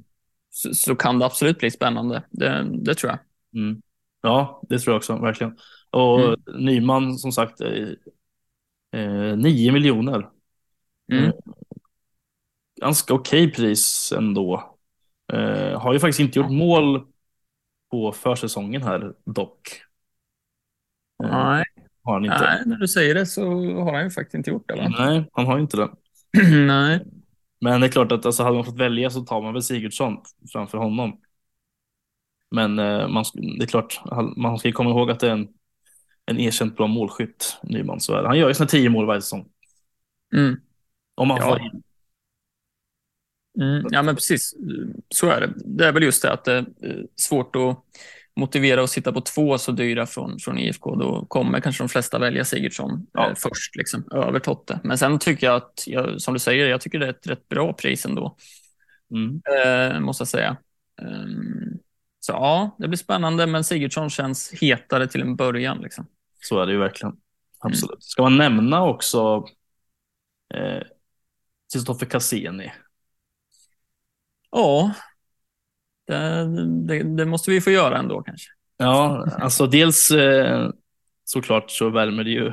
så, 0.51 0.75
så, 0.75 0.97
kan 0.97 1.19
det 1.19 1.25
absolut 1.25 1.59
bli 1.59 1.71
spännande. 1.71 2.23
Det, 2.31 2.69
det 2.73 2.95
tror 2.95 3.11
jag. 3.13 3.19
Mm. 3.63 3.83
Ja, 4.23 4.63
det 4.69 4.79
tror 4.79 4.93
jag 4.93 4.97
också, 4.97 5.17
verkligen. 5.17 5.57
Och 5.91 6.21
mm. 6.21 6.41
Nyman, 6.59 7.19
som 7.19 7.33
sagt, 7.33 7.61
eh, 7.61 9.37
9 9.37 9.73
miljoner. 9.73 10.29
Mm. 11.13 11.33
Ganska 12.81 13.15
okej 13.15 13.45
okay 13.47 13.55
pris 13.55 14.13
ändå. 14.17 14.77
Eh, 15.33 15.81
har 15.81 15.93
ju 15.93 16.01
faktiskt 16.01 16.21
inte 16.21 16.39
gjort 16.39 16.51
mål 16.51 17.07
på 17.91 18.13
försäsongen 18.13 18.83
här 18.83 19.13
dock. 19.25 19.83
Eh, 21.25 21.31
Nej. 21.31 21.65
Har 22.03 22.13
han 22.13 22.25
inte. 22.25 22.41
Nej, 22.41 22.63
när 22.67 22.77
du 22.77 22.89
säger 22.89 23.15
det 23.15 23.27
så 23.27 23.43
har 23.75 23.93
han 23.93 24.05
ju 24.05 24.11
faktiskt 24.11 24.35
inte 24.35 24.51
gjort 24.51 24.69
det. 24.69 24.75
Va? 24.75 24.89
Nej, 24.99 25.31
han 25.33 25.47
har 25.47 25.59
inte 25.59 25.77
det. 25.77 25.91
Nej. 26.67 27.05
Men 27.61 27.81
det 27.81 27.87
är 27.87 27.91
klart 27.91 28.13
att 28.13 28.27
alltså, 28.27 28.43
hade 28.43 28.55
man 28.55 28.65
fått 28.65 28.81
välja 28.81 29.11
så 29.11 29.21
tar 29.21 29.43
man 29.43 29.53
väl 29.53 29.63
Sigurdsson 29.63 30.17
framför 30.53 30.79
honom. 30.79 31.21
Men 32.51 32.79
eh, 32.79 33.09
man, 33.09 33.25
det 33.35 33.65
är 33.65 33.67
klart, 33.67 34.01
man 34.37 34.59
ska 34.59 34.73
komma 34.73 34.91
ihåg 34.91 35.11
att 35.11 35.21
det 35.21 35.29
är 35.29 35.33
en, 35.33 35.49
en 36.27 36.39
erkänt 36.39 36.77
bra 36.77 36.87
målskytt, 36.87 37.59
Nyman. 37.63 38.01
Så 38.01 38.15
är 38.15 38.23
det. 38.23 38.29
Han 38.29 38.39
gör 38.39 38.49
ju 38.49 38.55
sina 38.55 38.67
tio 38.67 38.89
mål 38.89 39.07
varje 39.07 39.21
säsong. 39.21 39.49
Mm. 40.35 40.61
Om 41.15 41.29
man 41.29 41.37
ja. 41.37 41.49
får 41.49 41.61
in. 41.61 41.83
Mm. 43.61 43.87
Ja, 43.91 44.03
men 44.03 44.15
precis. 44.15 44.55
Så 45.15 45.31
är 45.31 45.41
det. 45.41 45.53
Det 45.57 45.87
är 45.87 45.93
väl 45.93 46.03
just 46.03 46.23
det 46.23 46.33
att 46.33 46.45
det 46.45 46.53
är 46.53 46.67
svårt 47.17 47.57
att 47.57 47.85
motivera 48.39 48.83
att 48.83 48.91
sitta 48.91 49.13
på 49.13 49.21
två 49.21 49.59
så 49.59 49.73
dyra 49.73 50.07
från, 50.07 50.39
från 50.39 50.59
IFK, 50.59 50.97
då 50.97 51.25
kommer 51.29 51.61
kanske 51.61 51.83
de 51.83 51.89
flesta 51.89 52.19
välja 52.19 52.45
Sigurdsson 52.45 53.07
ja. 53.13 53.29
eh, 53.29 53.35
först, 53.35 53.77
liksom, 53.77 54.09
över 54.13 54.39
Totte. 54.39 54.81
Men 54.85 54.99
sen 54.99 55.19
tycker 55.19 55.47
jag 55.47 55.57
att, 55.57 55.85
jag, 55.87 56.21
som 56.21 56.35
du 56.35 56.41
säger, 56.41 56.69
jag 56.69 56.81
tycker 56.81 56.99
det 56.99 57.07
är 57.07 57.11
ett 57.11 57.27
rätt 57.27 57.49
bra 57.49 57.73
pris 57.73 58.07
ändå. 58.07 58.37
Mm. 59.11 59.43
Eh, 59.65 60.01
måste 60.01 60.23
jag 60.23 60.29
säga. 60.29 60.57
Um, 61.03 61.79
så 62.21 62.33
ja, 62.33 62.77
det 62.79 62.89
blir 62.89 62.99
spännande, 62.99 63.47
men 63.47 63.65
Sigurdsson 63.65 64.11
känns 64.11 64.53
hetare 64.53 65.07
till 65.07 65.21
en 65.21 65.37
början. 65.37 65.79
Liksom. 65.79 66.07
Så 66.43 66.61
är 66.61 66.67
det 66.67 66.73
ju 66.73 66.79
verkligen. 66.79 67.17
Absolut. 67.59 67.91
Mm. 67.91 68.01
Ska 68.01 68.23
man 68.23 68.37
nämna 68.37 68.85
också 68.85 69.45
eh, 70.55 70.83
Kristoffer 71.73 72.07
Cassini? 72.07 72.73
Ja, 74.51 74.95
det, 76.07 76.47
det, 76.87 77.03
det, 77.03 77.25
måste 77.25 77.51
vi 77.51 77.61
få 77.61 77.71
göra 77.71 77.99
ändå 77.99 78.23
kanske. 78.23 78.51
Ja, 78.77 79.27
alltså 79.39 79.67
dels 79.67 80.11
eh, 80.11 80.71
såklart 81.25 81.71
så 81.71 81.91
värmer 81.91 82.25
det 82.25 82.31
ju 82.31 82.53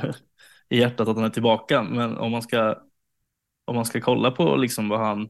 i 0.70 0.80
hjärtat 0.80 1.08
att 1.08 1.16
han 1.16 1.26
är 1.26 1.30
tillbaka, 1.30 1.84
men 1.84 2.18
om 2.18 2.32
man 2.32 2.42
ska, 2.42 2.76
om 3.66 3.76
man 3.76 3.86
ska 3.86 4.02
kolla 4.02 4.32
på 4.32 4.56
liksom 4.56 4.90
vad 4.90 5.00
han, 5.00 5.30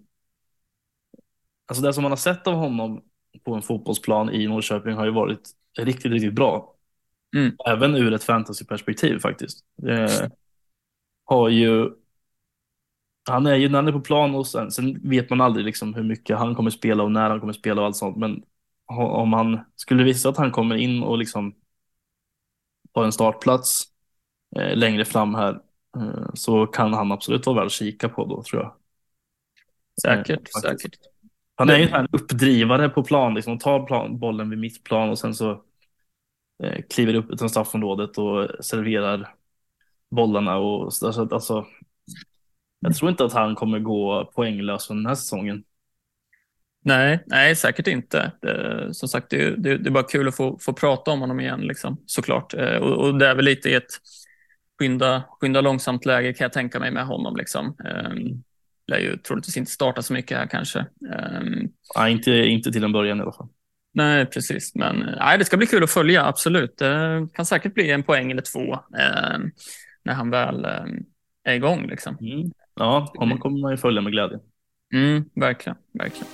alltså 1.66 1.84
det 1.84 1.94
som 1.94 2.02
man 2.02 2.12
har 2.12 2.18
sett 2.18 2.48
av 2.48 2.54
honom 2.54 3.02
på 3.44 3.54
en 3.54 3.62
fotbollsplan 3.62 4.30
i 4.30 4.48
Norrköping 4.48 4.94
har 4.94 5.06
ju 5.06 5.12
varit 5.12 5.50
riktigt, 5.80 6.12
riktigt 6.12 6.34
bra. 6.34 6.76
Mm. 7.36 7.56
Även 7.68 7.96
ur 7.96 8.14
ett 8.14 8.24
fantasyperspektiv 8.24 9.20
faktiskt. 9.20 9.66
Det 9.76 10.32
har 11.26 11.50
ju 11.50 11.92
han 13.26 13.46
är 13.46 13.56
ju 13.56 13.70
när 13.70 13.78
han 13.78 13.88
är 13.88 13.92
på 13.92 14.02
plan 14.02 14.36
och 14.36 14.48
sen, 14.48 14.72
sen 14.72 15.10
vet 15.10 15.30
man 15.30 15.42
aldrig 15.42 15.66
liksom 15.66 15.94
hur 15.94 16.04
mycket 16.04 16.38
han 16.38 16.56
kommer 16.56 16.70
spela 16.70 17.04
och 17.04 17.12
när 17.12 17.30
han 17.30 17.40
kommer 17.40 17.54
spela 17.54 17.82
och 17.82 17.88
allt 17.88 17.96
sånt. 17.96 18.18
Men 18.18 18.44
om 18.88 19.34
han 19.34 19.60
skulle 19.76 20.04
visa 20.04 20.30
att 20.30 20.38
han 20.38 20.52
kommer 20.52 20.76
in 20.76 21.04
och 21.04 21.18
liksom 21.18 21.56
har 22.94 23.06
en 23.06 23.12
startplats 23.12 23.84
eh, 24.56 24.76
längre 24.78 25.06
fram 25.06 25.36
här 25.36 25.62
eh, 25.98 26.30
så 26.34 26.68
kan 26.68 26.94
han 26.94 27.12
absolut 27.12 27.46
vara 27.46 27.56
värd 27.56 27.66
att 27.66 27.72
kika 27.72 28.10
på 28.10 28.26
då 28.26 28.44
tror 28.44 28.62
jag. 28.62 28.74
Säkert, 30.02 30.50
eh, 30.56 30.62
säkert. 30.62 30.96
Han 31.56 31.70
är 31.70 31.78
ju 31.78 31.88
en 31.90 32.08
uppdrivare 32.12 32.90
på 32.90 33.04
plan, 33.04 33.34
liksom 33.34 33.60
tar 33.60 33.86
plan, 33.86 34.20
bollen 34.20 34.50
vid 34.50 34.60
mittplan 34.60 35.10
och 35.10 35.20
sen 35.20 35.36
så 35.36 35.52
eh, 36.64 36.82
kliver 36.90 37.14
upp 37.14 37.32
utan 37.32 37.50
straffområdet 37.50 38.18
och 38.18 38.66
serverar 38.66 39.36
bollarna. 40.12 40.58
Och, 40.58 40.84
alltså, 40.84 41.28
alltså, 41.32 41.66
jag 42.80 42.96
tror 42.96 43.12
inte 43.12 43.26
att 43.26 43.34
han 43.34 43.56
kommer 43.56 43.80
gå 43.80 44.32
poänglös 44.36 44.88
den 44.88 45.06
här 45.06 45.16
säsongen. 45.16 45.64
Nej, 46.86 47.24
nej 47.26 47.56
säkert 47.56 47.88
inte. 47.88 48.32
Det, 48.42 48.90
som 48.94 49.10
sagt, 49.10 49.30
det, 49.30 49.56
det, 49.56 49.78
det, 49.78 49.90
är 49.90 49.92
bara 49.92 50.04
kul 50.04 50.28
att 50.28 50.36
få, 50.36 50.60
få 50.62 50.74
prata 50.74 51.12
om 51.12 51.20
honom 51.20 51.40
igen, 51.40 51.62
liksom, 51.62 51.98
såklart. 52.06 52.54
Eh, 52.54 52.78
och, 52.78 53.06
och 53.06 53.20
det 53.20 53.28
är 53.28 53.36
väl 53.36 53.46
lite 53.46 53.70
i 53.70 53.74
ett 53.74 53.92
skynda, 54.80 55.24
skynda 55.42 55.62
långsamt 55.62 56.06
läge 56.06 56.34
kan 56.34 56.46
jag 56.46 56.54
tänka 56.54 56.80
mig 56.80 56.92
med 56.92 57.06
honom. 57.06 57.36
Liksom. 57.36 57.66
Um, 57.66 58.44
lär 58.88 59.00
ju 59.00 59.18
troligtvis 59.18 59.58
inte 59.58 59.72
starta 59.72 60.02
så 60.02 60.14
mycket 60.14 60.38
här 60.38 60.48
kanske. 60.48 60.80
Um, 60.80 61.72
nej, 61.98 62.12
inte, 62.12 62.32
inte 62.32 62.72
till 62.72 62.84
en 62.84 62.92
början 62.92 63.20
i 63.20 63.22
alla 63.22 63.34
fall. 63.34 63.50
Nej, 63.94 64.26
precis. 64.26 64.76
Men 64.76 65.16
nej, 65.20 65.38
det 65.38 65.46
ska 65.46 65.58
bli 65.58 65.68
kul 65.68 65.84
att 65.84 65.92
följa, 65.92 66.26
absolut. 66.26 66.78
Det 66.78 67.28
kan 67.34 67.46
säkert 67.46 67.74
bli 67.74 67.92
en 67.92 68.04
poäng 68.04 68.32
eller 68.32 68.42
två 68.42 68.74
eh, 68.74 69.40
när 70.04 70.14
han 70.14 70.30
väl 70.30 70.66
eh, 70.66 70.86
är 71.44 71.54
igång. 71.54 71.88
Liksom. 71.88 72.18
Mm. 72.22 72.52
Ja, 72.76 73.14
honom 73.18 73.38
kommer 73.38 73.60
man 73.62 73.72
ju 73.72 73.78
följa 73.78 74.02
med 74.02 74.12
glädje. 74.12 74.40
Mm, 74.94 75.30
verkligen, 75.36 75.78
verkligen. 75.92 76.28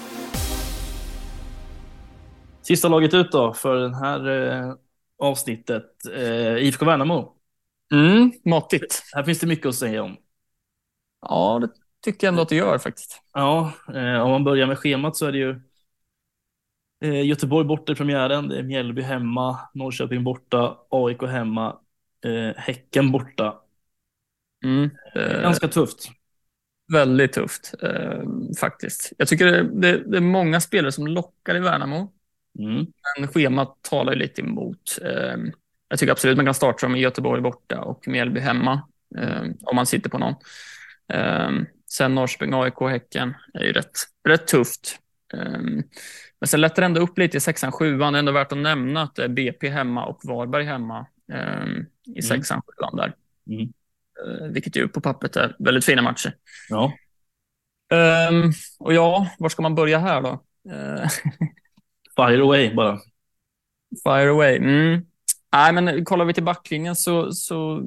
Sista 2.62 2.88
laget 2.88 3.14
ut 3.14 3.32
då 3.32 3.54
för 3.54 3.76
det 3.76 3.96
här 3.96 4.30
eh, 4.30 4.74
avsnittet. 5.18 5.86
Eh, 6.16 6.56
IFK 6.58 6.86
Värnamo. 6.86 7.36
Mm, 7.94 8.32
måttigt. 8.46 9.04
Här 9.14 9.24
finns 9.24 9.40
det 9.40 9.48
mycket 9.48 9.66
att 9.66 9.76
säga 9.76 10.04
om. 10.04 10.18
Ja, 11.22 11.60
det 11.62 11.70
tycker 12.04 12.28
jag 12.28 12.32
ändå 12.32 12.42
att 12.42 12.50
det 12.50 12.56
gör 12.56 12.78
faktiskt. 12.78 13.22
Ja, 13.34 13.72
eh, 13.94 14.22
om 14.22 14.32
man 14.32 14.44
börjar 14.44 14.68
med 14.68 14.78
schemat 14.80 15.18
så 15.18 15.26
är 15.26 15.32
det 15.32 15.38
ju 15.38 15.62
eh, 17.04 17.26
Göteborg 17.26 17.68
borta 17.68 17.92
i 17.92 17.96
premiären, 17.96 18.50
det 18.50 18.58
är 18.60 18.64
Mjällby 18.64 19.02
hemma, 19.02 19.60
Norrköping 19.74 20.24
borta, 20.24 20.78
AIK 20.90 21.22
hemma, 21.24 21.80
eh, 22.26 22.56
Häcken 22.58 23.12
borta. 23.12 23.62
Mm, 24.64 24.90
eh, 25.16 25.42
Ganska 25.42 25.68
tufft. 25.68 26.12
Väldigt 26.92 27.34
tufft 27.34 27.74
eh, 27.82 28.22
faktiskt. 28.60 29.14
Jag 29.18 29.28
tycker 29.28 29.46
det, 29.46 29.64
det, 29.82 30.04
det, 30.12 30.18
är 30.18 30.22
många 30.22 30.62
spelare 30.62 30.92
som 30.92 31.08
lockar 31.08 31.56
i 31.56 31.60
Värnamo. 31.60 32.12
Mm. 32.60 32.86
Men 33.20 33.28
schemat 33.28 33.78
talar 33.82 34.16
lite 34.16 34.42
emot. 34.42 35.00
Eh, 35.02 35.38
jag 35.90 36.00
tycker 36.00 36.12
absolut 36.12 36.38
man 36.38 36.46
kan 36.46 36.54
starta 36.54 36.86
dem 36.86 36.96
i 36.96 37.00
Göteborg 37.00 37.42
borta 37.42 37.82
och 37.82 38.08
Mjällby 38.08 38.40
hemma. 38.40 38.82
Eh, 39.18 39.42
om 39.62 39.76
man 39.76 39.86
sitter 39.86 40.10
på 40.10 40.18
någon. 40.18 40.36
Eh, 41.14 41.50
sen 41.92 42.16
Norrköping, 42.16 42.54
AIK, 42.54 42.80
Häcken 42.90 43.34
är 43.54 43.64
ju 43.64 43.74
rätt, 43.74 43.92
rätt 44.28 44.48
tufft. 44.48 45.00
Ehm, 45.34 45.84
men 46.40 46.48
sen 46.48 46.62
lättar 46.62 46.82
det 46.82 46.86
ändå 46.86 47.02
upp 47.02 47.18
lite 47.18 47.38
i 47.38 47.40
sexan, 47.40 47.72
sjuan. 47.72 48.14
Det 48.14 48.18
är 48.18 48.20
ändå 48.20 48.32
värt 48.32 48.52
att 48.52 48.58
nämna 48.58 49.02
att 49.02 49.16
det 49.16 49.24
är 49.24 49.28
BP 49.28 49.70
hemma 49.70 50.06
och 50.06 50.22
Varberg 50.24 50.66
hemma 50.66 51.06
ehm, 51.34 51.86
i 52.06 52.10
mm. 52.10 52.22
sexan, 52.22 52.62
sjuan 52.68 52.96
där. 52.96 53.16
Mm. 53.50 53.74
Eh, 54.28 54.48
vilket 54.48 54.76
ju 54.76 54.88
på 54.88 55.02
pappret 55.02 55.36
är 55.36 55.56
väldigt 55.60 55.86
fina 55.86 56.02
matcher. 56.02 56.36
Ja. 56.70 56.94
Um, 58.30 58.52
och 58.80 58.94
ja, 58.94 59.28
var 59.40 59.50
ska 59.50 59.62
man 59.62 59.76
börja 59.76 60.00
här 60.00 60.22
då? 60.22 60.30
Uh, 60.70 61.08
Fire 62.16 62.42
away 62.42 62.74
bara. 62.74 63.00
Fire 64.04 64.30
away. 64.30 64.58
Mm. 64.58 65.06
Nej, 65.54 65.74
men 65.74 66.06
kollar 66.06 66.26
vi 66.26 66.34
till 66.34 66.44
backlinjen 66.44 66.96
så, 66.96 67.32
så 67.32 67.84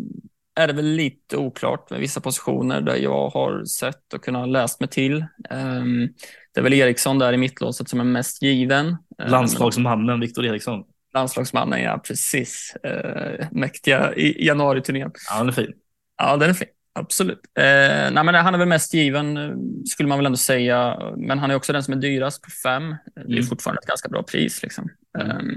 är 0.54 0.66
det 0.66 0.72
väl 0.72 0.84
lite 0.84 1.36
oklart 1.36 1.90
med 1.90 2.00
vissa 2.00 2.20
positioner 2.20 2.80
där 2.80 2.96
jag 2.96 3.28
har 3.28 3.64
sett 3.64 4.14
och 4.14 4.24
kunnat 4.24 4.48
läst 4.48 4.80
mig 4.80 4.88
till. 4.88 5.24
Um, 5.50 6.08
det 6.54 6.60
är 6.60 6.62
väl 6.62 6.72
Eriksson 6.72 7.18
där 7.18 7.32
i 7.32 7.36
mittlåset 7.36 7.88
som 7.88 8.00
är 8.00 8.04
mest 8.04 8.42
given. 8.42 8.96
Landslagsmannen 9.18 10.20
Viktor 10.20 10.46
Eriksson. 10.46 10.84
Landslagsmannen, 11.14 11.82
ja 11.82 11.98
precis. 11.98 12.76
Uh, 12.86 13.46
mäktiga 13.52 14.14
i 14.14 14.46
januari-turnén. 14.46 15.12
Ja, 15.30 15.38
den 15.38 15.48
är 15.48 15.52
fin. 15.52 15.72
Ja, 16.16 16.36
den 16.36 16.50
är 16.50 16.54
fin. 16.54 16.68
Absolut. 16.96 17.40
Eh, 17.58 18.12
nej, 18.12 18.24
men 18.24 18.34
han 18.34 18.54
är 18.54 18.58
väl 18.58 18.68
mest 18.68 18.94
given, 18.94 19.56
skulle 19.86 20.08
man 20.08 20.18
väl 20.18 20.26
ändå 20.26 20.36
säga. 20.36 20.98
Men 21.16 21.38
han 21.38 21.50
är 21.50 21.54
också 21.54 21.72
den 21.72 21.82
som 21.82 21.94
är 21.94 21.98
dyrast 21.98 22.42
på 22.42 22.50
fem. 22.50 22.94
Det 23.14 23.20
är 23.20 23.26
mm. 23.26 23.44
fortfarande 23.44 23.80
ett 23.82 23.88
ganska 23.88 24.08
bra 24.08 24.22
pris. 24.22 24.62
Liksom. 24.62 24.88
Mm. 25.18 25.30
Eh, 25.30 25.56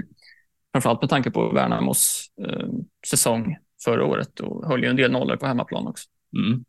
framförallt 0.72 1.02
med 1.02 1.10
tanke 1.10 1.30
på 1.30 1.52
Värnamos 1.52 2.26
eh, 2.46 2.68
säsong 3.06 3.56
förra 3.84 4.04
året 4.04 4.40
och 4.40 4.68
höll 4.68 4.82
ju 4.82 4.90
en 4.90 4.96
del 4.96 5.12
nollor 5.12 5.36
på 5.36 5.46
hemmaplan 5.46 5.86
också. 5.86 6.08
Mm. 6.36 6.64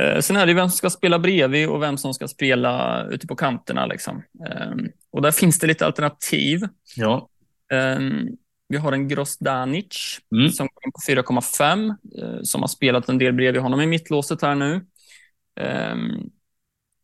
Eh, 0.00 0.20
sen 0.20 0.36
är 0.36 0.46
det 0.46 0.54
vem 0.54 0.68
som 0.68 0.76
ska 0.76 0.90
spela 0.90 1.18
bredvid 1.18 1.68
och 1.68 1.82
vem 1.82 1.98
som 1.98 2.14
ska 2.14 2.28
spela 2.28 3.04
ute 3.10 3.26
på 3.26 3.36
kanterna. 3.36 3.86
Liksom. 3.86 4.22
Eh, 4.48 4.72
och 5.10 5.22
där 5.22 5.30
finns 5.30 5.58
det 5.58 5.66
lite 5.66 5.86
alternativ. 5.86 6.60
Ja. 6.96 7.28
Eh, 8.66 8.72
vi 8.72 8.76
har 8.76 8.92
en 8.92 9.08
Grosdanic 9.08 10.20
mm. 10.32 10.50
som 10.50 10.68
går 10.74 10.84
in 10.86 10.92
på 10.92 11.22
4,5 11.32 11.94
eh, 12.18 12.42
som 12.42 12.62
har 12.62 12.68
spelat 12.68 13.08
en 13.08 13.18
del 13.18 13.32
bredvid 13.32 13.62
honom 13.62 13.80
i 13.80 13.86
mittlåset 13.86 14.42
här 14.42 14.54
nu. 14.54 14.86
Um, 15.60 16.30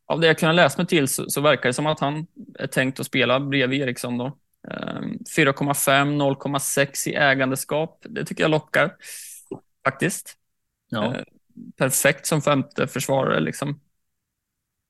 av 0.06 0.20
det 0.20 0.26
jag 0.26 0.38
kunnat 0.38 0.54
läsa 0.54 0.78
mig 0.78 0.86
till 0.86 1.08
så, 1.08 1.30
så, 1.30 1.40
verkar 1.40 1.68
det 1.68 1.72
som 1.72 1.86
att 1.86 2.00
han 2.00 2.26
är 2.58 2.66
tänkt 2.66 3.00
att 3.00 3.06
spela 3.06 3.40
bredvid 3.40 3.80
Eriksson. 3.80 4.18
Då. 4.18 4.24
Um, 4.24 5.18
4,5, 5.36 6.36
0,6 6.36 7.08
i 7.08 7.14
ägandeskap. 7.14 8.06
Det 8.08 8.24
tycker 8.24 8.44
jag 8.44 8.50
lockar 8.50 8.96
faktiskt. 9.84 10.36
Ja. 10.88 11.06
Uh, 11.06 11.22
perfekt 11.76 12.26
som 12.26 12.42
femte 12.42 12.86
försvarare. 12.86 13.40
Liksom. 13.40 13.80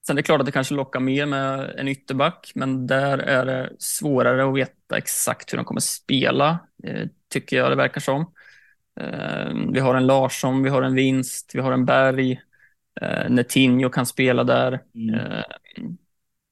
Sen 0.07 0.13
är 0.13 0.15
det 0.15 0.23
klart 0.23 0.39
att 0.39 0.45
det 0.45 0.51
kanske 0.51 0.73
lockar 0.73 0.99
mer 0.99 1.25
med 1.25 1.73
en 1.77 1.87
ytterback, 1.87 2.51
men 2.55 2.87
där 2.87 3.17
är 3.17 3.45
det 3.45 3.69
svårare 3.79 4.49
att 4.49 4.55
veta 4.55 4.97
exakt 4.97 5.53
hur 5.53 5.57
de 5.57 5.65
kommer 5.65 5.81
spela, 5.81 6.59
eh, 6.83 7.07
tycker 7.29 7.57
jag 7.57 7.71
det 7.71 7.75
verkar 7.75 8.01
som. 8.01 8.21
Eh, 8.99 9.53
vi 9.73 9.79
har 9.79 9.95
en 9.95 10.07
Larsson, 10.07 10.63
vi 10.63 10.69
har 10.69 10.81
en 10.81 10.95
Vinst, 10.95 11.51
vi 11.53 11.59
har 11.59 11.71
en 11.71 11.85
Berg. 11.85 12.41
Eh, 13.01 13.29
Netinho 13.29 13.89
kan 13.89 14.05
spela 14.05 14.43
där. 14.43 14.81
Mm. 14.95 15.15
Eh, 15.15 15.43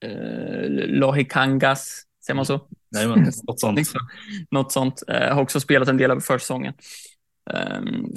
eh, 0.05 0.69
Lohikangas, 0.69 2.03
säger 2.25 2.35
man 2.35 2.45
så? 2.45 2.67
Nej, 2.91 3.07
men, 3.07 3.19
något 3.43 3.59
sånt. 3.59 3.79
något 4.51 4.71
sånt. 4.71 5.03
Eh, 5.07 5.33
har 5.33 5.41
också 5.41 5.59
spelat 5.59 5.87
en 5.87 5.97
del 5.97 6.11
av 6.11 6.19
försäsongen. 6.19 6.73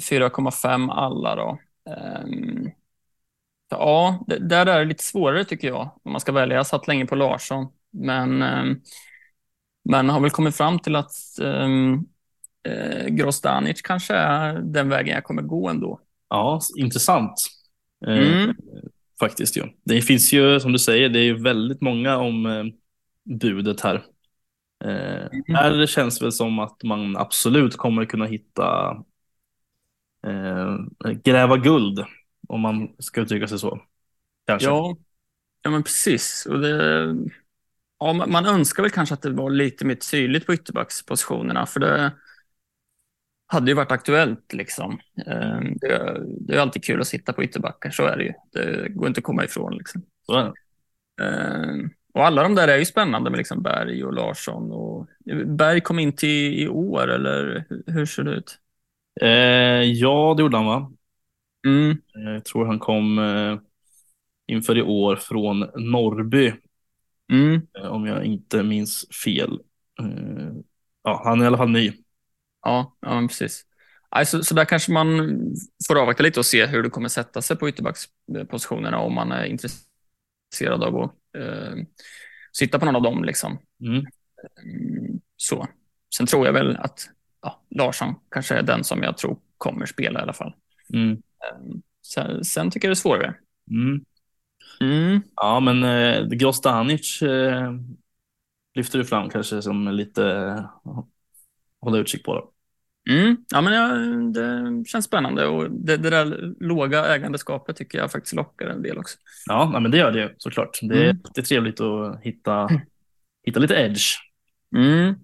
4,5 0.09 0.91
alla 0.91 1.35
då. 1.35 1.59
Ja, 3.69 4.25
det, 4.27 4.39
där 4.39 4.65
är 4.65 4.79
det 4.79 4.85
lite 4.85 5.03
svårare 5.03 5.45
tycker 5.45 5.67
jag 5.67 5.91
om 6.03 6.11
man 6.11 6.21
ska 6.21 6.31
välja. 6.31 6.55
Jag 6.55 6.67
satt 6.67 6.87
länge 6.87 7.05
på 7.05 7.15
Larsson, 7.15 7.67
men, 7.91 8.41
eh, 8.41 8.63
men 9.89 10.09
har 10.09 10.19
väl 10.19 10.31
kommit 10.31 10.55
fram 10.55 10.79
till 10.79 10.95
att 10.95 11.13
um, 11.41 12.05
eh, 12.67 13.05
Grostanic 13.07 13.81
kanske 13.81 14.13
är 14.13 14.53
den 14.53 14.89
vägen 14.89 15.15
jag 15.15 15.23
kommer 15.23 15.41
gå 15.41 15.69
ändå. 15.69 15.99
Ja, 16.29 16.59
intressant. 16.77 17.33
Eh, 18.07 18.17
mm. 18.17 18.49
Eh, 18.49 18.55
faktiskt 19.19 19.57
ju. 19.57 19.63
Det 19.83 20.01
finns 20.01 20.33
ju, 20.33 20.59
som 20.59 20.71
du 20.71 20.79
säger, 20.79 21.09
det 21.09 21.19
är 21.19 21.23
ju 21.23 21.41
väldigt 21.41 21.81
många 21.81 22.17
om 22.17 22.45
eh, 22.45 22.63
budet 23.39 23.81
här. 23.81 24.03
Eh, 24.83 25.25
mm. 25.25 25.43
Här 25.47 25.85
känns 25.85 26.21
väl 26.21 26.31
som 26.31 26.59
att 26.59 26.83
man 26.83 27.17
absolut 27.17 27.77
kommer 27.77 28.05
kunna 28.05 28.25
hitta 28.25 28.97
eh, 30.27 30.77
gräva 31.23 31.57
guld 31.57 32.05
om 32.47 32.61
man 32.61 32.95
ska 32.99 33.21
uttrycka 33.21 33.47
sig 33.47 33.59
så. 33.59 33.81
Kanske. 34.47 34.69
Ja, 34.69 34.97
ja 35.61 35.69
men 35.69 35.83
precis. 35.83 36.45
Och 36.45 36.59
det, 36.59 37.15
ja, 37.99 38.13
man 38.13 38.45
önskar 38.45 38.83
väl 38.83 38.91
kanske 38.91 39.15
att 39.15 39.21
det 39.21 39.29
var 39.29 39.49
lite 39.49 39.85
mer 39.85 39.95
tydligt 39.95 40.45
på 40.45 40.53
ytterbackspositionerna, 40.53 41.65
för 41.65 41.79
det 41.79 42.11
hade 43.47 43.71
ju 43.71 43.75
varit 43.75 43.91
aktuellt. 43.91 44.53
Liksom. 44.53 44.99
Ehm, 45.25 45.77
det, 45.77 46.21
det 46.39 46.55
är 46.55 46.59
alltid 46.59 46.83
kul 46.83 47.01
att 47.01 47.07
sitta 47.07 47.33
på 47.33 47.43
ytterbackar, 47.43 47.91
så 47.91 48.05
är 48.05 48.17
det 48.17 48.23
ju. 48.23 48.33
Det 48.51 48.89
går 48.89 49.07
inte 49.07 49.17
att 49.17 49.23
komma 49.23 49.43
ifrån. 49.43 49.77
Liksom. 49.77 50.01
Så. 50.25 50.53
Ehm, 51.21 51.89
och 52.13 52.25
alla 52.25 52.43
de 52.43 52.55
där 52.55 52.67
är 52.67 52.77
ju 52.77 52.85
spännande 52.85 53.29
med 53.29 53.37
liksom 53.37 53.61
Berg 53.61 54.05
och 54.05 54.13
Larsson. 54.13 54.71
Och... 54.71 55.07
Berg 55.45 55.81
kom 55.81 55.99
in 55.99 56.15
till 56.15 56.59
i 56.59 56.67
år, 56.67 57.07
eller 57.07 57.65
hur 57.87 58.05
ser 58.05 58.23
det 58.23 58.31
ut? 58.31 58.59
Eh, 59.21 59.81
ja, 59.81 60.33
det 60.37 60.41
gjorde 60.41 60.57
han 60.57 60.65
va? 60.65 60.91
Mm. 61.65 61.97
Jag 62.13 62.45
tror 62.45 62.65
han 62.65 62.79
kom 62.79 63.19
eh, 63.19 63.59
inför 64.47 64.77
i 64.77 64.81
år 64.81 65.15
från 65.15 65.59
Norrby. 65.75 66.53
Mm. 67.31 67.61
Eh, 67.77 67.85
om 67.85 68.05
jag 68.05 68.25
inte 68.25 68.63
minns 68.63 69.05
fel. 69.23 69.59
Eh, 69.99 70.53
ja, 71.03 71.21
han 71.25 71.39
är 71.39 71.43
i 71.43 71.47
alla 71.47 71.57
fall 71.57 71.69
ny. 71.69 71.93
Ja, 72.61 72.97
ja 73.01 73.27
precis. 73.27 73.65
alltså, 74.09 74.43
så 74.43 74.55
där 74.55 74.65
kanske 74.65 74.91
man 74.91 75.37
får 75.87 76.01
avvakta 76.01 76.23
lite 76.23 76.39
och 76.39 76.45
se 76.45 76.65
hur 76.65 76.83
det 76.83 76.89
kommer 76.89 77.09
sätta 77.09 77.41
sig 77.41 77.57
på 77.57 77.69
ytterbackspositionerna 77.69 78.99
om 78.99 79.13
man 79.13 79.31
är 79.31 79.45
intresserad 79.45 80.83
av 80.83 80.95
att 81.01 81.11
eh, 81.37 81.75
sitta 82.53 82.79
på 82.79 82.85
någon 82.85 82.95
av 82.95 83.01
dem. 83.01 83.23
Liksom. 83.23 83.57
Mm. 83.81 84.05
Mm, 84.63 85.19
så. 85.37 85.67
Sen 86.17 86.25
tror 86.25 86.45
jag 86.45 86.53
väl 86.53 86.77
att 86.77 87.09
ja, 87.41 87.63
Larsson 87.69 88.15
kanske 88.31 88.55
är 88.55 88.63
den 88.63 88.83
som 88.83 89.03
jag 89.03 89.17
tror 89.17 89.37
kommer 89.57 89.85
spela 89.85 90.19
i 90.19 90.23
alla 90.23 90.33
fall. 90.33 90.53
Mm. 90.93 91.11
Eh, 91.11 91.77
sen, 92.05 92.43
sen, 92.43 92.71
tycker 92.71 92.87
jag 92.87 92.89
det 92.89 92.93
är 92.93 93.01
svårare. 93.01 93.35
Mm. 93.71 94.05
Mm. 94.81 95.21
Ja, 95.35 95.59
men 95.59 95.83
eh, 95.83 96.27
Grostanic 96.27 97.21
eh, 97.21 97.73
lyfter 98.75 98.99
du 98.99 99.05
fram 99.05 99.29
kanske 99.29 99.61
som 99.61 99.87
lite 99.87 100.25
eh, 100.25 100.65
hålla 101.81 101.97
utkik 101.97 102.23
på. 102.23 102.33
Då. 102.33 102.51
Mm. 103.09 103.37
Ja, 103.49 103.61
men 103.61 103.73
ja, 103.73 103.87
det 104.33 104.85
känns 104.87 105.05
spännande 105.05 105.47
och 105.47 105.71
det, 105.71 105.97
det, 105.97 106.09
där 106.09 106.53
låga 106.59 107.05
ägandeskapet 107.05 107.75
tycker 107.75 107.97
jag 107.97 108.11
faktiskt 108.11 108.35
lockar 108.35 108.67
en 108.67 108.81
del 108.81 108.97
också. 108.97 109.17
Ja, 109.45 109.79
men 109.79 109.91
det 109.91 109.97
gör 109.97 110.11
det 110.11 110.33
såklart. 110.37 110.79
Det 110.81 110.95
är, 110.95 111.09
mm. 111.09 111.17
det 111.33 111.41
är 111.41 111.45
trevligt 111.45 111.81
att 111.81 112.21
hitta, 112.21 112.69
hitta 113.45 113.59
lite 113.59 113.75
edge. 113.75 114.15
Mm. 114.75 115.15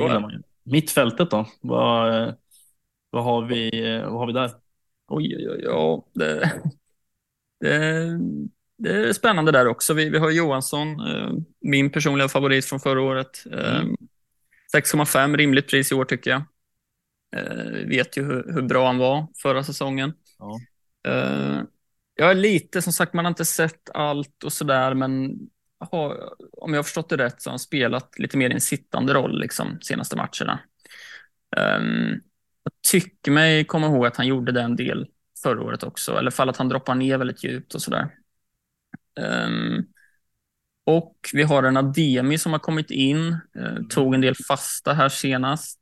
Det 0.00 0.42
Mittfältet 0.64 1.30
då? 1.30 1.46
Vad, 1.60 2.34
vad, 3.10 3.24
har 3.24 3.42
vi, 3.42 3.70
vad 4.04 4.18
har 4.18 4.26
vi 4.26 4.32
där? 4.32 4.50
Oj, 5.08 5.36
oj, 5.36 5.50
oj. 5.50 5.60
Ja, 5.64 6.04
det, 6.14 6.52
det, 7.60 8.18
det 8.78 9.08
är 9.08 9.12
spännande 9.12 9.52
där 9.52 9.66
också. 9.66 9.94
Vi, 9.94 10.08
vi 10.08 10.18
har 10.18 10.30
Johansson, 10.30 11.00
eh, 11.00 11.30
min 11.60 11.90
personliga 11.90 12.28
favorit 12.28 12.64
från 12.64 12.80
förra 12.80 13.02
året. 13.02 13.44
Mm. 13.46 13.96
6,5 14.74 15.36
rimligt 15.36 15.68
pris 15.68 15.92
i 15.92 15.94
år 15.94 16.04
tycker 16.04 16.30
jag. 16.30 16.42
Eh, 17.36 17.88
vet 17.88 18.16
ju 18.16 18.24
hur, 18.24 18.52
hur, 18.52 18.62
bra 18.62 18.86
han 18.86 18.98
var 18.98 19.26
förra 19.42 19.64
säsongen. 19.64 20.12
Ja. 20.38 20.60
Eh, 21.12 21.62
jag 22.14 22.30
är 22.30 22.34
lite, 22.34 22.82
som 22.82 22.92
sagt, 22.92 23.12
man 23.12 23.24
har 23.24 23.30
inte 23.30 23.44
sett 23.44 23.90
allt 23.94 24.44
och 24.44 24.52
sådär, 24.52 24.94
men 24.94 25.38
har, 25.78 26.32
om 26.52 26.72
jag 26.72 26.78
har 26.78 26.82
förstått 26.84 27.08
det 27.08 27.16
rätt 27.16 27.42
så 27.42 27.50
har 27.50 27.52
han 27.52 27.58
spelat 27.58 28.18
lite 28.18 28.36
mer 28.36 28.50
i 28.50 28.54
en 28.54 28.60
sittande 28.60 29.14
roll 29.14 29.40
liksom 29.40 29.78
senaste 29.80 30.16
matcherna. 30.16 30.60
Um, 31.56 32.20
jag 32.74 32.90
tycker 32.90 33.30
mig 33.30 33.64
komma 33.64 33.86
ihåg 33.86 34.06
att 34.06 34.16
han 34.16 34.26
gjorde 34.26 34.52
det 34.52 34.62
en 34.62 34.76
del 34.76 35.06
förra 35.42 35.62
året 35.62 35.82
också, 35.82 36.18
eller 36.18 36.30
fall 36.30 36.48
att 36.48 36.56
han 36.56 36.68
droppar 36.68 36.94
ner 36.94 37.18
väldigt 37.18 37.44
djupt 37.44 37.74
och 37.74 37.82
sådär. 37.82 38.08
Um, 39.20 39.86
och 40.86 41.16
vi 41.32 41.42
har 41.42 41.62
en 41.62 41.76
Ademi 41.76 42.38
som 42.38 42.52
har 42.52 42.58
kommit 42.58 42.90
in, 42.90 43.36
uh, 43.58 43.86
tog 43.88 44.14
en 44.14 44.20
del 44.20 44.34
fasta 44.48 44.92
här 44.92 45.08
senast. 45.08 45.78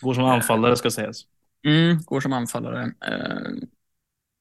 Går 0.00 0.14
som 0.14 0.24
anfallare 0.24 0.76
ska 0.76 0.90
sägas. 0.90 1.22
Mm, 1.64 2.02
går 2.02 2.20
som 2.20 2.32
anfallare. 2.32 2.84
Uh, 2.84 3.68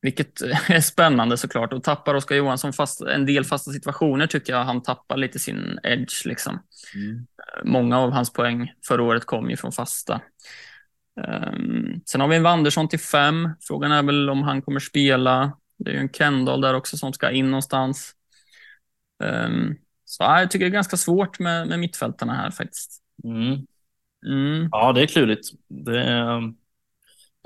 vilket 0.02 0.42
är 0.70 0.82
spännande 0.82 1.38
såklart. 1.38 1.74
Och 1.74 1.84
tappar 1.84 2.16
Oskar 2.16 2.36
Johansson 2.36 2.74
fast, 2.74 3.02
en 3.02 3.26
del 3.26 3.46
fasta 3.46 3.72
situationer 3.72 4.28
tycker 4.28 4.54
jag 4.54 4.64
han 4.64 4.84
tappar 4.84 5.18
lite 5.18 5.40
sin 5.40 5.80
edge. 5.84 6.26
Liksom. 6.26 6.60
Mm. 6.96 7.28
Många 7.64 8.00
av 8.00 8.12
hans 8.12 8.34
poäng 8.34 8.74
förra 8.88 9.04
året 9.04 9.26
kom 9.26 9.50
ju 9.50 9.58
från 9.58 9.72
fasta. 9.72 10.22
Um, 11.28 12.02
sen 12.06 12.22
har 12.22 12.28
vi 12.28 12.36
en 12.36 12.44
Wandersson 12.44 12.88
till 12.88 13.00
fem. 13.00 13.50
Frågan 13.62 13.92
är 13.92 14.04
väl 14.04 14.30
om 14.30 14.44
han 14.44 14.62
kommer 14.62 14.80
spela. 14.80 15.58
Det 15.78 15.90
är 15.90 15.94
ju 15.94 16.00
en 16.00 16.10
Kendall 16.10 16.62
där 16.62 16.74
också 16.74 16.98
som 16.98 17.14
ska 17.14 17.32
in 17.32 17.52
någonstans. 17.52 18.16
Um, 19.24 19.78
så 20.06 20.24
jag 20.24 20.52
tycker 20.52 20.66
det 20.66 20.70
är 20.70 20.74
ganska 20.74 20.98
svårt 20.98 21.40
med, 21.40 21.68
med 21.68 21.80
mittfältarna 21.80 22.34
här 22.34 22.52
faktiskt. 22.52 23.02
Mm. 23.24 23.66
Mm. 24.26 24.70
Ja, 24.72 24.94
det 24.94 25.02
är 25.02 25.08
klurigt. 25.08 25.48
Det 25.68 26.04
är 26.04 26.54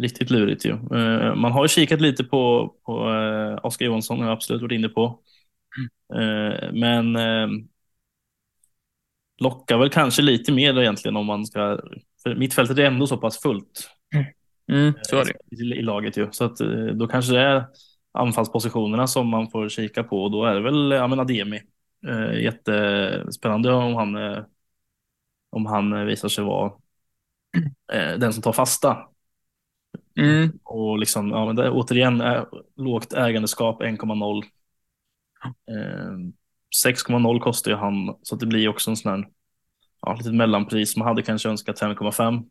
riktigt 0.01 0.29
lurigt 0.29 0.65
ju. 0.65 0.71
Uh, 0.71 1.35
man 1.35 1.51
har 1.51 1.63
ju 1.63 1.67
kikat 1.67 2.01
lite 2.01 2.23
på, 2.23 2.73
på 2.85 3.09
uh, 3.09 3.59
Oskar 3.63 3.85
Johansson, 3.85 4.19
har 4.19 4.25
jag 4.25 4.33
absolut 4.33 4.61
varit 4.61 4.75
inne 4.75 4.89
på. 4.89 5.19
Uh, 6.15 6.71
men 6.73 7.17
lockar 9.39 9.77
väl 9.77 9.89
kanske 9.89 10.21
lite 10.21 10.51
mer 10.51 10.79
egentligen 10.79 11.17
om 11.17 11.25
man 11.25 11.45
ska... 11.45 11.79
För 12.23 12.35
mittfältet 12.35 12.77
är 12.77 12.83
ändå 12.83 13.07
så 13.07 13.17
pass 13.17 13.41
fullt. 13.41 13.89
Mm, 14.71 14.93
så 15.01 15.17
är 15.17 15.25
det. 15.25 15.55
I, 15.55 15.79
I, 15.79 15.81
laget 15.81 16.17
ju. 16.17 16.27
Så 16.31 16.43
att, 16.43 16.57
då 16.93 17.07
kanske 17.07 17.33
det 17.33 17.39
är 17.39 17.65
anfallspositionerna 18.11 19.07
som 19.07 19.27
man 19.27 19.49
får 19.49 19.69
kika 19.69 20.03
på 20.03 20.23
och 20.23 20.31
då 20.31 20.45
är 20.45 20.55
det 20.55 20.61
väl 20.61 20.91
ja, 20.91 21.07
men 21.07 21.19
Ademi. 21.19 21.61
jättespännande 22.33 23.71
om 23.71 23.95
han, 23.95 24.15
om 25.49 25.65
han 25.65 26.05
visar 26.05 26.29
sig 26.29 26.43
vara 26.43 26.71
den 28.17 28.33
som 28.33 28.43
tar 28.43 28.53
fasta. 28.53 28.97
Mm. 30.19 30.59
Och 30.63 30.99
liksom, 30.99 31.29
ja, 31.29 31.45
men 31.45 31.55
det, 31.55 31.69
återigen, 31.69 32.21
är 32.21 32.45
lågt 32.75 33.13
ägandeskap 33.13 33.81
1,0. 33.81 34.43
Eh, 35.45 36.17
6,0 36.85 37.39
kostar 37.39 37.71
ju 37.71 37.77
han, 37.77 38.15
så 38.21 38.35
det 38.35 38.45
blir 38.45 38.67
också 38.67 38.89
en 38.89 38.97
sån 38.97 39.11
här, 39.11 39.27
ja, 40.05 40.13
litet 40.13 40.35
mellanpris. 40.35 40.97
Man 40.97 41.07
hade 41.07 41.21
kanske 41.21 41.49
önskat 41.49 41.81
5,5. 41.81 42.43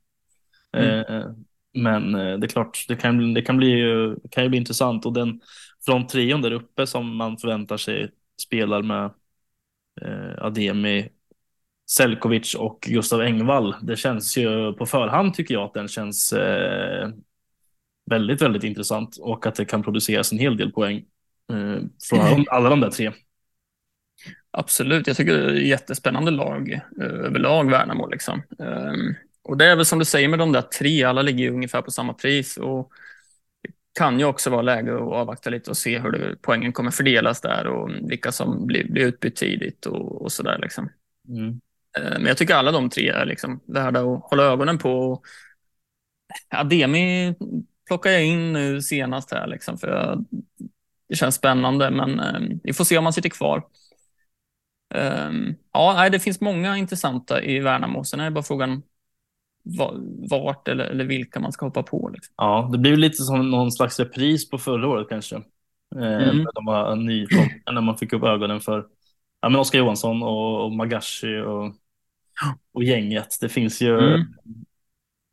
Mm. 0.76 1.00
Eh, 1.00 1.26
men 1.74 2.14
eh, 2.14 2.38
det 2.38 2.46
är 2.46 2.48
klart, 2.48 2.84
det 2.88 2.96
kan, 2.96 3.34
det 3.34 3.42
kan, 3.42 3.56
bli, 3.56 3.84
kan 4.30 4.42
ju 4.42 4.48
bli 4.48 4.58
intressant. 4.58 5.06
Och 5.06 5.12
den 5.12 5.40
från 5.84 6.06
trion 6.06 6.42
där 6.42 6.52
uppe 6.52 6.86
som 6.86 7.16
man 7.16 7.38
förväntar 7.38 7.76
sig 7.76 8.10
spelar 8.42 8.82
med 8.82 9.04
eh, 10.00 10.44
Ademi, 10.44 11.08
Selkovic 11.90 12.54
och 12.54 12.80
Gustav 12.80 13.20
Engvall. 13.20 13.74
Det 13.82 13.96
känns 13.96 14.36
ju 14.36 14.72
på 14.72 14.86
förhand 14.86 15.34
tycker 15.34 15.54
jag 15.54 15.64
att 15.64 15.74
den 15.74 15.88
känns 15.88 16.32
eh, 16.32 17.10
väldigt, 18.10 18.42
väldigt 18.42 18.64
intressant 18.64 19.16
och 19.20 19.46
att 19.46 19.54
det 19.54 19.64
kan 19.64 19.82
produceras 19.82 20.32
en 20.32 20.38
hel 20.38 20.56
del 20.56 20.72
poäng 20.72 20.96
eh, 21.52 21.78
från 22.08 22.44
alla 22.50 22.70
de 22.70 22.80
där 22.80 22.90
tre. 22.90 23.12
Absolut, 24.54 25.06
jag 25.06 25.16
tycker 25.16 25.38
det 25.38 25.44
är 25.44 25.54
ett 25.54 25.66
jättespännande 25.66 26.30
lag 26.30 26.72
eh, 26.72 27.06
överlag, 27.06 27.70
Värnamo. 27.70 28.06
Liksom. 28.06 28.42
Um, 28.58 29.14
och 29.42 29.56
det 29.56 29.66
är 29.66 29.76
väl 29.76 29.84
som 29.84 29.98
du 29.98 30.04
säger 30.04 30.28
med 30.28 30.38
de 30.38 30.52
där 30.52 30.62
tre, 30.62 31.04
alla 31.04 31.22
ligger 31.22 31.50
ungefär 31.50 31.82
på 31.82 31.90
samma 31.90 32.14
pris. 32.14 32.56
Och 32.56 32.90
det 33.62 33.70
kan 33.98 34.18
ju 34.18 34.24
också 34.24 34.50
vara 34.50 34.62
läge 34.62 34.94
att 34.94 35.00
avvakta 35.00 35.50
lite 35.50 35.70
och 35.70 35.76
se 35.76 35.98
hur 35.98 36.12
det, 36.12 36.36
poängen 36.42 36.72
kommer 36.72 36.90
fördelas 36.90 37.40
där 37.40 37.66
och 37.66 37.90
vilka 38.10 38.32
som 38.32 38.66
blir, 38.66 38.92
blir 38.92 39.06
utbytt 39.06 39.36
tidigt 39.36 39.86
och, 39.86 40.22
och 40.22 40.32
sådär. 40.32 40.58
Liksom. 40.58 40.88
Mm. 41.28 41.48
Uh, 41.98 42.18
men 42.18 42.26
jag 42.26 42.36
tycker 42.36 42.54
alla 42.54 42.72
de 42.72 42.90
tre 42.90 43.08
är 43.08 43.26
liksom 43.26 43.60
värda 43.66 44.00
att 44.00 44.22
hålla 44.22 44.42
ögonen 44.42 44.78
på. 44.78 45.22
Ademi 46.48 47.34
plockar 47.86 48.10
jag 48.10 48.24
in 48.24 48.52
nu 48.52 48.82
senast 48.82 49.30
här, 49.32 49.46
liksom, 49.46 49.78
för 49.78 50.18
det 51.08 51.16
känns 51.16 51.34
spännande, 51.34 51.90
men 51.90 52.20
eh, 52.20 52.58
vi 52.62 52.72
får 52.72 52.84
se 52.84 52.98
om 52.98 53.04
han 53.04 53.12
sitter 53.12 53.28
kvar. 53.28 53.64
Um, 54.94 55.54
ja, 55.72 56.08
det 56.08 56.20
finns 56.20 56.40
många 56.40 56.76
intressanta 56.76 57.42
i 57.42 57.58
Värnamo. 57.58 58.04
Sen 58.04 58.20
är 58.20 58.24
det 58.24 58.30
bara 58.30 58.44
frågan 58.44 58.82
vart 60.30 60.68
eller, 60.68 60.84
eller 60.84 61.04
vilka 61.04 61.40
man 61.40 61.52
ska 61.52 61.66
hoppa 61.66 61.82
på. 61.82 62.10
Liksom. 62.14 62.34
Ja, 62.36 62.68
det 62.72 62.78
blir 62.78 62.96
lite 62.96 63.22
som 63.22 63.50
någon 63.50 63.72
slags 63.72 64.00
repris 64.00 64.50
på 64.50 64.58
förra 64.58 64.88
året 64.88 65.08
kanske. 65.08 65.36
Eh, 65.96 66.28
mm. 66.28 66.46
De 66.54 66.64
var 66.64 66.96
nykomna 66.96 67.72
när 67.72 67.80
man 67.80 67.98
fick 67.98 68.12
upp 68.12 68.22
ögonen 68.22 68.60
för 68.60 68.86
ja, 69.40 69.48
men 69.48 69.60
Oskar 69.60 69.78
Johansson 69.78 70.22
och, 70.22 70.64
och 70.64 70.72
Magashi 70.72 71.38
och, 71.38 71.74
och 72.72 72.84
gänget. 72.84 73.38
Det 73.40 73.48
finns 73.48 73.82
ju 73.82 73.98
mm. 73.98 74.26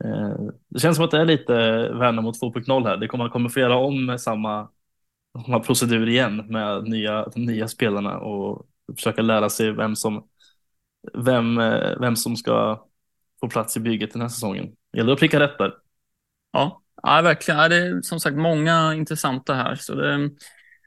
Eh, 0.04 0.36
det 0.70 0.80
känns 0.80 0.96
som 0.96 1.06
att 1.06 1.12
det 1.12 1.22
är 1.22 1.26
lite 1.26 1.54
Värnamo 1.94 2.32
2.0 2.32 2.88
här. 2.88 2.98
Det 2.98 3.08
kommer, 3.08 3.24
man 3.24 3.32
kommer 3.32 3.50
få 3.50 3.60
göra 3.60 3.78
om 3.78 4.18
samma, 4.20 4.70
samma 5.46 5.60
procedur 5.60 6.10
igen 6.10 6.36
med 6.36 6.84
nya, 6.84 7.26
de 7.36 7.46
nya 7.46 7.68
spelarna 7.68 8.18
och 8.20 8.68
försöka 8.96 9.22
lära 9.22 9.50
sig 9.50 9.72
vem 9.72 9.96
som, 9.96 10.28
vem, 11.14 11.60
eh, 11.60 12.00
vem 12.00 12.16
som 12.16 12.36
ska 12.36 12.86
få 13.40 13.50
plats 13.50 13.78
i 13.78 13.80
bygget 13.80 14.14
den 14.14 14.22
här 14.22 14.30
säsongen. 14.30 14.66
Det 14.92 14.98
gäller 14.98 15.14
att 15.14 15.20
pricka 15.20 15.40
rätt 15.40 15.58
där. 15.58 15.74
Ja, 16.52 16.82
ja 17.04 17.22
verkligen. 17.22 17.60
Ja, 17.60 17.68
det 17.68 17.76
är 17.76 18.02
som 18.02 18.20
sagt 18.20 18.38
många 18.38 18.94
intressanta 18.96 19.54
här. 19.54 19.76
Så 19.76 19.96
det, 19.96 20.30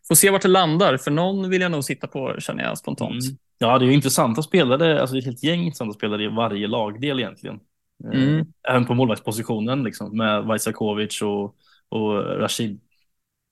får 0.09 0.15
se 0.15 0.31
vart 0.31 0.43
det 0.43 0.49
landar. 0.49 0.97
För 0.97 1.11
någon 1.11 1.51
vill 1.51 1.61
jag 1.61 1.71
nog 1.71 1.85
sitta 1.85 2.07
på 2.07 2.37
känner 2.39 2.65
jag 2.65 2.79
spontant. 2.79 3.25
Mm. 3.25 3.37
Ja, 3.59 3.79
det 3.79 3.87
är 3.87 3.91
intressanta 3.91 4.43
spelare. 4.43 5.01
Alltså 5.01 5.15
det 5.15 5.19
är 5.19 5.21
ett 5.21 5.27
helt 5.27 5.43
gäng 5.43 5.61
intressanta 5.61 5.95
spelare 5.95 6.25
i 6.25 6.29
varje 6.29 6.67
lagdel 6.67 7.21
egentligen. 7.21 7.61
Mm. 8.05 8.39
Eh, 8.39 8.45
även 8.69 8.85
på 8.85 8.95
målvaktspositionen 8.95 9.83
liksom, 9.83 10.17
med 10.17 10.45
Vaisakovic 10.45 11.23
och, 11.23 11.57
och 11.89 12.41
Rashid. 12.41 12.81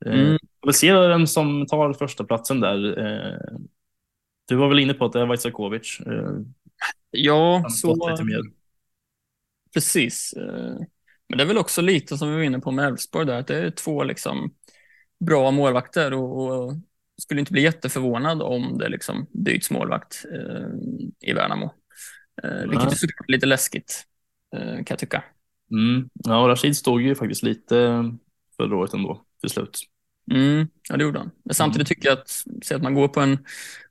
Eh, 0.06 0.12
mm. 0.12 0.38
Jag 0.60 0.66
vill 0.66 0.74
se 0.74 0.92
vem 0.92 1.26
som 1.26 1.66
tar 1.66 1.92
första 1.92 2.24
platsen 2.24 2.60
där. 2.60 2.98
Eh, 2.98 3.58
du 4.50 4.56
var 4.56 4.68
väl 4.68 4.78
inne 4.78 4.94
på 4.94 5.04
att 5.04 5.12
det 5.12 5.20
är 5.20 5.26
Vaisakovic? 5.26 5.98
Ja, 7.10 7.64
så... 7.70 8.16
Precis. 9.74 10.34
Men 11.28 11.38
det 11.38 11.44
är 11.44 11.46
väl 11.46 11.58
också 11.58 11.80
lite 11.80 12.18
som 12.18 12.28
vi 12.28 12.34
var 12.34 12.42
inne 12.42 12.58
på 12.58 12.70
med 12.70 12.86
Elfsborg 12.86 13.26
där, 13.26 13.38
att 13.38 13.46
det 13.46 13.58
är 13.58 13.70
två 13.70 14.04
liksom 14.04 14.54
bra 15.20 15.50
målvakter 15.50 16.12
och, 16.12 16.46
och 16.46 16.74
skulle 17.20 17.40
inte 17.40 17.52
bli 17.52 17.62
jätteförvånad 17.62 18.42
om 18.42 18.78
det 18.78 18.88
liksom 18.88 19.26
byts 19.32 19.70
målvakt 19.70 20.24
eh, 20.32 20.66
i 21.30 21.32
Värnamo. 21.32 21.74
Eh, 22.42 22.68
vilket 22.68 23.02
är 23.02 23.32
lite 23.32 23.46
läskigt. 23.46 24.04
Eh, 24.56 24.74
kan 24.74 24.86
jag 24.88 24.98
tycka. 24.98 25.24
Mm. 25.70 26.08
Ja, 26.14 26.34
Rashid 26.34 26.76
stod 26.76 27.02
ju 27.02 27.14
faktiskt 27.14 27.42
lite 27.42 28.04
förra 28.56 28.76
året 28.76 28.94
ändå 28.94 29.24
till 29.40 29.50
slut. 29.50 29.80
Mm, 30.30 30.68
ja, 30.90 30.96
det 30.96 31.04
gjorde 31.04 31.18
han. 31.18 31.30
Men 31.44 31.54
samtidigt 31.54 31.88
tycker 31.88 32.08
jag 32.08 32.18
att, 32.18 32.44
säg 32.64 32.74
att 32.76 32.82
man 32.82 32.94
går 32.94 33.08
på 33.08 33.20
en 33.20 33.38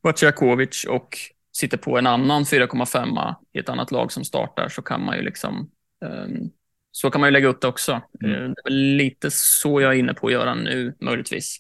Vaciakovic 0.02 0.86
och 0.90 1.18
sitter 1.58 1.78
på 1.78 1.98
en 1.98 2.08
annan 2.08 2.44
4,5 2.44 3.36
i 3.54 3.60
ett 3.60 3.70
annat 3.70 3.92
lag 3.92 4.12
som 4.12 4.24
startar 4.24 4.70
så 4.70 4.82
kan 4.82 5.06
man 5.06 5.18
ju 5.18 5.22
liksom 5.22 5.72
um, 6.06 6.52
så 6.92 7.12
kan 7.12 7.22
man 7.22 7.28
ju 7.28 7.32
lägga 7.32 7.48
upp 7.48 7.62
det 7.62 7.68
också. 7.68 8.02
Mm. 8.24 8.36
Eh, 8.36 8.50
det 8.50 8.70
är 8.70 8.72
lite 8.72 9.32
så 9.32 9.82
jag 9.82 9.94
är 9.94 10.00
inne 10.00 10.14
på 10.14 10.28
att 10.28 10.34
göra 10.34 10.56
nu, 10.56 10.96
möjligtvis. 11.00 11.58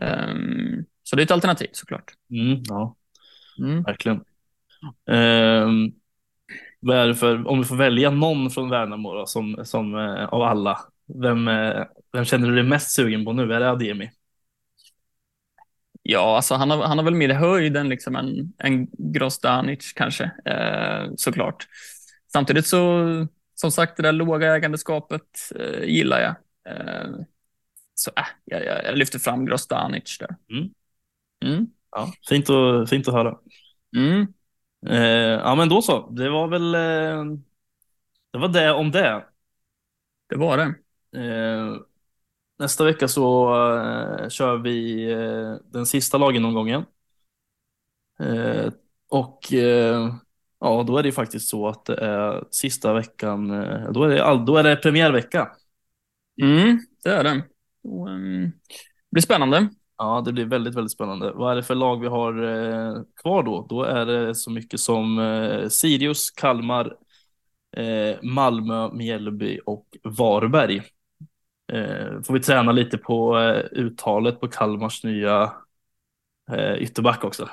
Um, 0.00 0.84
så 1.02 1.16
det 1.16 1.22
är 1.22 1.24
ett 1.24 1.30
alternativ 1.30 1.68
såklart. 1.72 2.12
Mm, 2.30 2.62
ja, 2.68 2.96
mm. 3.58 3.82
verkligen. 3.82 4.16
Um, 5.06 5.92
vad 6.80 6.96
är 6.96 7.06
det 7.06 7.14
för, 7.14 7.48
om 7.48 7.58
du 7.58 7.64
får 7.64 7.76
välja 7.76 8.10
någon 8.10 8.50
från 8.50 8.70
Värnamo 8.70 9.14
då, 9.14 9.26
som, 9.26 9.60
som 9.64 9.94
uh, 9.94 10.24
av 10.24 10.42
alla, 10.42 10.78
vem, 11.22 11.48
uh, 11.48 11.84
vem 12.12 12.24
känner 12.24 12.48
du 12.48 12.54
dig 12.54 12.64
mest 12.64 12.90
sugen 12.90 13.24
på 13.24 13.32
nu? 13.32 13.52
Är 13.52 13.60
det 13.60 13.70
Ademi? 13.70 14.10
Ja, 16.06 16.36
alltså 16.36 16.54
han 16.54 16.70
har, 16.70 16.82
han 16.82 16.98
har 16.98 17.04
väl 17.04 17.14
mer 17.14 17.28
höjd 17.28 17.76
än 17.76 17.88
liksom 17.88 18.16
en, 18.16 18.52
en 18.58 18.88
Grostanic 18.92 19.92
kanske, 19.92 20.24
eh, 20.44 21.10
såklart. 21.16 21.66
Samtidigt 22.32 22.66
så, 22.66 23.06
som 23.54 23.70
sagt, 23.70 23.96
det 23.96 24.02
där 24.02 24.12
låga 24.12 24.54
ägandeskapet 24.54 25.50
eh, 25.56 25.84
gillar 25.84 26.20
jag. 26.20 26.34
Eh, 26.74 27.10
så 27.94 28.10
äh, 28.16 28.24
jag, 28.44 28.64
jag, 28.64 28.98
lyfter 28.98 29.18
fram 29.18 29.46
Grostanic 29.46 30.18
där. 30.18 30.36
Mm. 30.50 30.70
Mm. 31.44 31.66
Ja, 31.90 32.12
fint, 32.28 32.50
att, 32.50 32.90
fint 32.90 33.08
att 33.08 33.14
höra. 33.14 33.38
Mm. 33.96 34.26
Eh, 34.86 35.40
ja, 35.40 35.54
men 35.54 35.68
då 35.68 35.82
så. 35.82 36.10
Det 36.10 36.30
var 36.30 36.48
väl 36.48 36.74
eh, 36.74 37.38
det 38.32 38.38
var 38.38 38.48
det 38.48 38.70
om 38.72 38.90
det. 38.90 39.24
Det 40.28 40.36
var 40.36 40.56
det. 40.56 40.74
Eh, 42.58 42.64
nästa 42.64 42.84
vecka 42.84 43.08
så 43.08 43.54
uh, 43.54 44.28
kör 44.28 44.56
vi 44.56 45.06
uh, 45.14 45.56
den 45.72 45.86
sista 45.86 46.18
lagenomgången. 46.18 46.84
Uh, 48.22 48.70
och 49.10 49.52
ja, 50.60 50.82
då 50.86 50.98
är 50.98 51.02
det 51.02 51.12
faktiskt 51.12 51.48
så 51.48 51.68
att 51.68 51.84
det 51.84 51.96
är 51.96 52.44
sista 52.50 52.92
veckan, 52.92 53.48
då 53.92 54.04
är 54.04 54.08
det, 54.08 54.44
då 54.46 54.56
är 54.56 54.62
det 54.62 54.76
premiärvecka. 54.76 55.50
Mm, 56.42 56.80
det 57.04 57.10
är 57.10 57.24
det. 57.24 57.42
Um, 57.84 58.42
det 58.44 59.10
blir 59.10 59.22
spännande. 59.22 59.68
Ja, 59.98 60.22
det 60.24 60.32
blir 60.32 60.44
väldigt, 60.44 60.74
väldigt 60.74 60.92
spännande. 60.92 61.32
Vad 61.32 61.52
är 61.52 61.56
det 61.56 61.62
för 61.62 61.74
lag 61.74 62.00
vi 62.00 62.06
har 62.06 62.34
kvar 63.22 63.42
då? 63.42 63.66
Då 63.68 63.82
är 63.82 64.06
det 64.06 64.34
så 64.34 64.50
mycket 64.50 64.80
som 64.80 65.66
Sirius, 65.70 66.30
Kalmar, 66.30 66.96
Malmö, 68.22 68.92
Mjällby 68.92 69.60
och 69.66 69.86
Varberg 70.02 70.76
eh, 70.76 70.82
får 72.24 72.34
vi 72.34 72.40
träna 72.40 72.72
lite 72.72 72.98
på 72.98 73.38
eh, 73.38 73.64
uttalet 73.72 74.40
på 74.40 74.48
Kalmars 74.48 75.04
nya 75.04 75.52
eh, 76.52 76.74
ytterback 76.74 77.24
också. 77.24 77.48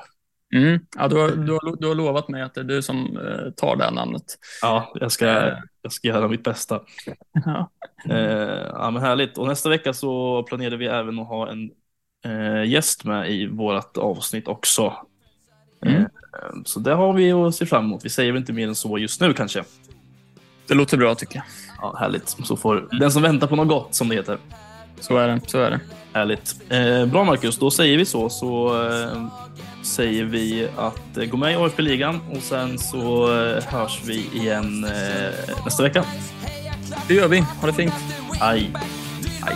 Mm. 0.56 0.80
Ja, 0.98 1.08
du, 1.08 1.16
har, 1.16 1.30
du, 1.30 1.52
har, 1.52 1.76
du 1.80 1.88
har 1.88 1.96
lovat 1.96 2.30
mig 2.30 2.42
att 2.42 2.54
det 2.54 2.62
är 2.62 2.66
du 2.66 2.82
som 2.82 3.18
eh, 3.18 3.52
tar 3.52 3.76
det 3.76 3.92
namnet. 3.92 4.24
Ja, 4.62 4.92
jag 4.96 5.12
ska, 5.12 5.28
eh. 5.28 5.58
jag 5.82 5.92
ska 5.92 6.08
göra 6.08 6.28
mitt 6.28 6.44
bästa. 6.44 6.82
ja. 7.46 7.70
Eh, 8.10 8.68
ja, 8.74 8.92
men 8.92 9.02
härligt. 9.02 9.38
Och 9.38 9.48
nästa 9.48 9.70
vecka 9.70 9.94
så 9.94 10.44
planerar 10.44 10.78
vi 10.78 10.86
även 10.86 11.20
att 11.20 11.28
ha 11.28 11.50
en 11.52 11.72
eh, 12.26 12.70
gäst 12.70 13.04
med 13.04 13.32
i 13.32 13.48
vårt 13.48 13.98
avsnitt 13.98 14.48
också. 14.48 14.94
Mm. 15.86 16.06
så 16.66 16.80
det 16.80 16.94
har 16.94 17.14
vi 17.14 17.32
att 17.32 17.56
se 17.56 17.66
fram 17.66 17.86
emot. 17.86 18.06
Vi 18.06 18.10
säger 18.10 18.32
väl 18.32 18.40
inte 18.40 18.54
mer 18.54 18.68
än 18.68 18.76
så 18.76 18.98
just 18.98 19.22
nu 19.22 19.34
kanske. 19.34 19.64
Det 20.68 20.74
låter 20.74 20.98
bra 20.98 21.16
tycker 21.16 21.36
jag. 21.36 21.46
Ja, 21.82 21.96
härligt. 22.00 22.36
Så 22.44 22.58
får 22.58 22.88
den 23.00 23.12
som 23.12 23.22
väntar 23.22 23.48
på 23.48 23.56
något 23.56 23.68
gott, 23.68 23.96
som 23.96 24.10
det 24.10 24.16
heter. 24.16 24.38
Så 25.00 25.18
är 25.18 25.28
det. 25.28 25.42
Så 25.48 25.58
är 25.58 25.72
det. 25.72 25.80
Härligt. 26.14 26.56
Eh, 26.70 27.06
bra 27.06 27.24
Marcus, 27.24 27.58
då 27.58 27.72
säger 27.72 27.98
vi 27.98 28.06
så. 28.06 28.30
Så 28.30 28.82
eh, 28.90 29.28
säger 29.84 30.24
vi 30.24 30.68
att 30.78 31.18
eh, 31.18 31.26
gå 31.26 31.38
med 31.38 31.54
i 31.54 31.56
AFP-ligan 31.56 32.20
och 32.32 32.44
sen 32.44 32.80
så 32.80 33.34
eh, 33.44 33.64
hörs 33.64 34.02
vi 34.06 34.30
igen 34.34 34.84
eh, 34.84 35.56
nästa 35.66 35.84
vecka. 35.84 36.04
Det 37.08 37.14
gör 37.14 37.28
vi. 37.28 37.40
Ha 37.40 37.68
det 37.68 37.74
fint. 37.74 37.94
Hej. 38.40 38.72
Hej. 39.42 39.56